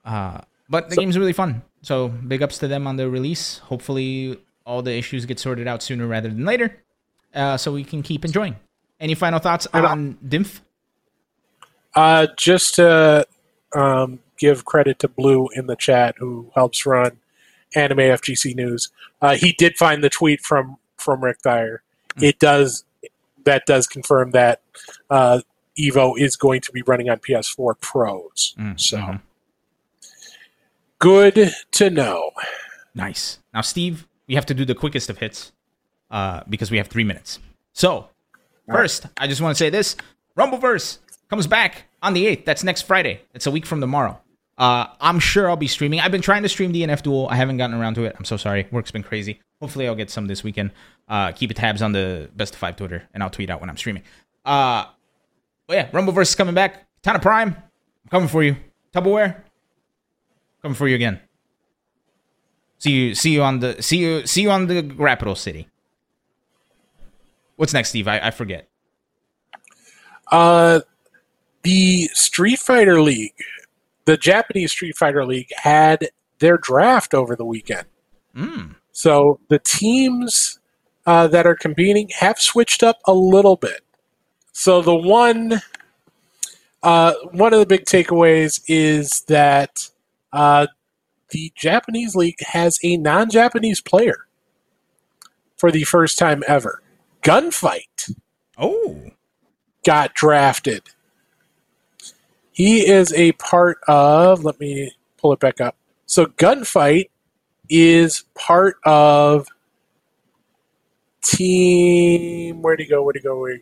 Uh, 0.03 0.41
but 0.69 0.89
the 0.89 0.95
game's 0.95 1.17
really 1.17 1.33
fun. 1.33 1.63
So 1.81 2.09
big 2.09 2.43
ups 2.43 2.57
to 2.59 2.67
them 2.67 2.85
on 2.87 2.97
the 2.97 3.09
release. 3.09 3.59
Hopefully, 3.59 4.39
all 4.65 4.81
the 4.81 4.93
issues 4.93 5.25
get 5.25 5.39
sorted 5.39 5.67
out 5.67 5.81
sooner 5.81 6.05
rather 6.05 6.29
than 6.29 6.45
later, 6.45 6.83
uh, 7.33 7.57
so 7.57 7.71
we 7.71 7.83
can 7.83 8.03
keep 8.03 8.25
enjoying. 8.25 8.55
Any 8.99 9.15
final 9.15 9.39
thoughts 9.39 9.67
on 9.73 10.17
Dimph? 10.25 10.61
Uh, 11.95 12.27
just 12.37 12.75
to 12.75 13.25
um, 13.73 14.19
give 14.37 14.65
credit 14.65 14.99
to 14.99 15.07
Blue 15.07 15.49
in 15.55 15.67
the 15.67 15.75
chat, 15.75 16.15
who 16.17 16.51
helps 16.55 16.85
run 16.85 17.19
Anime 17.75 17.99
FGC 17.99 18.55
News. 18.55 18.89
Uh, 19.21 19.35
he 19.35 19.53
did 19.53 19.77
find 19.77 20.03
the 20.03 20.09
tweet 20.09 20.41
from 20.41 20.77
from 20.97 21.23
Rick 21.23 21.39
Thiher. 21.45 21.79
It 22.21 22.39
does 22.39 22.83
that 23.43 23.65
does 23.65 23.87
confirm 23.87 24.31
that 24.31 24.61
uh, 25.09 25.41
Evo 25.77 26.17
is 26.17 26.35
going 26.35 26.61
to 26.61 26.71
be 26.71 26.81
running 26.83 27.09
on 27.09 27.19
PS4 27.19 27.79
Pros. 27.79 28.55
Mm, 28.57 28.79
so 28.79 29.19
good 30.99 31.51
to 31.71 31.89
know. 31.89 32.31
Nice. 32.93 33.39
Now, 33.53 33.61
Steve, 33.61 34.07
we 34.27 34.35
have 34.35 34.45
to 34.47 34.53
do 34.53 34.65
the 34.65 34.75
quickest 34.75 35.09
of 35.09 35.19
hits 35.19 35.51
uh, 36.09 36.41
because 36.49 36.71
we 36.71 36.77
have 36.77 36.87
three 36.87 37.03
minutes. 37.03 37.39
So, 37.73 38.09
first, 38.71 39.05
I 39.17 39.27
just 39.27 39.41
want 39.41 39.55
to 39.55 39.59
say 39.59 39.69
this 39.69 39.95
Rumbleverse 40.37 40.99
comes 41.29 41.45
back 41.45 41.83
on 42.01 42.13
the 42.13 42.25
8th. 42.25 42.45
That's 42.45 42.63
next 42.63 42.83
Friday. 42.83 43.21
It's 43.33 43.45
a 43.45 43.51
week 43.51 43.65
from 43.65 43.81
tomorrow. 43.81 44.19
Uh, 44.57 44.87
I'm 45.01 45.19
sure 45.19 45.49
I'll 45.49 45.57
be 45.57 45.67
streaming. 45.67 45.99
I've 45.99 46.11
been 46.11 46.21
trying 46.21 46.43
to 46.43 46.49
stream 46.49 46.71
DNF 46.71 47.01
Duel. 47.03 47.27
I 47.29 47.35
haven't 47.35 47.57
gotten 47.57 47.75
around 47.75 47.95
to 47.95 48.05
it. 48.05 48.15
I'm 48.17 48.25
so 48.25 48.37
sorry. 48.37 48.67
Work's 48.71 48.91
been 48.91 49.03
crazy. 49.03 49.41
Hopefully, 49.59 49.87
I'll 49.87 49.95
get 49.95 50.09
some 50.09 50.27
this 50.27 50.43
weekend. 50.43 50.71
Uh, 51.09 51.31
keep 51.33 51.53
tabs 51.53 51.81
on 51.81 51.91
the 51.91 52.29
Best 52.35 52.53
of 52.53 52.59
Five 52.59 52.77
Twitter, 52.77 53.03
and 53.13 53.21
I'll 53.21 53.29
tweet 53.29 53.49
out 53.49 53.59
when 53.59 53.69
I'm 53.69 53.77
streaming. 53.77 54.03
Uh, 54.45 54.85
but 55.67 55.73
yeah, 55.75 55.91
Rumbleverse 55.91 56.21
is 56.23 56.35
coming 56.35 56.55
back. 56.55 56.87
Ton 57.01 57.15
of 57.15 57.21
Prime, 57.21 57.49
I'm 57.49 58.09
coming 58.09 58.29
for 58.29 58.43
you. 58.43 58.55
Tupperware, 58.93 59.41
coming 60.61 60.75
for 60.75 60.87
you 60.87 60.95
again. 60.95 61.19
See 62.79 62.91
you. 62.91 63.15
See 63.15 63.31
you 63.31 63.43
on 63.43 63.59
the. 63.59 63.81
See 63.81 63.97
you. 63.97 64.25
See 64.25 64.41
you 64.41 64.51
on 64.51 64.67
the 64.67 64.83
Rapido 64.83 65.37
City. 65.37 65.67
What's 67.55 67.73
next, 67.73 67.89
Steve? 67.89 68.07
I, 68.07 68.19
I 68.19 68.31
forget. 68.31 68.67
Uh, 70.31 70.81
the 71.63 72.09
Street 72.13 72.59
Fighter 72.59 73.01
League, 73.01 73.33
the 74.05 74.17
Japanese 74.17 74.71
Street 74.71 74.95
Fighter 74.97 75.25
League, 75.25 75.51
had 75.55 76.09
their 76.39 76.57
draft 76.57 77.13
over 77.13 77.35
the 77.35 77.45
weekend. 77.45 77.85
Mm. 78.35 78.75
So 78.91 79.39
the 79.49 79.59
teams 79.59 80.59
uh, 81.05 81.27
that 81.27 81.45
are 81.45 81.55
competing 81.55 82.09
have 82.19 82.39
switched 82.39 82.83
up 82.83 82.99
a 83.05 83.13
little 83.13 83.55
bit. 83.55 83.81
So 84.51 84.81
the 84.81 84.95
one, 84.95 85.61
uh, 86.83 87.13
one 87.31 87.53
of 87.53 87.59
the 87.59 87.65
big 87.65 87.85
takeaways 87.85 88.61
is 88.67 89.21
that 89.27 89.89
uh, 90.31 90.67
the 91.29 91.51
Japanese 91.55 92.15
league 92.15 92.39
has 92.47 92.77
a 92.83 92.97
non-Japanese 92.97 93.81
player 93.81 94.27
for 95.57 95.71
the 95.71 95.83
first 95.83 96.17
time 96.17 96.43
ever. 96.47 96.81
Gunfight 97.23 98.13
Oh. 98.57 99.01
got 99.83 100.13
drafted. 100.13 100.83
He 102.55 102.87
is 102.87 103.11
a 103.11 103.33
part 103.33 103.79
of. 103.85 104.45
Let 104.45 104.57
me 104.61 104.89
pull 105.17 105.33
it 105.33 105.41
back 105.41 105.59
up. 105.59 105.75
So 106.05 106.25
Gunfight 106.27 107.09
is 107.69 108.23
part 108.33 108.77
of 108.85 109.49
team. 111.21 112.61
Where'd 112.61 112.79
he 112.79 112.85
go? 112.85 113.03
Where'd 113.03 113.17
he 113.17 113.21
go? 113.21 113.37
Where'd 113.39 113.59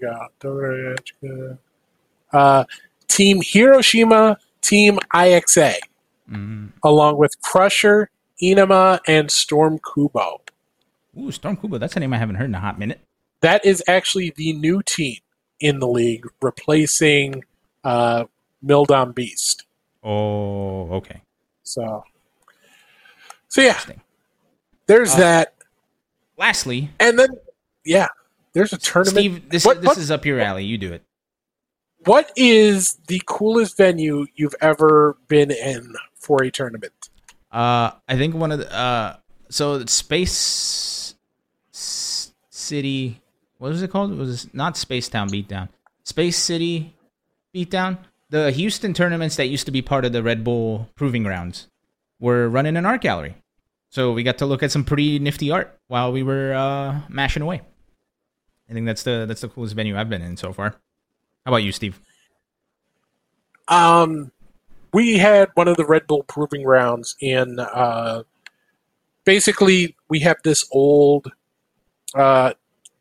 he 1.22 1.28
go? 1.28 1.58
Uh, 2.32 2.66
team 3.08 3.42
Hiroshima, 3.44 4.38
Team 4.62 5.00
IXA, 5.14 5.76
Mm. 6.32 6.72
along 6.84 7.18
with 7.18 7.40
Crusher, 7.42 8.10
Inama, 8.42 9.00
and 9.08 9.30
Storm 9.32 9.80
Kubo. 9.94 10.42
Ooh, 11.20 11.32
Storm 11.32 11.58
Kubo. 11.58 11.78
That's 11.78 11.96
a 11.96 12.00
name 12.00 12.14
I 12.14 12.18
haven't 12.18 12.36
heard 12.36 12.46
in 12.46 12.56
a 12.56 12.60
hot 12.60 12.78
minute. 12.80 13.02
That 13.42 13.66
is 13.66 13.84
actually 13.88 14.34
the 14.36 14.54
new 14.54 14.82
team 14.84 15.18
in 15.60 15.80
the 15.80 15.88
league, 15.88 16.26
replacing 16.42 17.44
uh, 17.84 18.26
Mildom 18.66 19.14
Beast. 19.14 19.66
Oh, 20.04 20.90
okay. 20.94 21.22
So, 21.64 22.04
so 23.48 23.62
yeah, 23.62 23.80
there's 24.88 25.14
Uh, 25.14 25.18
that, 25.18 25.54
Lastly, 26.38 26.90
and 27.00 27.18
then 27.18 27.30
yeah, 27.86 28.08
there's 28.54 28.74
a 28.74 28.78
tournament. 28.78 29.18
Steve, 29.18 29.50
this 29.50 29.66
What- 29.66 29.82
this 29.82 29.88
what- 29.88 29.98
is 29.98 30.10
up 30.12 30.26
your 30.26 30.40
alley. 30.40 30.66
You 30.66 30.78
do 30.78 30.92
it. 30.94 31.04
what 32.06 32.32
is 32.36 32.96
the 33.08 33.22
coolest 33.26 33.78
venue 33.78 34.26
you've 34.36 34.56
ever 34.60 35.16
been 35.30 35.52
in 35.52 35.96
for 36.16 36.44
a 36.44 36.52
tournament? 36.52 37.10
Uh, 37.52 37.92
I 38.10 38.18
think 38.18 38.36
one 38.36 38.52
of 38.52 38.60
the 38.60 38.74
uh, 38.74 39.18
so 39.50 39.86
Space 39.86 41.16
City. 41.72 43.22
What 43.60 43.70
was 43.70 43.82
it 43.84 43.92
called? 43.92 44.12
It 44.12 44.18
was 44.18 44.54
not 44.54 44.76
Space 44.76 45.08
Town 45.08 45.30
Beatdown. 45.30 45.70
Space 46.04 46.38
City 46.38 46.94
Beatdown. 47.56 48.00
The 48.34 48.50
Houston 48.50 48.96
tournaments 48.96 49.36
that 49.36 49.46
used 49.46 49.68
to 49.68 49.72
be 49.72 49.84
part 49.84 50.06
of 50.06 50.12
the 50.12 50.24
Red 50.24 50.44
Bull 50.44 50.90
Proving 50.96 51.22
Grounds 51.22 51.68
were 52.20 52.50
running 52.50 52.76
an 52.78 52.84
art 52.84 53.02
gallery. 53.02 53.36
So 53.92 54.12
we 54.12 54.24
got 54.24 54.40
to 54.40 54.48
look 54.48 54.64
at 54.64 54.72
some 54.72 54.84
pretty 54.84 55.20
nifty 55.20 55.52
art 55.52 55.78
while 55.88 56.12
we 56.12 56.24
were 56.24 56.52
uh, 56.52 57.02
mashing 57.10 57.44
away. 57.44 57.62
I 58.68 58.74
think 58.74 58.88
that's 58.88 59.04
the 59.04 59.26
that's 59.28 59.42
the 59.42 59.50
coolest 59.50 59.76
venue 59.76 59.96
I've 59.96 60.10
been 60.10 60.24
in 60.24 60.36
so 60.36 60.52
far. 60.52 60.70
How 61.46 61.52
about 61.52 61.58
you, 61.58 61.72
Steve? 61.72 62.02
Um, 63.68 64.32
we 64.94 65.20
had 65.20 65.50
one 65.54 65.68
of 65.68 65.78
the 65.78 65.86
Red 65.86 66.08
Bull 66.08 66.24
Proving 66.24 66.64
Grounds 66.64 67.16
in. 67.20 67.60
Uh, 67.60 68.24
basically, 69.26 69.96
we 70.10 70.22
have 70.22 70.38
this 70.44 70.68
old 70.72 71.32
uh, 72.16 72.54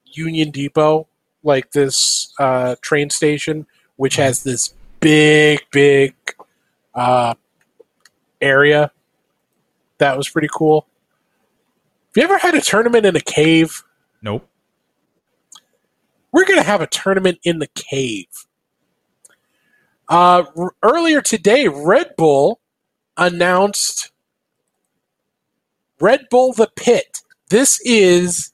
Union 0.04 0.50
Depot, 0.50 1.08
like 1.42 1.72
this 1.72 2.34
uh, 2.38 2.76
train 2.82 3.08
station, 3.08 3.66
which 3.96 4.16
has 4.16 4.42
this 4.42 4.74
big, 5.02 5.60
big 5.72 6.16
uh, 6.94 7.34
area. 8.40 8.92
That 9.98 10.16
was 10.16 10.28
pretty 10.30 10.48
cool. 10.54 10.86
Have 12.08 12.16
you 12.16 12.24
ever 12.24 12.38
had 12.38 12.54
a 12.56 12.62
tournament 12.62 13.06
in 13.06 13.16
a 13.16 13.20
cave? 13.20 13.84
Nope. 14.22 14.42
we're 16.32 16.46
going 16.46 16.60
to 16.60 16.66
have 16.66 16.80
a 16.82 16.88
tournament 16.88 17.40
in 17.44 17.60
the 17.60 17.68
cave. 17.68 18.28
Uh, 20.08 20.44
r- 20.56 20.74
earlier 20.82 21.20
today, 21.22 21.68
Red 21.68 22.16
Bull 22.16 22.60
announced 23.16 24.12
Red 26.00 26.26
Bull 26.30 26.52
the 26.52 26.70
Pit. 26.76 27.18
This 27.50 27.80
is 27.84 28.52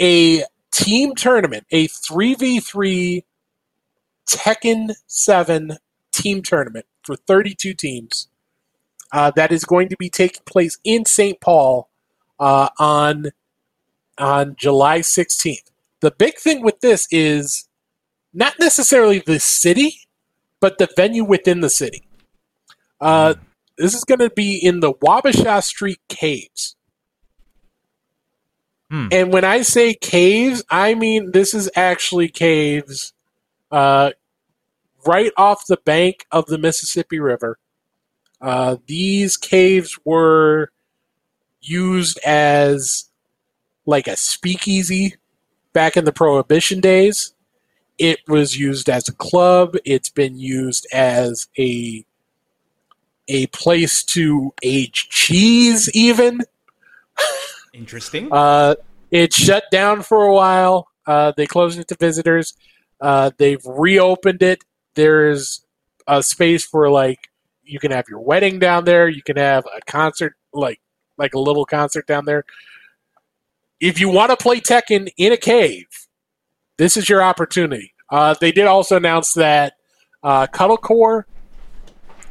a 0.00 0.44
team 0.72 1.14
tournament, 1.16 1.66
a 1.70 1.88
3v3 1.88 3.24
Tekken 4.26 4.94
7 5.06 5.78
team 6.12 6.42
tournament 6.42 6.86
for 7.02 7.16
32 7.16 7.74
teams 7.74 8.28
uh, 9.12 9.30
that 9.36 9.52
is 9.52 9.64
going 9.64 9.88
to 9.88 9.96
be 9.96 10.08
taking 10.08 10.42
place 10.44 10.78
in 10.84 11.04
St. 11.04 11.40
Paul 11.40 11.88
uh, 12.38 12.68
on 12.78 13.32
on 14.18 14.54
July 14.56 15.00
16th 15.00 15.72
the 16.02 16.10
big 16.10 16.36
thing 16.36 16.62
with 16.62 16.80
this 16.80 17.06
is 17.10 17.68
not 18.34 18.54
necessarily 18.58 19.22
the 19.24 19.40
city, 19.40 20.00
but 20.60 20.76
the 20.78 20.88
venue 20.96 21.24
within 21.24 21.60
the 21.60 21.70
city. 21.70 22.02
Uh, 23.00 23.34
this 23.78 23.94
is 23.94 24.04
going 24.04 24.18
to 24.18 24.30
be 24.30 24.56
in 24.56 24.80
the 24.80 24.92
Wabasha 24.92 25.62
Street 25.62 26.00
Caves. 26.08 26.76
Hmm. 28.90 29.08
And 29.10 29.32
when 29.32 29.44
I 29.44 29.62
say 29.62 29.94
caves, 29.94 30.62
I 30.68 30.94
mean 30.94 31.30
this 31.30 31.54
is 31.54 31.70
actually 31.76 32.28
caves 32.28 33.14
uh, 33.72 34.10
right 35.06 35.32
off 35.36 35.66
the 35.66 35.78
bank 35.78 36.26
of 36.30 36.46
the 36.46 36.58
Mississippi 36.58 37.18
River. 37.18 37.58
Uh, 38.40 38.76
these 38.86 39.36
caves 39.36 39.98
were 40.04 40.70
used 41.60 42.18
as 42.24 43.10
like 43.86 44.06
a 44.06 44.16
speakeasy 44.16 45.16
back 45.72 45.96
in 45.96 46.04
the 46.04 46.12
prohibition 46.12 46.80
days 46.80 47.34
it 47.98 48.18
was 48.26 48.58
used 48.58 48.88
as 48.88 49.08
a 49.08 49.12
club 49.12 49.76
it's 49.84 50.10
been 50.10 50.36
used 50.36 50.86
as 50.92 51.48
a 51.58 52.04
a 53.28 53.46
place 53.48 54.02
to 54.02 54.52
age 54.62 55.08
cheese 55.08 55.88
even 55.94 56.40
Interesting. 57.72 58.28
uh, 58.32 58.74
it 59.10 59.32
shut 59.32 59.64
down 59.70 60.02
for 60.02 60.24
a 60.26 60.34
while 60.34 60.88
uh, 61.06 61.32
they 61.36 61.46
closed 61.46 61.78
it 61.78 61.88
to 61.88 61.96
visitors 61.98 62.54
uh, 63.02 63.30
they've 63.36 63.64
reopened 63.66 64.42
it 64.42 64.64
there's 64.94 65.66
a 66.06 66.22
space 66.22 66.64
for 66.64 66.90
like 66.90 67.28
you 67.62 67.78
can 67.78 67.90
have 67.90 68.08
your 68.08 68.20
wedding 68.20 68.58
down 68.58 68.84
there 68.84 69.08
you 69.08 69.22
can 69.22 69.36
have 69.36 69.64
a 69.66 69.80
concert 69.90 70.34
like 70.54 70.80
like 71.18 71.34
a 71.34 71.38
little 71.38 71.66
concert 71.66 72.06
down 72.06 72.24
there 72.24 72.44
if 73.82 73.98
you 73.98 74.08
want 74.08 74.30
to 74.30 74.36
play 74.36 74.60
Tekken 74.60 75.12
in 75.18 75.32
a 75.32 75.36
cave, 75.36 75.88
this 76.78 76.96
is 76.96 77.08
your 77.08 77.20
opportunity. 77.20 77.92
Uh, 78.08 78.34
they 78.40 78.52
did 78.52 78.66
also 78.66 78.96
announce 78.96 79.34
that 79.34 79.74
uh, 80.22 80.46
Cuddlecore, 80.46 81.24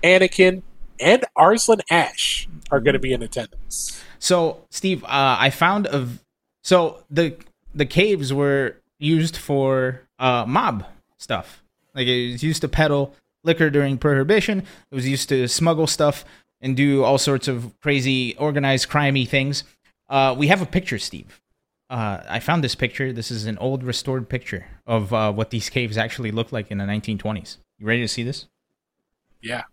Anakin, 0.02 0.64
and 1.00 1.26
Arslan 1.36 1.82
Ash 1.92 2.48
are 2.72 2.80
going 2.80 2.94
to 2.94 3.00
be 3.00 3.12
in 3.12 3.22
attendance. 3.22 4.02
So, 4.18 4.66
Steve, 4.70 5.04
uh, 5.04 5.36
I 5.40 5.50
found 5.50 5.88
of 5.88 6.24
so 6.64 7.04
the 7.10 7.36
the 7.76 7.86
caves 7.86 8.32
were 8.32 8.78
used 8.98 9.36
for 9.36 10.08
uh, 10.22 10.46
mob 10.48 10.86
stuff. 11.18 11.62
Like 11.94 12.08
it 12.08 12.32
was 12.32 12.44
used 12.44 12.62
to 12.62 12.70
peddle 12.70 13.14
liquor 13.44 13.70
during 13.70 13.98
prohibition. 13.98 14.60
It 14.60 14.96
was 14.96 15.08
used 15.08 15.28
to 15.30 15.50
smuggle 15.50 15.88
stuff 15.88 16.24
and 16.62 16.78
do 16.78 17.04
all 17.04 17.18
sorts 17.18 17.50
of 17.50 17.78
crazy 17.82 18.38
organized 18.38 18.88
crimey 18.88 19.28
things. 19.28 19.66
Uh, 20.08 20.34
we 20.38 20.48
have 20.48 20.62
a 20.62 20.66
picture, 20.66 21.00
Steve. 21.00 21.42
Uh, 21.90 22.22
I 22.30 22.40
found 22.40 22.64
this 22.64 22.76
picture. 22.76 23.12
This 23.12 23.32
is 23.32 23.46
an 23.46 23.58
old 23.58 23.84
restored 23.84 24.30
picture 24.30 24.68
of 24.86 25.14
uh, 25.14 25.34
what 25.34 25.50
these 25.50 25.70
caves 25.70 25.98
actually 25.98 26.32
looked 26.32 26.54
like 26.54 26.72
in 26.72 26.78
the 26.78 26.86
1920s. 26.86 27.58
You 27.80 27.88
ready 27.88 28.02
to 28.02 28.08
see 28.08 28.24
this? 28.24 28.48
Yeah. 29.42 29.64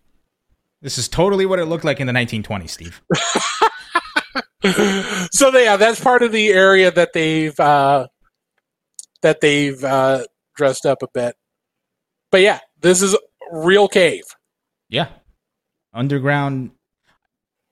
This 0.81 0.99
is 0.99 1.09
totally 1.09 1.47
what 1.47 1.59
it 1.59 1.67
looked 1.67 1.85
like 1.85 2.01
in 2.01 2.07
the 2.07 2.13
1920s, 2.13 2.71
Steve. 2.71 3.03
so 5.31 5.57
yeah, 5.57 5.77
that's 5.77 6.01
part 6.01 6.23
of 6.23 6.33
the 6.33 6.49
area 6.49 6.91
that 6.91 7.13
they've 7.13 7.59
uh, 7.61 8.07
that 9.23 9.41
they've 9.41 9.83
uh, 9.83 10.25
dressed 10.59 10.85
up 10.85 11.03
a 11.03 11.09
bit. 11.15 11.37
But 12.31 12.43
yeah, 12.43 12.59
this 12.81 13.01
is 13.01 13.17
real 13.51 13.89
cave. 13.89 14.25
Yeah. 14.91 15.09
Underground. 15.95 16.73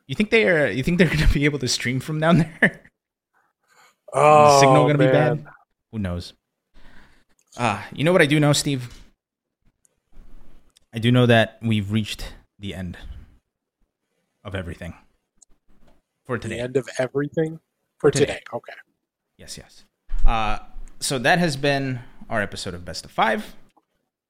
You 0.06 0.14
think 0.14 0.30
they 0.30 0.48
are? 0.48 0.68
You 0.68 0.82
think 0.82 0.96
they're 0.96 1.08
going 1.14 1.26
to 1.26 1.34
be 1.34 1.44
able 1.44 1.58
to 1.58 1.68
stream 1.68 2.00
from 2.00 2.20
down 2.20 2.38
there? 2.38 2.82
Oh, 4.18 4.44
the 4.44 4.60
signal 4.60 4.84
going 4.84 4.96
to 4.96 5.04
be 5.04 5.12
bad? 5.12 5.44
Who 5.90 5.98
knows? 5.98 6.32
Ah, 7.58 7.86
you 7.92 8.04
know 8.04 8.12
what 8.12 8.22
I 8.22 8.26
do 8.26 8.38
know, 8.40 8.52
Steve? 8.54 8.88
I 10.94 10.98
do 10.98 11.10
know 11.10 11.26
that 11.26 11.58
we've 11.60 11.90
reached 11.90 12.32
the 12.58 12.72
end 12.72 12.96
of 14.44 14.54
everything 14.54 14.94
for 16.24 16.38
today. 16.38 16.56
The 16.56 16.62
end 16.62 16.76
of 16.76 16.88
everything 16.98 17.58
for 17.98 18.10
today. 18.10 18.26
today. 18.26 18.40
Okay. 18.54 18.72
Yes, 19.36 19.58
yes. 19.58 19.84
Uh, 20.24 20.60
so 21.00 21.18
that 21.18 21.38
has 21.38 21.56
been 21.56 22.00
our 22.28 22.42
episode 22.42 22.74
of 22.74 22.84
Best 22.84 23.04
of 23.04 23.10
Five. 23.10 23.54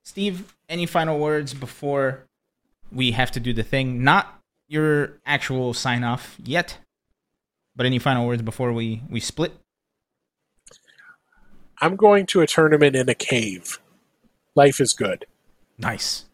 Steve, 0.02 0.54
any 0.68 0.86
final 0.86 1.18
words 1.18 1.54
before 1.54 2.26
we 2.92 3.12
have 3.12 3.30
to 3.32 3.40
do 3.40 3.52
the 3.52 3.62
thing? 3.62 4.04
Not 4.04 4.40
your 4.68 5.18
actual 5.26 5.74
sign 5.74 6.04
off 6.04 6.36
yet, 6.42 6.78
but 7.74 7.86
any 7.86 7.98
final 7.98 8.26
words 8.26 8.42
before 8.42 8.72
we 8.72 9.02
we 9.10 9.20
split? 9.20 9.52
I'm 11.80 11.96
going 11.96 12.26
to 12.26 12.40
a 12.40 12.46
tournament 12.46 12.96
in 12.96 13.08
a 13.08 13.14
cave. 13.14 13.80
Life 14.54 14.80
is 14.80 14.94
good. 14.94 15.26
Nice. 15.76 16.24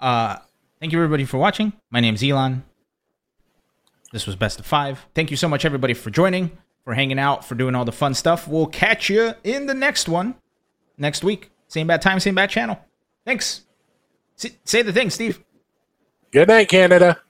Uh, 0.00 0.36
thank 0.80 0.92
you 0.92 0.98
everybody 0.98 1.24
for 1.24 1.38
watching. 1.38 1.72
My 1.90 2.00
name's 2.00 2.22
Elon. 2.22 2.64
This 4.12 4.26
was 4.26 4.36
best 4.36 4.60
of 4.60 4.66
five. 4.66 5.06
Thank 5.14 5.30
you 5.30 5.36
so 5.36 5.48
much 5.48 5.64
everybody 5.64 5.94
for 5.94 6.10
joining, 6.10 6.58
for 6.84 6.94
hanging 6.94 7.18
out, 7.18 7.44
for 7.44 7.54
doing 7.54 7.74
all 7.74 7.84
the 7.84 7.92
fun 7.92 8.14
stuff. 8.14 8.46
We'll 8.46 8.66
catch 8.66 9.08
you 9.08 9.34
in 9.44 9.66
the 9.66 9.74
next 9.74 10.08
one 10.08 10.34
next 10.98 11.24
week. 11.24 11.50
Same 11.68 11.86
bad 11.86 12.02
time, 12.02 12.20
same 12.20 12.34
bad 12.34 12.50
channel. 12.50 12.78
Thanks. 13.24 13.62
Say 14.36 14.82
the 14.82 14.92
thing, 14.92 15.10
Steve. 15.10 15.42
Good 16.30 16.48
night, 16.48 16.68
Canada. 16.68 17.20